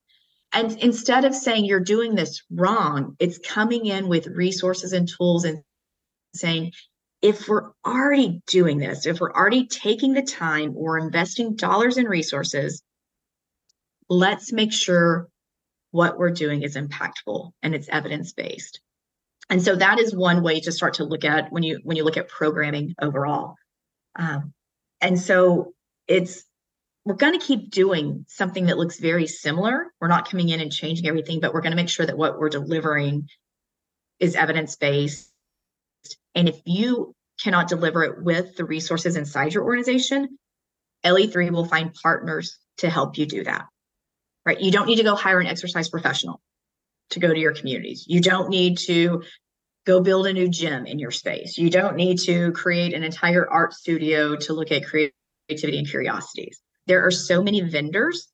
And 0.53 0.79
instead 0.79 1.25
of 1.25 1.35
saying 1.35 1.65
you're 1.65 1.81
doing 1.81 2.15
this 2.15 2.43
wrong, 2.51 3.17
it's 3.19 3.39
coming 3.39 3.87
in 3.87 4.07
with 4.07 4.29
resources 4.29 4.93
and 4.93 5.09
tools 5.09 5.45
and 5.45 5.63
saying, 6.35 6.73
if 7.21 7.49
we're 7.49 7.71
already 7.85 8.41
doing 8.47 8.79
this, 8.79 9.07
if 9.07 9.19
we're 9.19 9.33
already 9.33 9.67
taking 9.67 10.13
the 10.13 10.23
time 10.23 10.75
or 10.77 10.99
investing 10.99 11.57
dollars 11.57 11.97
and 11.97 12.09
resources, 12.09 12.83
let's 14.09 14.53
make 14.53 14.73
sure 14.73 15.29
what 15.91 16.19
we're 16.19 16.31
doing 16.31 16.63
is 16.63 16.77
impactful 16.77 17.53
and 17.63 17.75
it's 17.75 17.89
evidence 17.89 18.33
based. 18.33 18.81
And 19.51 19.63
so 19.63 19.77
that 19.77 19.99
is 19.99 20.15
one 20.15 20.43
way 20.43 20.61
to 20.61 20.73
start 20.73 20.95
to 20.95 21.05
look 21.05 21.25
at 21.25 21.53
when 21.53 21.63
you 21.63 21.81
when 21.85 21.97
you 21.97 22.05
look 22.05 22.17
at 22.17 22.29
programming 22.29 22.95
overall. 23.01 23.57
Um, 24.17 24.53
and 25.01 25.21
so 25.21 25.75
it's 26.09 26.45
we're 27.05 27.15
going 27.15 27.39
to 27.39 27.47
keep 27.47 27.71
doing 27.71 28.25
something 28.29 28.67
that 28.67 28.79
looks 28.79 28.99
very 28.99 29.27
similar. 29.27 29.93
We're 30.01 30.09
not 30.09 30.29
coming 30.31 30.49
in 30.49 30.61
and 30.61 30.73
changing 30.73 31.07
everything, 31.07 31.41
but 31.41 31.53
we're 31.53 31.61
going 31.61 31.73
to 31.73 31.77
make 31.77 31.91
sure 31.91 32.07
that 32.07 32.17
what 32.17 32.39
we're 32.39 32.49
delivering 32.49 33.29
is 34.19 34.35
evidence 34.35 34.77
based. 34.77 35.31
And 36.35 36.49
if 36.49 36.61
you 36.65 37.15
cannot 37.43 37.69
deliver 37.69 38.05
it 38.05 38.23
with 38.23 38.57
the 38.57 38.65
resources 38.65 39.17
inside 39.17 39.53
your 39.53 39.65
organization, 39.65 40.39
LE3 41.05 41.51
will 41.51 41.67
find 41.67 41.93
partners 41.95 42.59
to 42.79 42.89
help 42.89 43.19
you 43.19 43.27
do 43.27 43.45
that. 43.45 43.67
Right? 44.47 44.61
You 44.61 44.71
don't 44.71 44.87
need 44.87 44.97
to 44.97 45.05
go 45.05 45.15
hire 45.15 45.41
an 45.41 45.47
exercise 45.47 45.89
professional 45.89 46.41
to 47.11 47.21
go 47.21 47.33
to 47.33 47.39
your 47.39 47.55
communities. 47.55 48.05
You 48.07 48.21
don't 48.21 48.49
need 48.49 48.79
to 48.79 49.23
go 49.87 50.01
build 50.01 50.27
a 50.27 50.33
new 50.33 50.49
gym 50.49 50.87
in 50.87 50.99
your 50.99 51.11
space. 51.11 51.59
You 51.59 51.71
don't 51.71 51.97
need 51.97 52.19
to 52.21 52.53
create 52.53 52.95
an 52.95 53.05
entire 53.05 53.49
art 53.49 53.75
studio 53.75 54.37
to 54.37 54.53
look 54.53 54.73
at 54.73 54.87
creativity 54.87 55.79
and 55.79 55.89
curiosities. 55.89 56.61
There 56.87 57.07
are 57.07 57.11
so 57.11 57.43
many 57.43 57.61
vendors 57.61 58.29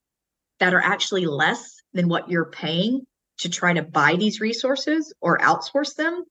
that 0.61 0.75
are 0.75 0.83
actually 0.83 1.27
less 1.27 1.77
than 1.93 2.09
what 2.09 2.31
you're 2.31 2.51
paying 2.51 3.03
to 3.39 3.49
try 3.49 3.73
to 3.73 3.83
buy 3.83 4.17
these 4.17 4.41
resources 4.41 5.13
or 5.21 5.39
outsource 5.39 5.97
them 5.97 6.25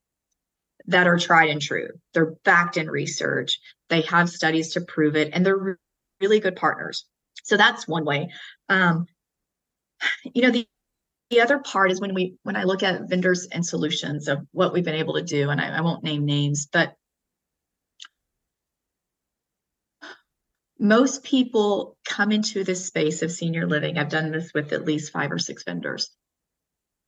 that 0.88 1.08
are 1.08 1.18
tried 1.18 1.50
and 1.50 1.62
true. 1.62 1.90
They're 2.14 2.36
backed 2.44 2.78
in 2.78 2.90
research, 2.90 3.60
they 3.90 4.02
have 4.02 4.30
studies 4.30 4.74
to 4.74 4.82
prove 4.82 5.16
it, 5.16 5.32
and 5.34 5.46
they're 5.46 5.78
really 6.22 6.40
good 6.40 6.56
partners. 6.56 7.06
So 7.44 7.58
that's 7.58 7.88
one 7.88 8.06
way. 8.06 8.30
Um, 8.70 9.08
you 10.34 10.42
know, 10.42 10.52
the 10.52 10.68
the 11.30 11.42
other 11.42 11.60
part 11.60 11.92
is 11.92 12.02
when 12.02 12.16
we 12.16 12.34
when 12.42 12.56
i 12.56 12.64
look 12.64 12.82
at 12.82 13.08
vendors 13.08 13.48
and 13.52 13.64
solutions 13.64 14.28
of 14.28 14.40
what 14.52 14.74
we've 14.74 14.84
been 14.84 14.96
able 14.96 15.14
to 15.14 15.22
do 15.22 15.52
and 15.52 15.62
I, 15.62 15.78
I, 15.78 15.82
won't 15.82 16.04
name 16.04 16.26
names 16.26 16.68
but 16.74 16.96
most 20.80 21.24
people 21.24 21.98
come 22.06 22.32
into 22.32 22.64
this 22.64 22.86
space 22.86 23.22
of 23.22 23.32
senior 23.32 23.68
living. 23.68 23.98
I've 23.98 24.10
done 24.10 24.32
this 24.32 24.54
with 24.54 24.72
at 24.72 24.86
least 24.86 25.12
five 25.12 25.32
or 25.32 25.38
six 25.38 25.64
vendors. 25.64 26.10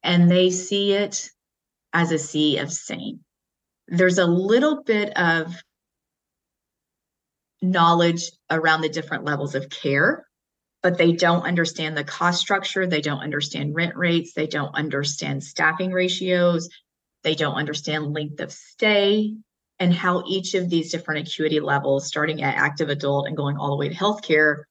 And 0.03 0.29
they 0.29 0.49
see 0.49 0.91
it 0.91 1.29
as 1.93 2.11
a 2.11 2.19
sea 2.19 2.57
of 2.57 2.71
same. 2.71 3.21
There's 3.87 4.17
a 4.17 4.25
little 4.25 4.83
bit 4.83 5.17
of 5.17 5.53
knowledge 7.61 8.31
around 8.49 8.81
the 8.81 8.89
different 8.89 9.23
levels 9.23 9.55
of 9.55 9.69
care 9.69 10.25
but 10.83 10.97
they 10.97 11.11
don't 11.11 11.43
understand 11.43 11.95
the 11.95 12.03
cost 12.03 12.41
structure. 12.41 12.87
They 12.87 13.01
don't 13.01 13.19
understand 13.19 13.75
rent 13.75 13.95
rates. 13.95 14.33
They 14.33 14.47
don't 14.47 14.73
understand 14.75 15.43
staffing 15.43 15.91
ratios. 15.91 16.69
They 17.23 17.35
don't 17.35 17.55
understand 17.55 18.13
length 18.13 18.39
of 18.39 18.51
stay 18.51 19.35
and 19.79 19.93
how 19.93 20.23
each 20.27 20.53
of 20.53 20.69
these 20.69 20.91
different 20.91 21.27
acuity 21.27 21.59
levels, 21.59 22.07
starting 22.07 22.41
at 22.43 22.55
active 22.55 22.89
adult 22.89 23.27
and 23.27 23.37
going 23.37 23.57
all 23.57 23.71
the 23.71 23.77
way 23.77 23.89
to 23.89 23.95
healthcare, 23.95 24.63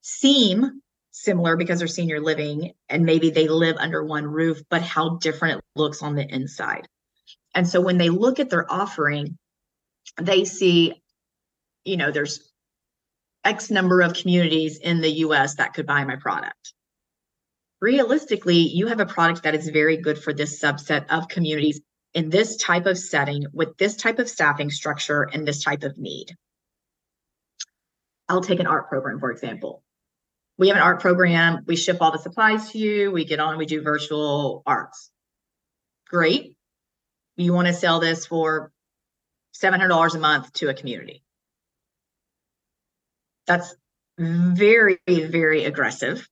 seem 0.00 0.80
similar 1.12 1.56
because 1.56 1.78
they're 1.78 1.88
senior 1.88 2.20
living 2.20 2.72
and 2.88 3.04
maybe 3.04 3.30
they 3.30 3.48
live 3.48 3.76
under 3.78 4.04
one 4.04 4.24
roof, 4.24 4.62
but 4.70 4.82
how 4.82 5.16
different 5.16 5.58
it 5.58 5.64
looks 5.76 6.02
on 6.02 6.14
the 6.14 6.26
inside. 6.26 6.86
And 7.54 7.68
so 7.68 7.80
when 7.80 7.98
they 7.98 8.08
look 8.10 8.40
at 8.40 8.50
their 8.50 8.70
offering, 8.70 9.38
they 10.20 10.44
see, 10.44 11.02
you 11.84 11.96
know, 11.96 12.10
there's 12.10 12.51
X 13.44 13.70
number 13.70 14.00
of 14.00 14.14
communities 14.14 14.78
in 14.78 15.00
the 15.00 15.10
US 15.26 15.56
that 15.56 15.74
could 15.74 15.86
buy 15.86 16.04
my 16.04 16.16
product. 16.16 16.74
Realistically, 17.80 18.58
you 18.58 18.86
have 18.86 19.00
a 19.00 19.06
product 19.06 19.42
that 19.42 19.54
is 19.54 19.68
very 19.68 19.96
good 19.96 20.16
for 20.16 20.32
this 20.32 20.60
subset 20.60 21.06
of 21.10 21.28
communities 21.28 21.80
in 22.14 22.30
this 22.30 22.56
type 22.56 22.86
of 22.86 22.96
setting 22.96 23.44
with 23.52 23.76
this 23.76 23.96
type 23.96 24.18
of 24.18 24.28
staffing 24.28 24.70
structure 24.70 25.22
and 25.22 25.46
this 25.46 25.64
type 25.64 25.82
of 25.82 25.98
need. 25.98 26.36
I'll 28.28 28.42
take 28.42 28.60
an 28.60 28.66
art 28.66 28.88
program, 28.88 29.18
for 29.18 29.30
example. 29.30 29.82
We 30.58 30.68
have 30.68 30.76
an 30.76 30.82
art 30.82 31.00
program, 31.00 31.64
we 31.66 31.76
ship 31.76 31.98
all 32.00 32.12
the 32.12 32.18
supplies 32.18 32.70
to 32.70 32.78
you, 32.78 33.10
we 33.10 33.24
get 33.24 33.40
on, 33.40 33.58
we 33.58 33.66
do 33.66 33.82
virtual 33.82 34.62
arts. 34.64 35.10
Great. 36.08 36.56
You 37.36 37.52
want 37.52 37.68
to 37.68 37.74
sell 37.74 37.98
this 37.98 38.26
for 38.26 38.70
$700 39.60 40.14
a 40.14 40.18
month 40.18 40.52
to 40.54 40.68
a 40.68 40.74
community. 40.74 41.22
That's 43.46 43.74
very, 44.18 44.98
very 45.06 45.64
aggressive. 45.64 46.28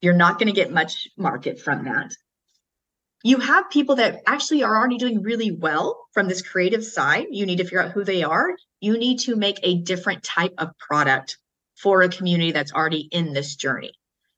You're 0.00 0.14
not 0.14 0.38
going 0.38 0.48
to 0.48 0.52
get 0.52 0.72
much 0.72 1.08
market 1.16 1.60
from 1.60 1.84
that. 1.84 2.12
You 3.22 3.38
have 3.38 3.70
people 3.70 3.96
that 3.96 4.22
actually 4.26 4.62
are 4.64 4.76
already 4.76 4.98
doing 4.98 5.22
really 5.22 5.50
well 5.50 6.04
from 6.12 6.28
this 6.28 6.42
creative 6.42 6.84
side. 6.84 7.26
You 7.30 7.46
need 7.46 7.56
to 7.56 7.64
figure 7.64 7.82
out 7.82 7.92
who 7.92 8.04
they 8.04 8.22
are. 8.22 8.54
You 8.80 8.98
need 8.98 9.20
to 9.20 9.34
make 9.34 9.58
a 9.62 9.78
different 9.78 10.22
type 10.22 10.52
of 10.58 10.76
product 10.78 11.38
for 11.76 12.02
a 12.02 12.08
community 12.10 12.52
that's 12.52 12.72
already 12.72 13.08
in 13.10 13.32
this 13.32 13.56
journey. 13.56 13.92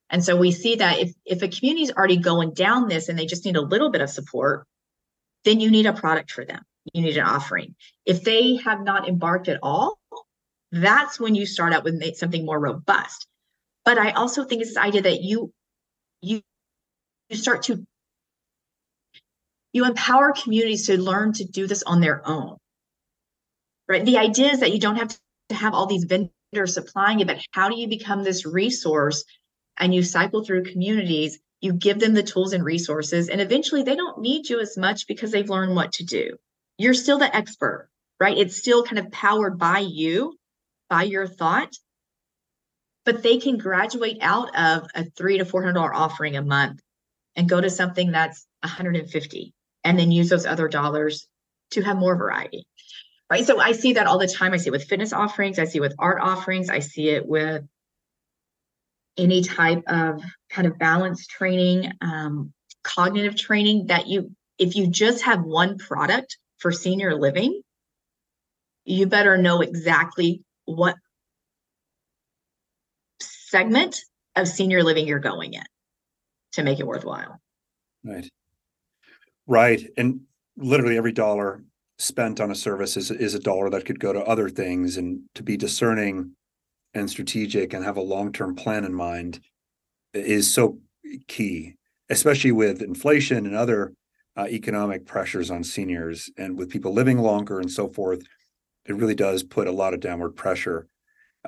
And 0.08 0.24
so 0.24 0.36
we 0.36 0.52
see 0.52 0.76
that 0.76 1.00
if, 1.00 1.12
if 1.24 1.42
a 1.42 1.48
community 1.48 1.82
is 1.82 1.90
already 1.90 2.16
going 2.16 2.54
down 2.54 2.88
this 2.88 3.08
and 3.08 3.18
they 3.18 3.26
just 3.26 3.44
need 3.44 3.56
a 3.56 3.60
little 3.60 3.90
bit 3.90 4.02
of 4.02 4.10
support, 4.10 4.66
then 5.44 5.58
you 5.58 5.70
need 5.70 5.86
a 5.86 5.92
product 5.92 6.30
for 6.30 6.44
them. 6.44 6.62
You 6.92 7.02
need 7.02 7.16
an 7.16 7.24
offering. 7.24 7.74
If 8.04 8.22
they 8.22 8.56
have 8.56 8.82
not 8.82 9.08
embarked 9.08 9.48
at 9.48 9.58
all, 9.62 9.98
that's 10.82 11.20
when 11.20 11.34
you 11.34 11.46
start 11.46 11.72
out 11.72 11.84
with 11.84 12.16
something 12.16 12.44
more 12.44 12.58
robust. 12.58 13.26
But 13.84 13.98
I 13.98 14.12
also 14.12 14.44
think 14.44 14.62
it's 14.62 14.70
this 14.70 14.76
idea 14.76 15.02
that 15.02 15.22
you 15.22 15.52
you 16.20 16.42
you 17.28 17.36
start 17.36 17.64
to 17.64 17.84
you 19.72 19.84
empower 19.84 20.32
communities 20.32 20.86
to 20.86 21.00
learn 21.00 21.32
to 21.34 21.44
do 21.44 21.66
this 21.66 21.82
on 21.82 22.00
their 22.00 22.26
own. 22.26 22.56
Right? 23.88 24.04
The 24.04 24.18
idea 24.18 24.50
is 24.50 24.60
that 24.60 24.72
you 24.72 24.80
don't 24.80 24.96
have 24.96 25.16
to 25.50 25.54
have 25.54 25.74
all 25.74 25.86
these 25.86 26.04
vendors 26.04 26.74
supplying 26.74 27.20
it, 27.20 27.26
but 27.26 27.38
how 27.52 27.68
do 27.68 27.78
you 27.78 27.86
become 27.86 28.24
this 28.24 28.46
resource 28.46 29.24
and 29.78 29.94
you 29.94 30.02
cycle 30.02 30.44
through 30.44 30.64
communities, 30.64 31.38
you 31.60 31.72
give 31.72 32.00
them 32.00 32.14
the 32.14 32.22
tools 32.22 32.52
and 32.52 32.64
resources, 32.64 33.28
and 33.28 33.40
eventually 33.40 33.82
they 33.82 33.96
don't 33.96 34.20
need 34.20 34.48
you 34.48 34.60
as 34.60 34.76
much 34.76 35.06
because 35.06 35.30
they've 35.30 35.50
learned 35.50 35.74
what 35.74 35.92
to 35.92 36.04
do. 36.04 36.36
You're 36.78 36.94
still 36.94 37.18
the 37.18 37.34
expert, 37.34 37.88
right? 38.18 38.36
It's 38.36 38.56
still 38.56 38.82
kind 38.82 38.98
of 38.98 39.12
powered 39.12 39.58
by 39.58 39.80
you, 39.80 40.36
by 40.88 41.04
your 41.04 41.26
thought, 41.26 41.72
but 43.04 43.22
they 43.22 43.38
can 43.38 43.58
graduate 43.58 44.18
out 44.20 44.56
of 44.56 44.88
a 44.94 45.04
three 45.04 45.38
to 45.38 45.44
four 45.44 45.62
hundred 45.62 45.74
dollar 45.74 45.94
offering 45.94 46.36
a 46.36 46.42
month 46.42 46.80
and 47.34 47.48
go 47.48 47.60
to 47.60 47.70
something 47.70 48.12
that's 48.12 48.46
150 48.62 49.52
and 49.84 49.98
then 49.98 50.10
use 50.10 50.28
those 50.28 50.46
other 50.46 50.68
dollars 50.68 51.26
to 51.70 51.82
have 51.82 51.96
more 51.96 52.16
variety 52.16 52.66
right? 53.30 53.44
So 53.44 53.58
i 53.60 53.72
see 53.72 53.94
that 53.94 54.06
all 54.06 54.18
the 54.18 54.28
time. 54.28 54.52
I 54.52 54.56
see 54.56 54.68
it 54.68 54.72
with 54.72 54.84
fitness 54.84 55.12
offerings. 55.12 55.58
I 55.58 55.64
see 55.64 55.78
it 55.78 55.82
with 55.82 55.94
art 55.98 56.20
offerings. 56.22 56.70
I 56.70 56.78
see 56.78 57.08
it 57.08 57.26
with 57.26 57.64
any 59.16 59.42
type 59.42 59.82
of 59.86 60.22
kind 60.50 60.66
of 60.66 60.78
balance 60.78 61.26
training 61.26 61.90
um, 62.00 62.52
cognitive 62.82 63.36
training 63.36 63.86
that 63.86 64.06
you 64.06 64.30
if 64.58 64.76
you 64.76 64.86
just 64.86 65.24
have 65.24 65.42
one 65.42 65.76
product 65.76 66.38
for 66.58 66.70
senior 66.70 67.14
living 67.14 67.60
you 68.84 69.06
better 69.06 69.36
know 69.36 69.60
exactly 69.60 70.42
what 70.66 70.96
segment 73.20 73.98
of 74.36 74.46
senior 74.46 74.82
living 74.82 75.06
you're 75.06 75.18
going 75.18 75.54
in 75.54 75.62
to 76.52 76.62
make 76.62 76.78
it 76.78 76.86
worthwhile. 76.86 77.40
Right. 78.04 78.28
Right. 79.46 79.86
And 79.96 80.20
literally 80.56 80.96
every 80.96 81.12
dollar 81.12 81.64
spent 81.98 82.40
on 82.40 82.50
a 82.50 82.54
service 82.54 82.96
is, 82.96 83.10
is 83.10 83.34
a 83.34 83.40
dollar 83.40 83.70
that 83.70 83.86
could 83.86 84.00
go 84.00 84.12
to 84.12 84.24
other 84.24 84.48
things 84.48 84.96
and 84.96 85.20
to 85.34 85.42
be 85.42 85.56
discerning 85.56 86.32
and 86.94 87.08
strategic 87.08 87.72
and 87.72 87.84
have 87.84 87.96
a 87.96 88.02
long-term 88.02 88.54
plan 88.54 88.84
in 88.84 88.92
mind 88.92 89.40
is 90.12 90.52
so 90.52 90.78
key 91.28 91.74
especially 92.08 92.52
with 92.52 92.82
inflation 92.82 93.46
and 93.46 93.56
other 93.56 93.92
uh, 94.36 94.46
economic 94.48 95.06
pressures 95.06 95.50
on 95.50 95.64
seniors 95.64 96.30
and 96.36 96.56
with 96.56 96.70
people 96.70 96.92
living 96.92 97.18
longer 97.18 97.58
and 97.58 97.70
so 97.70 97.88
forth 97.88 98.22
it 98.88 98.94
really 98.94 99.14
does 99.14 99.42
put 99.42 99.66
a 99.66 99.72
lot 99.72 99.94
of 99.94 100.00
downward 100.00 100.36
pressure 100.36 100.86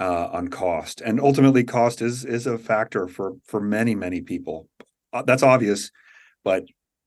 uh, 0.00 0.28
on 0.32 0.48
cost, 0.48 1.00
and 1.00 1.20
ultimately, 1.20 1.64
cost 1.64 2.02
is 2.02 2.24
is 2.24 2.46
a 2.46 2.58
factor 2.58 3.08
for 3.08 3.34
for 3.44 3.60
many 3.60 3.94
many 3.94 4.20
people. 4.20 4.68
Uh, 5.12 5.22
that's 5.22 5.42
obvious, 5.42 5.90
but 6.44 6.64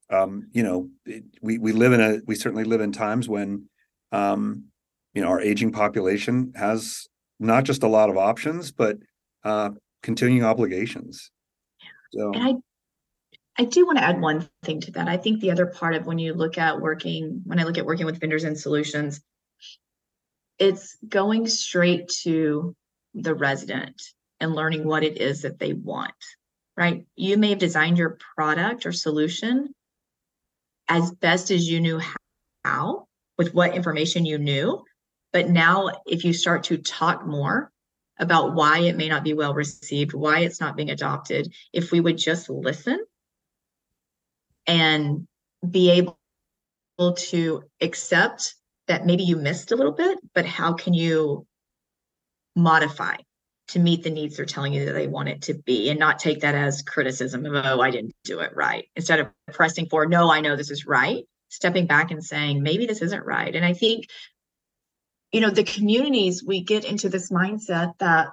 um, 0.10 0.48
you 0.52 0.64
know, 0.64 0.90
it, 1.06 1.24
we 1.42 1.58
we 1.58 1.72
live 1.72 1.94
in 1.94 2.02
a 2.02 2.20
we 2.26 2.36
certainly 2.36 2.66
live 2.66 2.82
in 2.82 2.92
times 2.92 3.30
when 3.30 3.70
um, 4.12 4.66
you 5.14 5.22
know 5.22 5.30
our 5.30 5.40
aging 5.40 5.72
population 5.72 6.52
has 6.56 7.08
not 7.40 7.64
just 7.64 7.84
a 7.84 7.88
lot 7.88 8.10
of 8.10 8.18
options, 8.18 8.72
but 8.72 8.98
uh, 9.44 9.70
continuing 10.04 10.44
obligations. 10.44 11.32
So. 12.14 12.34
And 12.34 12.44
I 12.44 12.56
I 13.58 13.66
do 13.66 13.86
want 13.86 14.00
to 14.00 14.04
add 14.04 14.20
one 14.20 14.50
thing 14.64 14.82
to 14.82 14.92
that. 14.92 15.08
I 15.08 15.18
think 15.18 15.40
the 15.40 15.52
other 15.52 15.66
part 15.66 15.96
of 15.96 16.06
when 16.06 16.20
you 16.20 16.34
look 16.34 16.58
at 16.58 16.80
working, 16.80 17.42
when 17.46 17.60
I 17.60 17.64
look 17.64 17.78
at 17.78 17.86
working 17.86 18.06
with 18.06 18.20
vendors 18.20 18.44
and 18.44 18.58
solutions, 18.58 19.22
it's 20.62 20.96
going 21.10 21.48
straight 21.48 22.08
to 22.08 22.76
the 23.16 23.34
resident 23.34 24.00
and 24.40 24.54
learning 24.54 24.86
what 24.86 25.04
it 25.04 25.18
is 25.18 25.42
that 25.42 25.58
they 25.58 25.74
want, 25.74 26.14
right? 26.78 27.04
You 27.16 27.38
may 27.38 27.50
have 27.50 27.58
designed 27.58 27.98
your 27.98 28.20
product 28.36 28.86
or 28.86 28.92
solution 28.92 29.74
as 30.88 31.10
best 31.16 31.50
as 31.50 31.68
you 31.68 31.82
knew 31.82 32.00
how, 32.64 33.08
with 33.40 33.56
what 33.56 33.76
information 33.76 34.24
you 34.24 34.38
knew. 34.38 34.86
But 35.34 35.50
now, 35.50 35.90
if 36.06 36.24
you 36.24 36.32
start 36.32 36.66
to 36.66 36.78
talk 36.78 37.26
more 37.26 37.72
about 38.20 38.54
why 38.54 38.82
it 38.82 38.96
may 38.96 39.10
not 39.10 39.24
be 39.24 39.34
well 39.34 39.56
received, 39.56 40.14
why 40.14 40.42
it's 40.42 40.62
not 40.62 40.78
being 40.78 40.92
adopted, 40.92 41.52
if 41.74 41.92
we 41.92 42.02
would 42.02 42.20
just 42.20 42.52
listen 42.52 43.04
and 44.68 45.28
be 45.68 45.90
able 45.90 46.18
to 47.16 47.64
accept 47.82 48.54
that 48.88 49.06
maybe 49.06 49.24
you 49.24 49.36
missed 49.36 49.72
a 49.72 49.76
little 49.76 49.92
bit, 49.94 50.18
but 50.34 50.46
how 50.46 50.74
can 50.74 50.94
you 50.94 51.46
modify 52.56 53.16
to 53.72 53.80
meet 53.80 54.04
the 54.04 54.10
needs 54.10 54.36
they're 54.36 54.46
telling 54.46 54.74
you 54.74 54.86
that 54.86 54.94
they 54.94 55.08
want 55.08 55.30
it 55.30 55.44
to 55.44 55.54
be 55.54 55.90
and 55.90 56.00
not 56.00 56.20
take 56.20 56.42
that 56.42 56.56
as 56.56 56.82
criticism 56.82 57.46
of 57.46 57.54
oh 57.66 57.80
i 57.80 57.90
didn't 57.90 58.14
do 58.26 58.40
it 58.40 58.54
right. 58.56 58.86
Instead 58.96 59.20
of 59.20 59.28
pressing 59.54 59.88
for 59.88 60.06
no 60.06 60.30
i 60.30 60.42
know 60.42 60.56
this 60.56 60.72
is 60.72 60.86
right 60.86 61.24
stepping 61.50 61.88
back 61.88 62.12
and 62.12 62.24
saying 62.24 62.62
maybe 62.62 62.86
this 62.86 63.02
isn't 63.02 63.26
right. 63.26 63.56
And 63.56 63.64
i 63.64 63.74
think 63.74 64.08
you 65.32 65.40
know 65.40 65.50
the 65.50 65.64
communities 65.64 66.44
we 66.44 66.62
get 66.62 66.84
into 66.84 67.08
this 67.08 67.32
mindset 67.32 67.98
that 68.00 68.30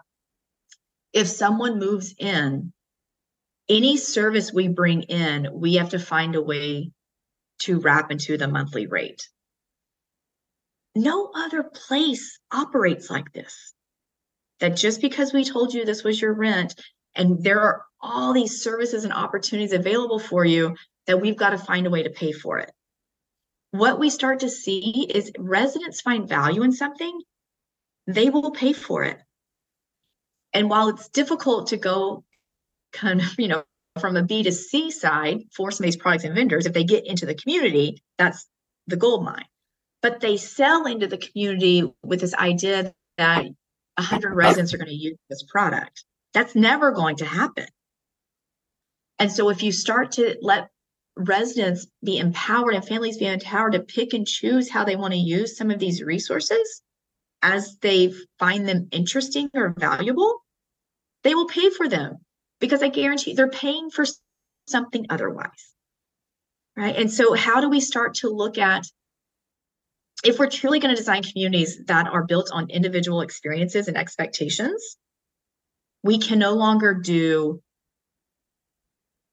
if 1.13 1.29
someone 1.29 1.79
moves 1.79 2.15
in 2.19 2.73
any 3.69 3.97
service 3.97 4.53
we 4.53 4.67
bring 4.67 5.03
in 5.03 5.49
we 5.53 5.75
have 5.75 5.91
to 5.91 6.01
find 6.01 6.35
a 6.35 6.43
way 6.43 6.91
to 7.61 7.79
wrap 7.79 8.11
into 8.11 8.37
the 8.37 8.49
monthly 8.49 8.87
rate 8.87 9.29
no 10.95 11.31
other 11.35 11.63
place 11.63 12.39
operates 12.51 13.11
like 13.11 13.33
this 13.33 13.75
that 14.61 14.77
just 14.77 15.01
because 15.01 15.33
we 15.33 15.45
told 15.45 15.73
you 15.73 15.85
this 15.85 16.05
was 16.05 16.21
your 16.21 16.33
rent 16.33 16.75
and 17.15 17.43
there 17.43 17.61
are 17.61 17.85
all 18.01 18.33
these 18.33 18.63
services 18.63 19.05
and 19.05 19.13
opportunities 19.13 19.73
available 19.73 20.19
for 20.19 20.45
you 20.45 20.77
that 21.07 21.21
we've 21.21 21.37
got 21.37 21.51
to 21.51 21.59
find 21.59 21.87
a 21.87 21.91
way 21.91 22.03
to 22.03 22.11
pay 22.11 22.33
for 22.33 22.59
it. 22.59 22.71
What 23.71 23.99
we 23.99 24.11
start 24.11 24.41
to 24.41 24.49
see 24.49 25.07
is 25.13 25.33
residents 25.39 26.01
find 26.01 26.29
value 26.29 26.63
in 26.63 26.73
something, 26.73 27.21
they 28.07 28.31
will 28.31 28.51
pay 28.51 28.73
for 28.73 29.05
it. 29.05 29.19
And 30.55 30.71
while 30.71 30.89
it's 30.89 31.09
difficult 31.09 31.69
to 31.69 31.77
go 31.77 32.25
kind 32.93 33.21
of, 33.21 33.39
you 33.39 33.49
know, 33.49 33.65
from 34.01 34.17
a 34.17 34.23
B 34.23 34.45
to 34.45 34.53
C 34.53 34.91
side 34.91 35.43
for 35.53 35.71
some 35.71 35.85
of 35.85 35.89
these 35.89 35.97
products 35.97 36.25
and 36.25 36.35
vendors, 36.35 36.67
if 36.67 36.73
they 36.73 36.85
get 36.85 37.07
into 37.07 37.27
the 37.27 37.35
community, 37.35 38.03
that's 38.17 38.47
the 38.87 38.97
gold 38.97 39.25
mine. 39.25 39.45
But 40.01 40.21
they 40.21 40.37
sell 40.37 40.87
into 40.87 41.07
the 41.07 41.19
community 41.19 41.91
with 42.03 42.21
this 42.21 42.35
idea 42.35 42.93
that 43.17 43.47
100 43.97 44.35
residents 44.35 44.73
are 44.73 44.79
going 44.79 44.89
to 44.89 44.95
use 44.95 45.19
this 45.29 45.43
product. 45.43 46.05
That's 46.35 46.55
never 46.55 46.93
going 46.93 47.17
to 47.17 47.25
happen. 47.25 47.67
And 49.19 49.33
so 49.33 49.49
if 49.49 49.63
you 49.63 49.73
start 49.73 50.13
to 50.13 50.37
let 50.41 50.69
residents 51.17 51.89
be 52.05 52.19
empowered 52.19 52.75
and 52.75 52.87
families 52.87 53.19
be 53.19 53.27
empowered 53.27 53.73
to 53.73 53.81
pick 53.81 54.13
and 54.13 54.27
choose 54.27 54.71
how 54.71 54.85
they 54.85 54.95
want 54.95 55.13
to 55.15 55.19
use 55.19 55.57
some 55.57 55.71
of 55.71 55.81
these 55.81 56.03
resources 56.03 56.83
as 57.43 57.77
they 57.79 58.13
find 58.39 58.69
them 58.69 58.89
interesting 58.93 59.51
or 59.55 59.75
valuable, 59.77 60.43
they 61.25 61.35
will 61.35 61.49
pay 61.49 61.71
for 61.71 61.89
them 61.89 62.19
because 62.61 62.83
I 62.83 62.89
guarantee 62.89 63.35
they're 63.35 63.51
paying 63.51 63.91
for 63.91 64.05
something 64.69 65.07
otherwise. 65.11 65.75
Right. 66.77 66.95
And 66.95 67.11
so, 67.11 67.35
how 67.35 67.61
do 67.61 67.69
we 67.69 67.81
start 67.81 68.15
to 68.17 68.29
look 68.29 68.57
at 68.57 68.85
if 70.25 70.39
we're 70.39 70.51
truly 70.51 70.81
going 70.81 70.95
to 70.95 71.01
design 71.01 71.23
communities 71.23 71.85
that 71.87 72.09
are 72.09 72.25
built 72.25 72.51
on 72.53 72.71
individual 72.71 73.21
experiences 73.21 73.89
and 73.89 73.97
expectations, 73.97 74.97
we 76.03 76.19
can 76.19 76.39
no 76.39 76.55
longer 76.55 76.95
do 76.95 77.63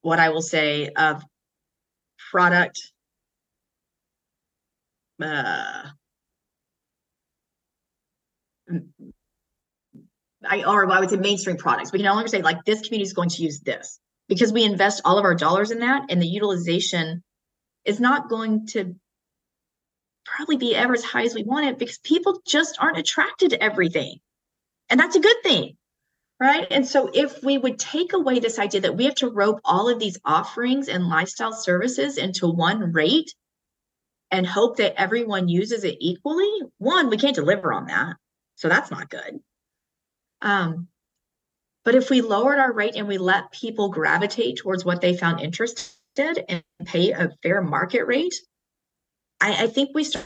what 0.02 0.20
I 0.20 0.30
will 0.30 0.42
say 0.42 0.90
of 0.90 1.24
product 2.32 2.80
uh, 5.22 5.84
I 10.48 10.64
or 10.64 10.92
I 10.92 11.00
would 11.00 11.10
say 11.10 11.16
mainstream 11.18 11.58
products. 11.58 11.92
We 11.92 12.00
can 12.00 12.06
no 12.06 12.14
longer 12.14 12.28
say 12.28 12.42
like 12.42 12.64
this 12.66 12.82
community 12.82 13.08
is 13.08 13.14
going 13.14 13.30
to 13.30 13.42
use 13.42 13.62
this 13.62 14.00
because 14.28 14.52
we 14.52 14.64
invest 14.64 15.02
all 15.06 15.18
of 15.18 15.24
our 15.24 15.36
dollars 15.36 15.72
in 15.72 15.80
that, 15.80 16.06
and 16.10 16.22
the 16.22 16.28
utilization 16.28 17.24
is 17.86 18.00
not 18.00 18.30
going 18.30 18.68
to 18.68 18.96
probably 20.26 20.58
be 20.58 20.76
ever 20.76 20.94
as 20.94 21.04
high 21.04 21.24
as 21.24 21.36
we 21.36 21.44
want 21.44 21.68
it 21.68 21.80
because 21.80 21.98
people 22.00 22.42
just 22.46 22.78
aren't 22.80 22.98
attracted 22.98 23.52
to 23.52 23.64
everything, 23.64 24.20
and 24.90 25.00
that's 25.00 25.16
a 25.16 25.22
good 25.22 25.38
thing, 25.44 25.78
right? 26.40 26.68
And 26.72 26.88
so 26.88 27.10
if 27.14 27.44
we 27.44 27.58
would 27.58 27.80
take 27.80 28.14
away 28.14 28.40
this 28.40 28.60
idea 28.60 28.82
that 28.82 28.98
we 28.98 29.06
have 29.06 29.16
to 29.16 29.30
rope 29.30 29.62
all 29.64 29.90
of 29.90 30.00
these 30.00 30.18
offerings 30.26 30.88
and 30.88 31.08
lifestyle 31.08 31.54
services 31.54 32.18
into 32.18 32.48
one 32.48 32.92
rate 32.92 33.34
and 34.32 34.46
hope 34.46 34.78
that 34.78 35.00
everyone 35.00 35.48
uses 35.48 35.84
it 35.84 35.98
equally, 36.00 36.52
one, 36.78 37.10
we 37.10 37.18
can't 37.18 37.36
deliver 37.36 37.72
on 37.72 37.86
that. 37.86 38.16
So 38.56 38.70
that's 38.70 38.92
not 38.92 39.10
good. 39.10 39.40
Um, 40.42 40.88
but 41.84 41.96
if 41.96 42.10
we 42.10 42.22
lowered 42.22 42.60
our 42.60 42.74
rate 42.74 42.96
and 42.96 43.08
we 43.08 43.18
let 43.18 43.52
people 43.52 43.90
gravitate 43.90 44.58
towards 44.58 44.84
what 44.84 45.02
they 45.02 45.16
found 45.16 45.40
interested 45.40 45.94
and 46.18 46.64
pay 46.84 47.12
a 47.12 47.32
fair 47.44 47.62
market 47.62 48.06
rate, 48.06 48.34
I, 49.42 49.64
I 49.64 49.68
think 49.68 49.92
we 49.94 50.04
start 50.04 50.26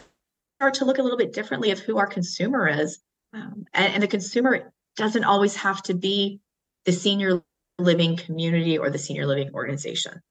to 0.73 0.85
look 0.85 0.97
a 0.97 1.03
little 1.03 1.17
bit 1.17 1.33
differently 1.33 1.71
of 1.71 1.79
who 1.79 1.97
our 1.97 2.07
consumer 2.07 2.67
is. 2.67 2.99
Um, 3.33 3.65
and, 3.73 3.93
and 3.93 4.03
the 4.03 4.07
consumer 4.07 4.71
doesn't 4.95 5.23
always 5.23 5.55
have 5.57 5.81
to 5.83 5.93
be 5.93 6.39
the 6.85 6.91
senior 6.91 7.41
living 7.77 8.17
community 8.17 8.77
or 8.77 8.89
the 8.89 8.97
senior 8.97 9.25
living 9.25 9.51
organization. 9.53 10.21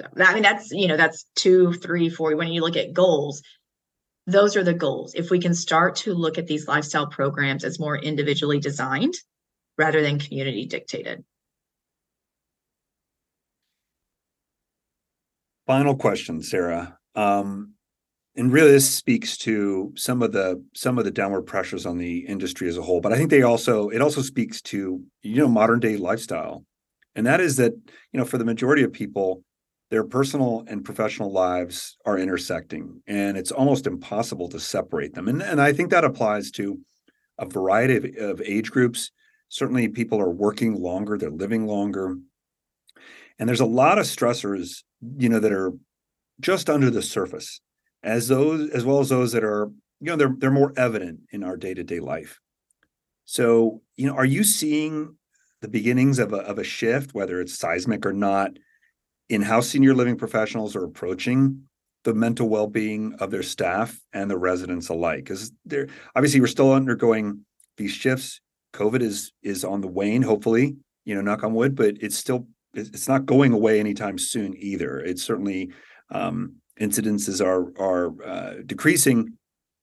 So, 0.00 0.06
I 0.16 0.34
mean, 0.34 0.42
that's, 0.42 0.70
you 0.70 0.86
know, 0.86 0.96
that's 0.96 1.24
two, 1.34 1.72
three, 1.72 2.08
four. 2.08 2.36
When 2.36 2.48
you 2.48 2.60
look 2.60 2.76
at 2.76 2.92
goals, 2.92 3.42
those 4.26 4.56
are 4.56 4.62
the 4.62 4.74
goals. 4.74 5.14
If 5.14 5.30
we 5.30 5.40
can 5.40 5.54
start 5.54 5.96
to 5.96 6.14
look 6.14 6.38
at 6.38 6.46
these 6.46 6.68
lifestyle 6.68 7.06
programs 7.06 7.64
as 7.64 7.80
more 7.80 7.96
individually 7.96 8.60
designed 8.60 9.14
rather 9.76 10.02
than 10.02 10.18
community 10.18 10.66
dictated. 10.66 11.24
Final 15.66 15.96
question, 15.96 16.42
Sara. 16.42 16.98
Um, 17.14 17.74
and 18.38 18.52
really 18.52 18.70
this 18.70 18.88
speaks 18.88 19.36
to 19.36 19.92
some 19.96 20.22
of 20.22 20.32
the 20.32 20.64
some 20.74 20.96
of 20.96 21.04
the 21.04 21.10
downward 21.10 21.42
pressures 21.42 21.84
on 21.84 21.98
the 21.98 22.20
industry 22.20 22.68
as 22.68 22.78
a 22.78 22.82
whole 22.82 23.00
but 23.00 23.12
i 23.12 23.16
think 23.16 23.30
they 23.30 23.42
also 23.42 23.88
it 23.88 24.00
also 24.00 24.22
speaks 24.22 24.62
to 24.62 25.02
you 25.22 25.36
know 25.36 25.48
modern 25.48 25.80
day 25.80 25.96
lifestyle. 25.96 26.64
And 27.14 27.26
that 27.26 27.40
is 27.40 27.56
that 27.56 27.72
you 28.12 28.18
know 28.18 28.24
for 28.24 28.38
the 28.38 28.44
majority 28.44 28.84
of 28.84 28.92
people 28.92 29.42
their 29.90 30.04
personal 30.04 30.64
and 30.68 30.84
professional 30.84 31.32
lives 31.32 31.96
are 32.04 32.18
intersecting 32.18 33.02
and 33.06 33.36
it's 33.36 33.50
almost 33.50 33.86
impossible 33.86 34.48
to 34.50 34.60
separate 34.60 35.14
them. 35.14 35.28
And, 35.28 35.42
and 35.42 35.60
i 35.60 35.72
think 35.72 35.90
that 35.90 36.04
applies 36.04 36.50
to 36.52 36.78
a 37.38 37.46
variety 37.46 37.96
of, 37.96 38.04
of 38.30 38.42
age 38.42 38.70
groups. 38.70 39.10
Certainly 39.48 39.88
people 39.88 40.20
are 40.20 40.30
working 40.30 40.80
longer 40.80 41.18
they're 41.18 41.30
living 41.30 41.66
longer. 41.66 42.16
And 43.40 43.48
there's 43.48 43.60
a 43.60 43.66
lot 43.66 43.98
of 43.98 44.06
stressors 44.06 44.84
you 45.16 45.28
know 45.28 45.40
that 45.40 45.52
are 45.52 45.72
just 46.40 46.70
under 46.70 46.90
the 46.90 47.02
surface 47.02 47.60
as 48.02 48.28
those 48.28 48.70
as 48.70 48.84
well 48.84 49.00
as 49.00 49.08
those 49.08 49.32
that 49.32 49.44
are 49.44 49.70
you 50.00 50.06
know 50.06 50.16
they're 50.16 50.34
they're 50.38 50.50
more 50.50 50.72
evident 50.76 51.20
in 51.32 51.42
our 51.42 51.56
day-to-day 51.56 52.00
life. 52.00 52.40
So 53.24 53.82
you 53.96 54.06
know 54.06 54.14
are 54.14 54.24
you 54.24 54.44
seeing 54.44 55.16
the 55.60 55.68
beginnings 55.68 56.18
of 56.18 56.32
a, 56.32 56.38
of 56.38 56.58
a 56.58 56.64
shift 56.64 57.14
whether 57.14 57.40
it's 57.40 57.58
seismic 57.58 58.06
or 58.06 58.12
not 58.12 58.52
in 59.28 59.42
how 59.42 59.60
senior 59.60 59.94
living 59.94 60.16
professionals 60.16 60.76
are 60.76 60.84
approaching 60.84 61.64
the 62.04 62.14
mental 62.14 62.48
well-being 62.48 63.14
of 63.14 63.30
their 63.30 63.42
staff 63.42 63.98
and 64.12 64.30
the 64.30 64.38
residents 64.38 64.88
alike? 64.88 65.24
Because 65.24 65.52
they're 65.64 65.88
obviously 66.14 66.40
we're 66.40 66.46
still 66.46 66.72
undergoing 66.72 67.44
these 67.76 67.92
shifts. 67.92 68.40
Covid 68.72 69.02
is 69.02 69.32
is 69.42 69.64
on 69.64 69.80
the 69.80 69.88
wane 69.88 70.22
hopefully 70.22 70.76
you 71.04 71.14
know 71.14 71.22
knock 71.22 71.42
on 71.42 71.54
wood 71.54 71.74
but 71.74 71.96
it's 72.00 72.16
still 72.16 72.46
it's 72.74 73.08
not 73.08 73.26
going 73.26 73.52
away 73.52 73.80
anytime 73.80 74.18
soon 74.18 74.54
either. 74.56 75.00
It's 75.00 75.22
certainly 75.22 75.72
um, 76.10 76.56
incidences 76.80 77.44
are 77.44 77.72
are 77.80 78.22
uh, 78.24 78.54
decreasing 78.66 79.32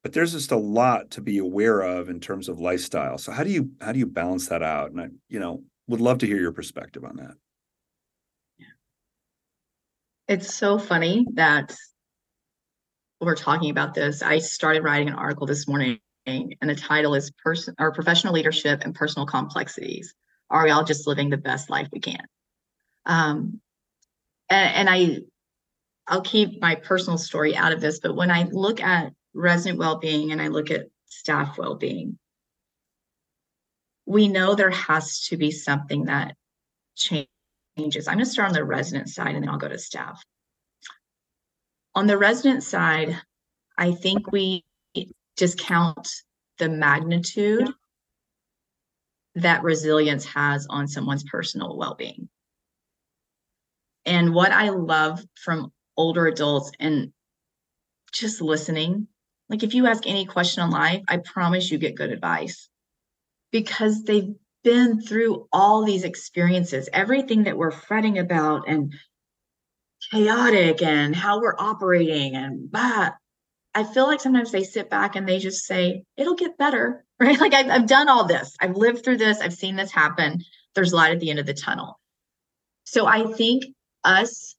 but 0.03 0.13
there's 0.13 0.33
just 0.33 0.51
a 0.51 0.57
lot 0.57 1.09
to 1.09 1.19
be 1.19 1.39
aware 1.39 1.81
of 1.81 2.09
in 2.09 2.19
terms 2.19 2.49
of 2.49 2.59
lifestyle 2.59 3.17
so 3.17 3.31
how 3.31 3.43
do 3.43 3.51
you 3.51 3.69
how 3.81 3.91
do 3.91 3.99
you 3.99 4.05
balance 4.05 4.47
that 4.47 4.63
out 4.63 4.91
and 4.91 5.01
i 5.01 5.07
you 5.29 5.39
know 5.39 5.63
would 5.87 6.01
love 6.01 6.17
to 6.17 6.27
hear 6.27 6.39
your 6.39 6.51
perspective 6.51 7.03
on 7.03 7.15
that 7.17 7.35
it's 10.27 10.55
so 10.55 10.79
funny 10.79 11.25
that 11.33 11.75
we're 13.21 13.35
talking 13.35 13.69
about 13.69 13.93
this. 13.93 14.21
I 14.21 14.39
started 14.39 14.83
writing 14.83 15.07
an 15.07 15.15
article 15.15 15.47
this 15.47 15.67
morning, 15.67 15.99
and 16.25 16.55
the 16.61 16.75
title 16.75 17.15
is 17.15 17.31
"Person 17.43 17.75
or 17.79 17.91
Professional 17.91 18.33
Leadership 18.33 18.81
and 18.83 18.93
Personal 18.93 19.25
Complexities." 19.25 20.13
Are 20.49 20.63
we 20.63 20.71
all 20.71 20.83
just 20.83 21.07
living 21.07 21.29
the 21.29 21.37
best 21.37 21.69
life 21.69 21.87
we 21.91 21.99
can? 21.99 22.23
Um, 23.05 23.59
and, 24.49 24.75
and 24.75 24.89
I, 24.89 25.19
I'll 26.07 26.21
keep 26.21 26.61
my 26.61 26.75
personal 26.75 27.17
story 27.17 27.55
out 27.55 27.71
of 27.71 27.81
this, 27.81 27.99
but 27.99 28.15
when 28.15 28.29
I 28.29 28.43
look 28.51 28.81
at 28.81 29.13
resident 29.33 29.79
well-being 29.79 30.31
and 30.31 30.41
I 30.41 30.49
look 30.49 30.69
at 30.71 30.87
staff 31.07 31.57
well-being, 31.57 32.17
we 34.05 34.27
know 34.27 34.53
there 34.53 34.69
has 34.69 35.21
to 35.27 35.37
be 35.37 35.49
something 35.51 36.05
that 36.05 36.35
changes. 36.95 38.07
I'm 38.07 38.15
going 38.15 38.25
to 38.25 38.25
start 38.25 38.49
on 38.49 38.53
the 38.53 38.63
resident 38.63 39.09
side 39.09 39.33
and 39.33 39.43
then 39.43 39.49
I'll 39.49 39.57
go 39.57 39.67
to 39.67 39.79
staff. 39.79 40.23
On 41.95 42.05
the 42.05 42.17
resident 42.17 42.63
side, 42.63 43.19
I 43.77 43.93
think 43.93 44.31
we 44.31 44.63
discount 45.35 46.07
the 46.59 46.69
magnitude 46.69 47.69
that 49.35 49.63
resilience 49.63 50.25
has 50.25 50.67
on 50.69 50.87
someone's 50.87 51.23
personal 51.23 51.77
well 51.77 51.95
being. 51.95 52.29
And 54.05 54.33
what 54.33 54.51
I 54.51 54.69
love 54.69 55.25
from 55.35 55.73
older 55.97 56.27
adults 56.27 56.71
and 56.79 57.11
just 58.13 58.41
listening, 58.41 59.07
like 59.49 59.63
if 59.63 59.73
you 59.73 59.87
ask 59.87 60.07
any 60.07 60.25
question 60.25 60.63
in 60.63 60.69
life, 60.69 61.03
I 61.07 61.17
promise 61.17 61.69
you 61.69 61.77
get 61.77 61.95
good 61.95 62.11
advice 62.11 62.69
because 63.51 64.03
they've 64.03 64.33
been 64.63 65.01
through 65.01 65.47
all 65.53 65.83
these 65.83 66.03
experiences, 66.03 66.89
everything 66.91 67.43
that 67.43 67.57
we're 67.57 67.71
fretting 67.71 68.17
about 68.17 68.67
and 68.67 68.93
chaotic 70.11 70.81
and 70.81 71.15
how 71.15 71.39
we're 71.39 71.55
operating 71.57 72.35
and 72.35 72.71
but 72.71 73.13
I 73.75 73.83
feel 73.83 74.07
like 74.07 74.21
sometimes 74.21 74.51
they 74.51 74.63
sit 74.63 74.89
back 74.89 75.17
and 75.17 75.27
they 75.27 75.37
just 75.37 75.65
say, 75.65 76.05
it'll 76.15 76.35
get 76.35 76.57
better, 76.57 77.03
right? 77.19 77.39
Like 77.39 77.53
I've, 77.53 77.69
I've 77.69 77.87
done 77.87 78.07
all 78.07 78.25
this. 78.25 78.55
I've 78.59 78.77
lived 78.77 79.03
through 79.03 79.17
this. 79.17 79.41
I've 79.41 79.53
seen 79.53 79.75
this 79.75 79.91
happen. 79.91 80.41
There's 80.73 80.93
light 80.93 81.11
at 81.11 81.19
the 81.19 81.29
end 81.29 81.39
of 81.39 81.45
the 81.45 81.53
tunnel. 81.53 81.99
So 82.85 83.05
I 83.05 83.33
think 83.33 83.65
us 84.05 84.55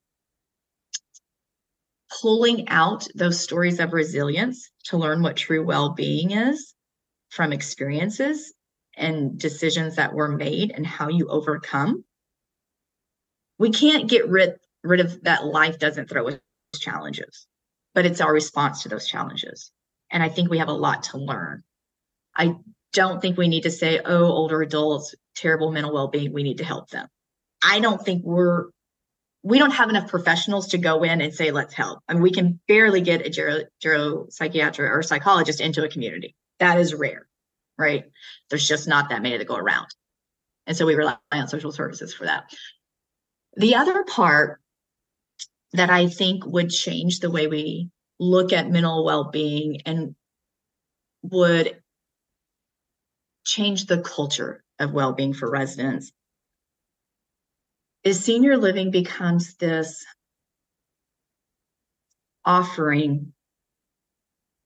pulling 2.21 2.69
out 2.69 3.07
those 3.15 3.41
stories 3.41 3.81
of 3.81 3.93
resilience 3.93 4.71
to 4.85 4.97
learn 4.97 5.23
what 5.23 5.37
true 5.37 5.65
well 5.65 5.91
being 5.91 6.31
is 6.31 6.75
from 7.31 7.53
experiences 7.53 8.55
and 8.97 9.39
decisions 9.39 9.97
that 9.97 10.15
were 10.15 10.29
made 10.29 10.73
and 10.75 10.87
how 10.87 11.09
you 11.09 11.29
overcome. 11.29 12.05
We 13.59 13.71
can't 13.71 14.09
get 14.09 14.29
rid, 14.29 14.55
rid 14.83 15.01
of 15.01 15.23
that 15.25 15.45
life 15.45 15.79
doesn't 15.79 16.09
throw 16.09 16.29
us 16.29 16.39
challenges, 16.79 17.47
but 17.95 18.07
it's 18.07 18.21
our 18.21 18.33
response 18.33 18.83
to 18.83 18.89
those 18.89 19.07
challenges. 19.07 19.71
And 20.11 20.23
I 20.23 20.29
think 20.29 20.51
we 20.51 20.59
have 20.59 20.69
a 20.69 20.73
lot 20.73 21.03
to 21.05 21.19
learn. 21.19 21.63
I 22.35 22.55
don't 22.93 23.21
think 23.21 23.37
we 23.37 23.49
need 23.49 23.65
to 23.65 23.71
say, 23.71 24.01
oh, 24.05 24.25
older 24.25 24.63
adults, 24.63 25.15
terrible 25.35 25.73
mental 25.73 25.93
well 25.93 26.09
being, 26.09 26.33
we 26.33 26.43
need 26.43 26.59
to 26.59 26.65
help 26.65 26.89
them. 26.91 27.09
I 27.63 27.81
don't 27.81 28.03
think 28.03 28.25
we're, 28.25 28.67
we 29.47 29.59
don't 29.59 29.71
have 29.71 29.89
enough 29.89 30.09
professionals 30.09 30.69
to 30.69 30.79
go 30.79 31.03
in 31.03 31.21
and 31.21 31.33
say, 31.33 31.51
let's 31.51 31.75
help. 31.75 32.01
I 32.09 32.15
mean, 32.15 32.23
we 32.23 32.33
can 32.33 32.59
barely 32.67 33.01
get 33.01 33.27
a 33.27 33.31
gero, 33.31 33.61
gero 33.81 34.27
psychiatrist 34.29 34.93
or 34.93 35.03
psychologist 35.03 35.61
into 35.61 35.85
a 35.85 35.89
community. 35.89 36.35
That 36.59 36.79
is 36.79 36.95
rare 36.95 37.27
right? 37.79 38.05
There's 38.51 38.67
just 38.67 38.89
not 38.89 39.11
that 39.11 39.23
many 39.23 39.37
that 39.37 39.47
go 39.47 39.57
around. 39.57 39.89
And 40.67 40.77
so 40.77 40.87
we 40.87 40.95
rely 40.95 41.17
on 41.33 41.49
social 41.49 41.73
services 41.73 42.15
for 42.15 42.25
that. 42.27 42.51
The 43.57 43.77
other 43.77 44.05
part 44.05 44.61
that 45.73 45.91
I 45.91 46.09
think 46.09 46.45
would 46.47 46.71
change 46.71 47.21
the 47.21 47.31
way 47.31 47.47
we 47.47 47.91
look 48.19 48.53
at 48.53 48.71
mental 48.71 49.05
well 49.05 49.31
being 49.31 49.83
and 49.85 50.15
would 51.23 51.81
change 53.45 53.87
the 53.87 54.01
culture 54.01 54.65
of 54.79 54.93
well 54.93 55.13
being 55.13 55.35
for 55.35 55.51
residents 55.51 56.13
is 58.07 58.25
senior 58.25 58.57
living 58.57 58.91
becomes 58.91 59.57
this 59.57 60.05
offering 62.45 63.33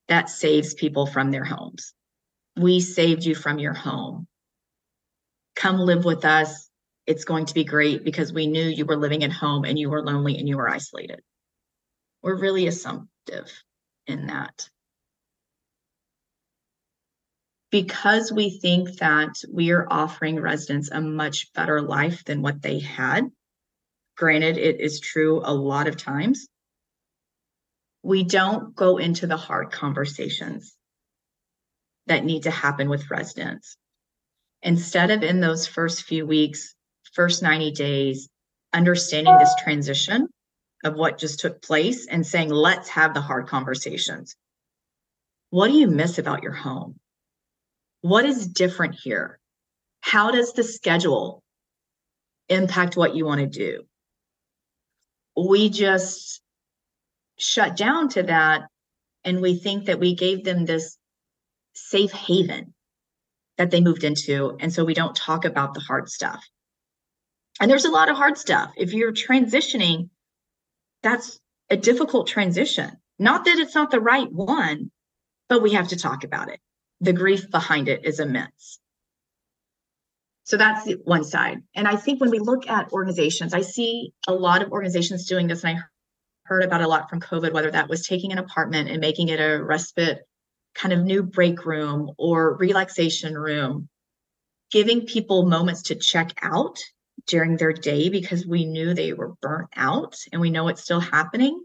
that 0.09 0.29
saves 0.29 0.75
people 0.75 1.07
from 1.07 1.31
their 1.31 1.45
homes 1.45 1.95
we 2.57 2.81
saved 2.81 3.25
you 3.25 3.35
from 3.35 3.59
your 3.59 3.73
home. 3.73 4.27
Come 5.57 5.79
live 5.79 6.05
with 6.05 6.25
us. 6.25 6.69
It's 7.07 7.25
going 7.25 7.47
to 7.47 7.55
be 7.55 7.65
great 7.65 8.05
because 8.05 8.33
we 8.33 8.47
knew 8.47 8.63
you 8.63 8.85
were 8.85 8.97
living 8.97 9.25
at 9.25 9.33
home 9.33 9.65
and 9.65 9.79
you 9.79 9.91
were 9.91 10.05
lonely 10.05 10.39
and 10.39 10.49
you 10.49 10.57
were 10.57 10.69
isolated. 10.69 11.21
We're 12.23 12.39
really 12.39 12.67
assumptive 12.67 13.51
in 14.07 14.27
that. 14.27 14.69
Because 17.71 18.33
we 18.33 18.51
think 18.51 18.99
that 18.99 19.35
we 19.53 19.71
are 19.71 19.87
offering 19.91 20.41
residents 20.41 20.91
a 20.91 21.01
much 21.01 21.53
better 21.53 21.81
life 21.81 22.25
than 22.25 22.43
what 22.43 22.63
they 22.63 22.81
had. 22.81 23.31
Granted, 24.17 24.59
it 24.59 24.81
is 24.81 25.01
true 25.01 25.41
a 25.45 25.55
lot 25.55 25.87
of 25.87 25.97
times. 25.97 26.49
We 28.03 28.25
don't 28.25 28.75
go 28.75 28.99
into 28.99 29.27
the 29.27 29.37
hard 29.37 29.71
conversations 29.71 30.75
that 32.07 32.25
need 32.25 32.45
to 32.45 32.51
happen 32.51 32.89
with 32.89 33.11
residents. 33.11 33.77
Instead 34.63 35.11
of 35.11 35.23
in 35.23 35.41
those 35.41 35.67
first 35.67 36.03
few 36.03 36.27
weeks, 36.27 36.75
first 37.13 37.43
90 37.43 37.71
days, 37.73 38.29
understanding 38.73 39.37
this 39.39 39.55
transition 39.63 40.29
of 40.85 40.95
what 40.95 41.19
just 41.19 41.41
took 41.41 41.63
place 41.63 42.07
and 42.07 42.27
saying, 42.27 42.51
let's 42.51 42.89
have 42.89 43.15
the 43.15 43.21
hard 43.21 43.47
conversations. 43.47 44.35
What 45.51 45.69
do 45.69 45.75
you 45.75 45.89
miss 45.89 46.19
about 46.19 46.43
your 46.43 46.53
home? 46.53 47.00
What 48.03 48.25
is 48.25 48.47
different 48.47 48.97
here? 49.03 49.39
How 50.01 50.31
does 50.31 50.53
the 50.53 50.65
schedule 50.65 51.43
impact 52.49 52.97
what 52.97 53.15
you 53.15 53.27
want 53.27 53.41
to 53.41 53.47
do? 53.47 53.83
We 55.37 55.69
just 55.69 56.41
shut 57.39 57.77
down 57.77 58.09
to 58.11 58.23
that 58.25 58.63
and 59.25 59.41
we 59.41 59.57
think 59.57 59.87
that 59.87 60.01
we 60.01 60.15
gave 60.15 60.45
them 60.45 60.65
this 60.65 60.97
safe 61.75 62.13
haven 62.13 62.75
that 63.59 63.71
they 63.71 63.81
moved 63.81 64.05
into. 64.05 64.57
And 64.61 64.73
so 64.73 64.85
we 64.85 64.95
don't 64.95 65.15
talk 65.15 65.45
about 65.45 65.75
the 65.75 65.81
hard 65.81 66.09
stuff. 66.09 66.43
And 67.61 67.71
there's 67.71 67.85
a 67.85 67.91
lot 67.91 68.09
of 68.09 68.17
hard 68.17 68.39
stuff. 68.39 68.73
If 68.77 68.95
you're 68.95 69.13
transitioning, 69.13 70.09
that's 71.03 71.39
a 71.69 71.77
difficult 71.77 72.27
transition. 72.27 72.91
Not 73.19 73.45
that 73.45 73.59
it's 73.59 73.75
not 73.75 73.91
the 73.91 74.01
right 74.01 74.31
one, 74.33 74.91
but 75.49 75.63
we 75.63 75.73
have 75.75 75.89
to 75.89 75.97
talk 75.97 76.25
about 76.25 76.51
it. 76.51 76.59
The 77.01 77.13
grief 77.13 77.51
behind 77.51 77.89
it 77.89 78.05
is 78.05 78.21
immense. 78.21 78.79
So 80.45 80.57
that's 80.57 80.85
the 80.85 80.99
one 81.05 81.25
side. 81.25 81.63
And 81.75 81.87
I 81.87 81.97
think 81.97 82.21
when 82.21 82.31
we 82.31 82.41
look 82.41 82.69
at 82.69 82.93
organizations, 82.93 83.55
I 83.55 83.61
see 83.61 84.13
a 84.27 84.35
lot 84.35 84.63
of 84.63 84.73
organizations 84.73 85.27
doing 85.27 85.47
this, 85.47 85.63
and 85.65 85.79
I 85.79 85.83
heard 86.45 86.65
about 86.65 86.83
a 86.83 86.89
lot 86.89 87.09
from 87.09 87.21
COVID, 87.21 87.53
whether 87.53 87.71
that 87.71 87.89
was 87.89 88.07
taking 88.07 88.33
an 88.33 88.39
apartment 88.39 88.91
and 88.91 89.01
making 89.01 89.29
it 89.29 89.39
a 89.39 89.63
respite 89.63 90.23
kind 90.75 90.93
of 90.93 91.05
new 91.05 91.23
break 91.23 91.65
room 91.65 92.11
or 92.19 92.57
relaxation 92.57 93.35
room, 93.35 93.89
giving 94.71 95.07
people 95.07 95.47
moments 95.47 95.83
to 95.83 95.95
check 95.95 96.33
out 96.43 96.79
during 97.27 97.57
their 97.57 97.73
day 97.73 98.09
because 98.09 98.47
we 98.47 98.65
knew 98.65 98.93
they 98.93 99.13
were 99.13 99.35
burnt 99.41 99.69
out 99.77 100.17
and 100.33 100.41
we 100.41 100.51
know 100.51 100.69
it's 100.69 100.83
still 100.83 101.01
happening. 101.01 101.63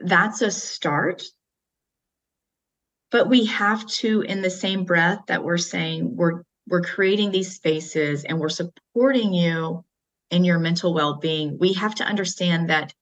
That's 0.00 0.42
a 0.42 0.50
start. 0.50 1.22
But 3.10 3.28
we 3.28 3.46
have 3.46 3.86
to, 3.86 4.22
in 4.22 4.42
the 4.42 4.50
same 4.50 4.84
breath 4.84 5.20
that 5.28 5.44
we're 5.44 5.58
saying 5.58 6.16
we're 6.16 6.42
we're 6.68 6.82
creating 6.82 7.30
these 7.30 7.54
spaces 7.54 8.24
and 8.24 8.40
we're 8.40 8.48
supporting 8.48 9.32
you 9.32 9.84
in 10.30 10.44
your 10.44 10.58
mental 10.58 10.92
well-being, 10.92 11.58
we 11.58 11.74
have 11.74 11.94
to 11.96 12.04
understand 12.04 12.70
that 12.70 12.92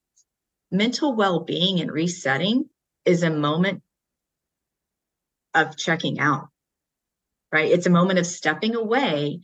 mental 0.70 1.14
well-being 1.14 1.80
and 1.80 1.90
resetting 1.90 2.68
is 3.04 3.22
a 3.22 3.30
moment 3.30 3.82
of 5.54 5.76
checking 5.76 6.18
out, 6.20 6.48
right? 7.52 7.70
It's 7.70 7.86
a 7.86 7.90
moment 7.90 8.18
of 8.18 8.26
stepping 8.26 8.74
away. 8.74 9.40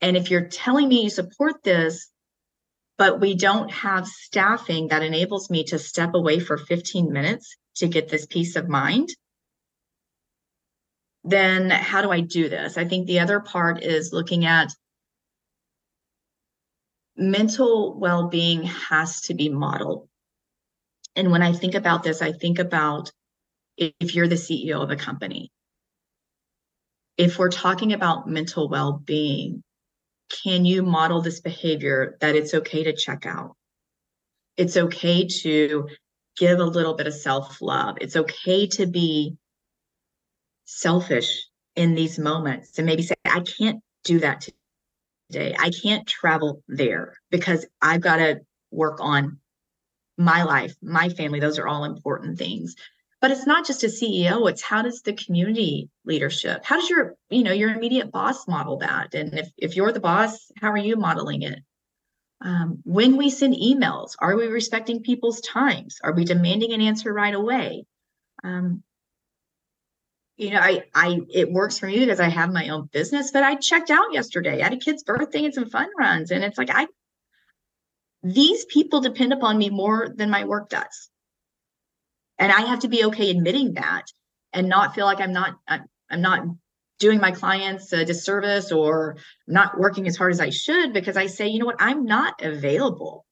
And 0.00 0.16
if 0.16 0.30
you're 0.30 0.48
telling 0.48 0.88
me 0.88 1.04
you 1.04 1.10
support 1.10 1.62
this, 1.62 2.10
but 2.96 3.20
we 3.20 3.34
don't 3.34 3.70
have 3.70 4.06
staffing 4.06 4.88
that 4.88 5.02
enables 5.02 5.50
me 5.50 5.64
to 5.64 5.78
step 5.78 6.14
away 6.14 6.38
for 6.38 6.56
15 6.56 7.12
minutes 7.12 7.56
to 7.76 7.88
get 7.88 8.08
this 8.08 8.26
peace 8.26 8.56
of 8.56 8.68
mind, 8.68 9.10
then 11.24 11.70
how 11.70 12.02
do 12.02 12.10
I 12.10 12.20
do 12.20 12.48
this? 12.48 12.76
I 12.76 12.84
think 12.84 13.06
the 13.06 13.20
other 13.20 13.40
part 13.40 13.82
is 13.82 14.12
looking 14.12 14.44
at 14.44 14.72
mental 17.16 17.98
well 17.98 18.28
being 18.28 18.64
has 18.64 19.22
to 19.22 19.34
be 19.34 19.48
modeled. 19.48 20.08
And 21.16 21.30
when 21.30 21.42
I 21.42 21.52
think 21.52 21.74
about 21.74 22.02
this, 22.02 22.20
I 22.20 22.32
think 22.32 22.58
about 22.58 23.10
if 23.78 24.14
you're 24.14 24.28
the 24.28 24.34
CEO 24.34 24.82
of 24.82 24.90
a 24.90 24.96
company. 24.96 25.50
If 27.16 27.38
we're 27.38 27.50
talking 27.50 27.92
about 27.92 28.28
mental 28.28 28.68
well 28.68 28.92
being, 28.92 29.62
can 30.44 30.64
you 30.64 30.82
model 30.82 31.22
this 31.22 31.40
behavior 31.40 32.16
that 32.20 32.34
it's 32.34 32.54
okay 32.54 32.84
to 32.84 32.92
check 32.92 33.24
out? 33.24 33.54
It's 34.56 34.76
okay 34.76 35.26
to 35.42 35.88
give 36.36 36.58
a 36.58 36.64
little 36.64 36.94
bit 36.94 37.06
of 37.06 37.14
self 37.14 37.62
love. 37.62 37.98
It's 38.00 38.16
okay 38.16 38.66
to 38.68 38.86
be 38.86 39.36
selfish 40.64 41.46
in 41.76 41.94
these 41.94 42.18
moments 42.18 42.78
and 42.78 42.86
maybe 42.86 43.02
say, 43.02 43.14
I 43.24 43.40
can't 43.40 43.82
do 44.04 44.20
that 44.20 44.48
today. 45.30 45.54
I 45.58 45.70
can't 45.70 46.06
travel 46.06 46.62
there 46.68 47.14
because 47.30 47.66
I've 47.82 48.00
got 48.00 48.16
to 48.16 48.40
work 48.70 48.98
on 49.00 49.38
my 50.16 50.44
life, 50.44 50.74
my 50.82 51.08
family. 51.08 51.40
Those 51.40 51.58
are 51.58 51.66
all 51.66 51.84
important 51.84 52.38
things. 52.38 52.76
But 53.20 53.30
it's 53.30 53.46
not 53.46 53.66
just 53.66 53.82
a 53.82 53.86
ceo 53.86 54.50
it's 54.50 54.60
how 54.60 54.82
does 54.82 55.00
the 55.00 55.14
community 55.14 55.88
leadership 56.04 56.62
how 56.62 56.78
does 56.78 56.90
your 56.90 57.14
you 57.30 57.42
know 57.42 57.52
your 57.52 57.70
immediate 57.70 58.12
boss 58.12 58.46
model 58.46 58.76
that? 58.78 59.14
And 59.14 59.38
if, 59.38 59.48
if 59.56 59.76
you're 59.76 59.92
the 59.92 60.00
boss 60.00 60.52
how 60.60 60.70
are 60.70 60.76
you 60.76 60.96
modeling 60.96 61.40
it? 61.40 61.60
Um, 62.42 62.80
when 62.84 63.16
we 63.16 63.30
send 63.30 63.54
emails 63.54 64.10
are 64.18 64.36
we 64.36 64.46
respecting 64.46 65.02
people's 65.02 65.40
times? 65.40 66.00
Are 66.04 66.12
we 66.12 66.26
demanding 66.26 66.74
an 66.74 66.82
answer 66.82 67.14
right 67.14 67.34
away? 67.34 67.86
Um, 68.42 68.82
you 70.36 70.50
know 70.50 70.60
i 70.60 70.82
i 70.94 71.20
it 71.32 71.50
works 71.50 71.78
for 71.78 71.86
me 71.86 71.98
because 71.98 72.20
i 72.20 72.28
have 72.28 72.52
my 72.52 72.68
own 72.68 72.88
business 72.92 73.30
but 73.30 73.42
i 73.42 73.54
checked 73.54 73.90
out 73.90 74.12
yesterday. 74.12 74.60
Had 74.60 74.72
a 74.72 74.78
kid's 74.78 75.02
birthday 75.02 75.44
and 75.44 75.54
some 75.54 75.70
fun 75.70 75.88
runs 75.98 76.30
and 76.30 76.42
it's 76.42 76.58
like 76.58 76.70
i 76.70 76.86
these 78.22 78.64
people 78.64 79.00
depend 79.00 79.32
upon 79.32 79.58
me 79.58 79.68
more 79.68 80.08
than 80.08 80.30
my 80.30 80.44
work 80.44 80.68
does. 80.70 81.10
And 82.38 82.50
i 82.50 82.62
have 82.62 82.80
to 82.80 82.88
be 82.88 83.04
okay 83.04 83.30
admitting 83.30 83.74
that 83.74 84.04
and 84.52 84.68
not 84.68 84.94
feel 84.94 85.06
like 85.06 85.20
i'm 85.20 85.32
not 85.32 85.56
i'm, 85.68 85.84
I'm 86.10 86.20
not 86.20 86.44
doing 86.98 87.20
my 87.20 87.32
clients 87.32 87.92
a 87.92 88.04
disservice 88.04 88.72
or 88.72 89.16
not 89.46 89.78
working 89.78 90.06
as 90.06 90.16
hard 90.16 90.32
as 90.32 90.40
i 90.40 90.50
should 90.50 90.92
because 90.92 91.16
i 91.16 91.26
say 91.26 91.48
you 91.48 91.58
know 91.58 91.66
what? 91.66 91.76
I'm 91.78 92.04
not 92.06 92.42
available. 92.42 93.24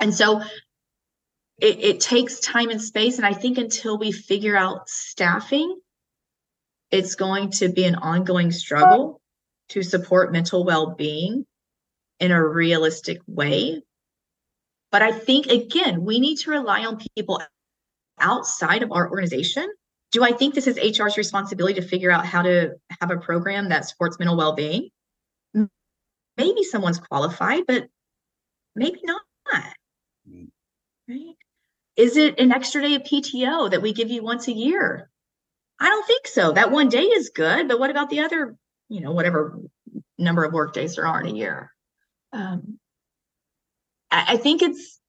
And 0.00 0.14
so 0.14 0.42
it, 1.58 1.80
it 1.80 2.00
takes 2.00 2.40
time 2.40 2.70
and 2.70 2.82
space 2.82 3.16
and 3.16 3.26
i 3.26 3.32
think 3.32 3.58
until 3.58 3.98
we 3.98 4.12
figure 4.12 4.56
out 4.56 4.88
staffing 4.88 5.78
it's 6.90 7.14
going 7.14 7.50
to 7.50 7.68
be 7.68 7.84
an 7.84 7.96
ongoing 7.96 8.52
struggle 8.52 9.20
to 9.68 9.82
support 9.82 10.32
mental 10.32 10.64
well-being 10.64 11.44
in 12.20 12.30
a 12.30 12.48
realistic 12.48 13.18
way 13.26 13.82
but 14.94 15.02
I 15.02 15.10
think, 15.10 15.46
again, 15.46 16.04
we 16.04 16.20
need 16.20 16.36
to 16.42 16.52
rely 16.52 16.84
on 16.84 17.00
people 17.16 17.42
outside 18.20 18.84
of 18.84 18.92
our 18.92 19.10
organization. 19.10 19.68
Do 20.12 20.22
I 20.22 20.30
think 20.30 20.54
this 20.54 20.68
is 20.68 20.78
HR's 20.78 21.16
responsibility 21.16 21.80
to 21.80 21.82
figure 21.84 22.12
out 22.12 22.24
how 22.24 22.42
to 22.42 22.76
have 23.00 23.10
a 23.10 23.16
program 23.16 23.70
that 23.70 23.88
supports 23.88 24.20
mental 24.20 24.36
well 24.36 24.54
being? 24.54 24.90
Maybe 26.36 26.62
someone's 26.62 27.00
qualified, 27.00 27.64
but 27.66 27.88
maybe 28.76 29.00
not. 29.02 29.22
Mm. 30.30 30.50
Right? 31.08 31.34
Is 31.96 32.16
it 32.16 32.40
an 32.40 32.52
extra 32.52 32.82
day 32.82 32.94
of 32.94 33.02
PTO 33.02 33.70
that 33.70 33.82
we 33.82 33.92
give 33.92 34.10
you 34.10 34.22
once 34.22 34.48
a 34.48 34.52
year? 34.52 35.10
I 35.80 35.88
don't 35.88 36.06
think 36.06 36.26
so. 36.26 36.52
That 36.52 36.70
one 36.70 36.88
day 36.88 37.02
is 37.02 37.30
good, 37.30 37.68
but 37.68 37.78
what 37.78 37.90
about 37.90 38.10
the 38.10 38.20
other, 38.20 38.56
you 38.88 39.00
know, 39.00 39.12
whatever 39.12 39.58
number 40.18 40.44
of 40.44 40.52
work 40.52 40.72
days 40.72 40.96
there 40.96 41.06
are 41.06 41.20
in 41.20 41.26
a 41.26 41.36
year? 41.36 41.72
Um, 42.32 42.78
I, 44.10 44.34
I 44.34 44.36
think 44.36 44.62
it's 44.62 45.00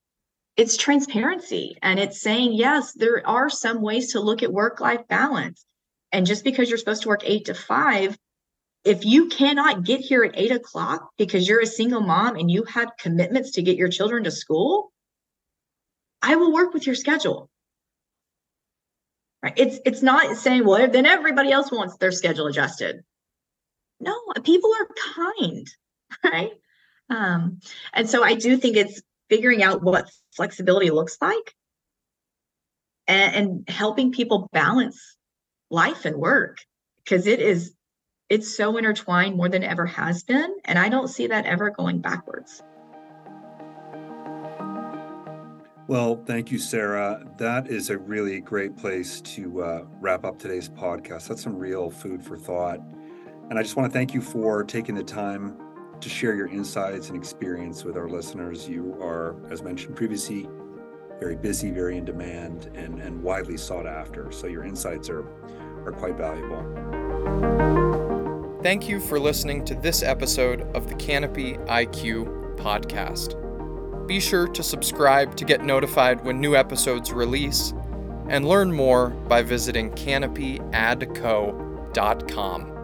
it's 0.57 0.77
transparency 0.77 1.77
and 1.81 1.99
it's 1.99 2.21
saying 2.21 2.53
yes 2.53 2.93
there 2.93 3.21
are 3.27 3.49
some 3.49 3.81
ways 3.81 4.13
to 4.13 4.21
look 4.21 4.41
at 4.41 4.53
work 4.53 4.79
life 4.79 5.05
balance 5.09 5.65
and 6.13 6.25
just 6.25 6.45
because 6.45 6.69
you're 6.69 6.77
supposed 6.77 7.01
to 7.01 7.09
work 7.09 7.21
eight 7.25 7.45
to 7.45 7.53
five 7.53 8.17
if 8.85 9.03
you 9.03 9.27
cannot 9.27 9.83
get 9.83 9.99
here 9.99 10.23
at 10.23 10.37
eight 10.37 10.51
o'clock 10.51 11.09
because 11.17 11.47
you're 11.47 11.61
a 11.61 11.67
single 11.67 11.99
mom 11.99 12.35
and 12.37 12.49
you 12.49 12.63
have 12.63 12.91
commitments 12.97 13.51
to 13.51 13.63
get 13.63 13.75
your 13.75 13.89
children 13.89 14.23
to 14.23 14.31
school 14.31 14.93
i 16.25 16.35
will 16.35 16.51
work 16.51 16.73
with 16.73 16.85
your 16.85 16.95
schedule. 16.95 17.49
Right 19.43 19.53
it's 19.57 19.79
it's 19.85 20.01
not 20.01 20.37
saying 20.37 20.65
well 20.65 20.89
then 20.89 21.05
everybody 21.05 21.51
else 21.51 21.71
wants 21.71 21.97
their 21.97 22.11
schedule 22.11 22.47
adjusted. 22.47 23.03
No 23.99 24.15
people 24.43 24.71
are 24.79 24.87
kind 25.15 25.67
right? 26.23 26.51
Um 27.09 27.59
and 27.93 28.09
so 28.09 28.23
i 28.23 28.33
do 28.33 28.57
think 28.57 28.75
it's 28.75 29.01
figuring 29.29 29.63
out 29.63 29.83
what 29.83 30.09
flexibility 30.35 30.89
looks 30.89 31.17
like 31.21 31.55
and, 33.07 33.35
and 33.35 33.69
helping 33.69 34.11
people 34.11 34.49
balance 34.51 35.17
life 35.69 36.05
and 36.05 36.15
work 36.15 36.59
because 37.03 37.27
it 37.27 37.39
is 37.39 37.73
it's 38.29 38.55
so 38.55 38.77
intertwined 38.77 39.35
more 39.35 39.49
than 39.49 39.63
ever 39.63 39.85
has 39.85 40.23
been 40.23 40.55
and 40.65 40.77
i 40.79 40.89
don't 40.89 41.07
see 41.07 41.27
that 41.27 41.45
ever 41.45 41.69
going 41.69 41.99
backwards 41.99 42.63
Well, 45.87 46.19
thank 46.25 46.51
you, 46.51 46.57
Sara. 46.57 47.23
That 47.37 47.67
is 47.67 47.91
a 47.91 47.97
really 47.97 48.39
great 48.39 48.75
place 48.75 49.21
to 49.21 49.61
uh, 49.61 49.83
wrap 50.01 50.25
up 50.25 50.39
today's 50.39 50.67
podcast. 50.67 51.27
That's 51.27 51.43
some 51.43 51.55
real 51.55 51.91
food 51.91 52.23
for 52.23 52.37
thought. 52.37 52.79
And 53.51 53.59
I 53.59 53.61
just 53.61 53.75
want 53.75 53.91
to 53.91 53.93
thank 53.95 54.11
you 54.11 54.21
for 54.21 54.63
taking 54.63 54.95
the 54.95 55.03
time 55.03 55.55
to 56.01 56.09
share 56.09 56.33
your 56.35 56.47
insights 56.47 57.09
and 57.09 57.17
experience 57.17 57.83
with 57.83 57.97
our 57.97 58.09
listeners. 58.09 58.67
You 58.67 58.97
are, 58.99 59.35
as 59.51 59.61
mentioned 59.61 59.95
previously, 59.95 60.49
very 61.19 61.35
busy, 61.35 61.69
very 61.69 61.97
in 61.97 62.05
demand, 62.05 62.71
and, 62.73 62.99
and 62.99 63.21
widely 63.21 63.55
sought 63.55 63.85
after. 63.85 64.31
So 64.31 64.47
your 64.47 64.63
insights 64.63 65.07
are, 65.09 65.23
are 65.85 65.93
quite 65.95 66.17
valuable. 66.17 66.63
Thank 68.63 68.89
you 68.89 68.99
for 68.99 69.19
listening 69.19 69.63
to 69.65 69.75
this 69.75 70.01
episode 70.01 70.63
of 70.75 70.89
the 70.89 70.95
Canopy 70.95 71.57
IQ 71.67 72.57
podcast. 72.57 73.44
Be 74.07 74.19
sure 74.19 74.47
to 74.47 74.61
subscribe 74.61 75.35
to 75.37 75.45
get 75.45 75.63
notified 75.63 76.23
when 76.23 76.39
new 76.39 76.55
episodes 76.55 77.11
release 77.11 77.73
and 78.29 78.47
learn 78.47 78.71
more 78.71 79.09
by 79.09 79.41
visiting 79.41 79.89
canopyadco.com. 79.91 82.74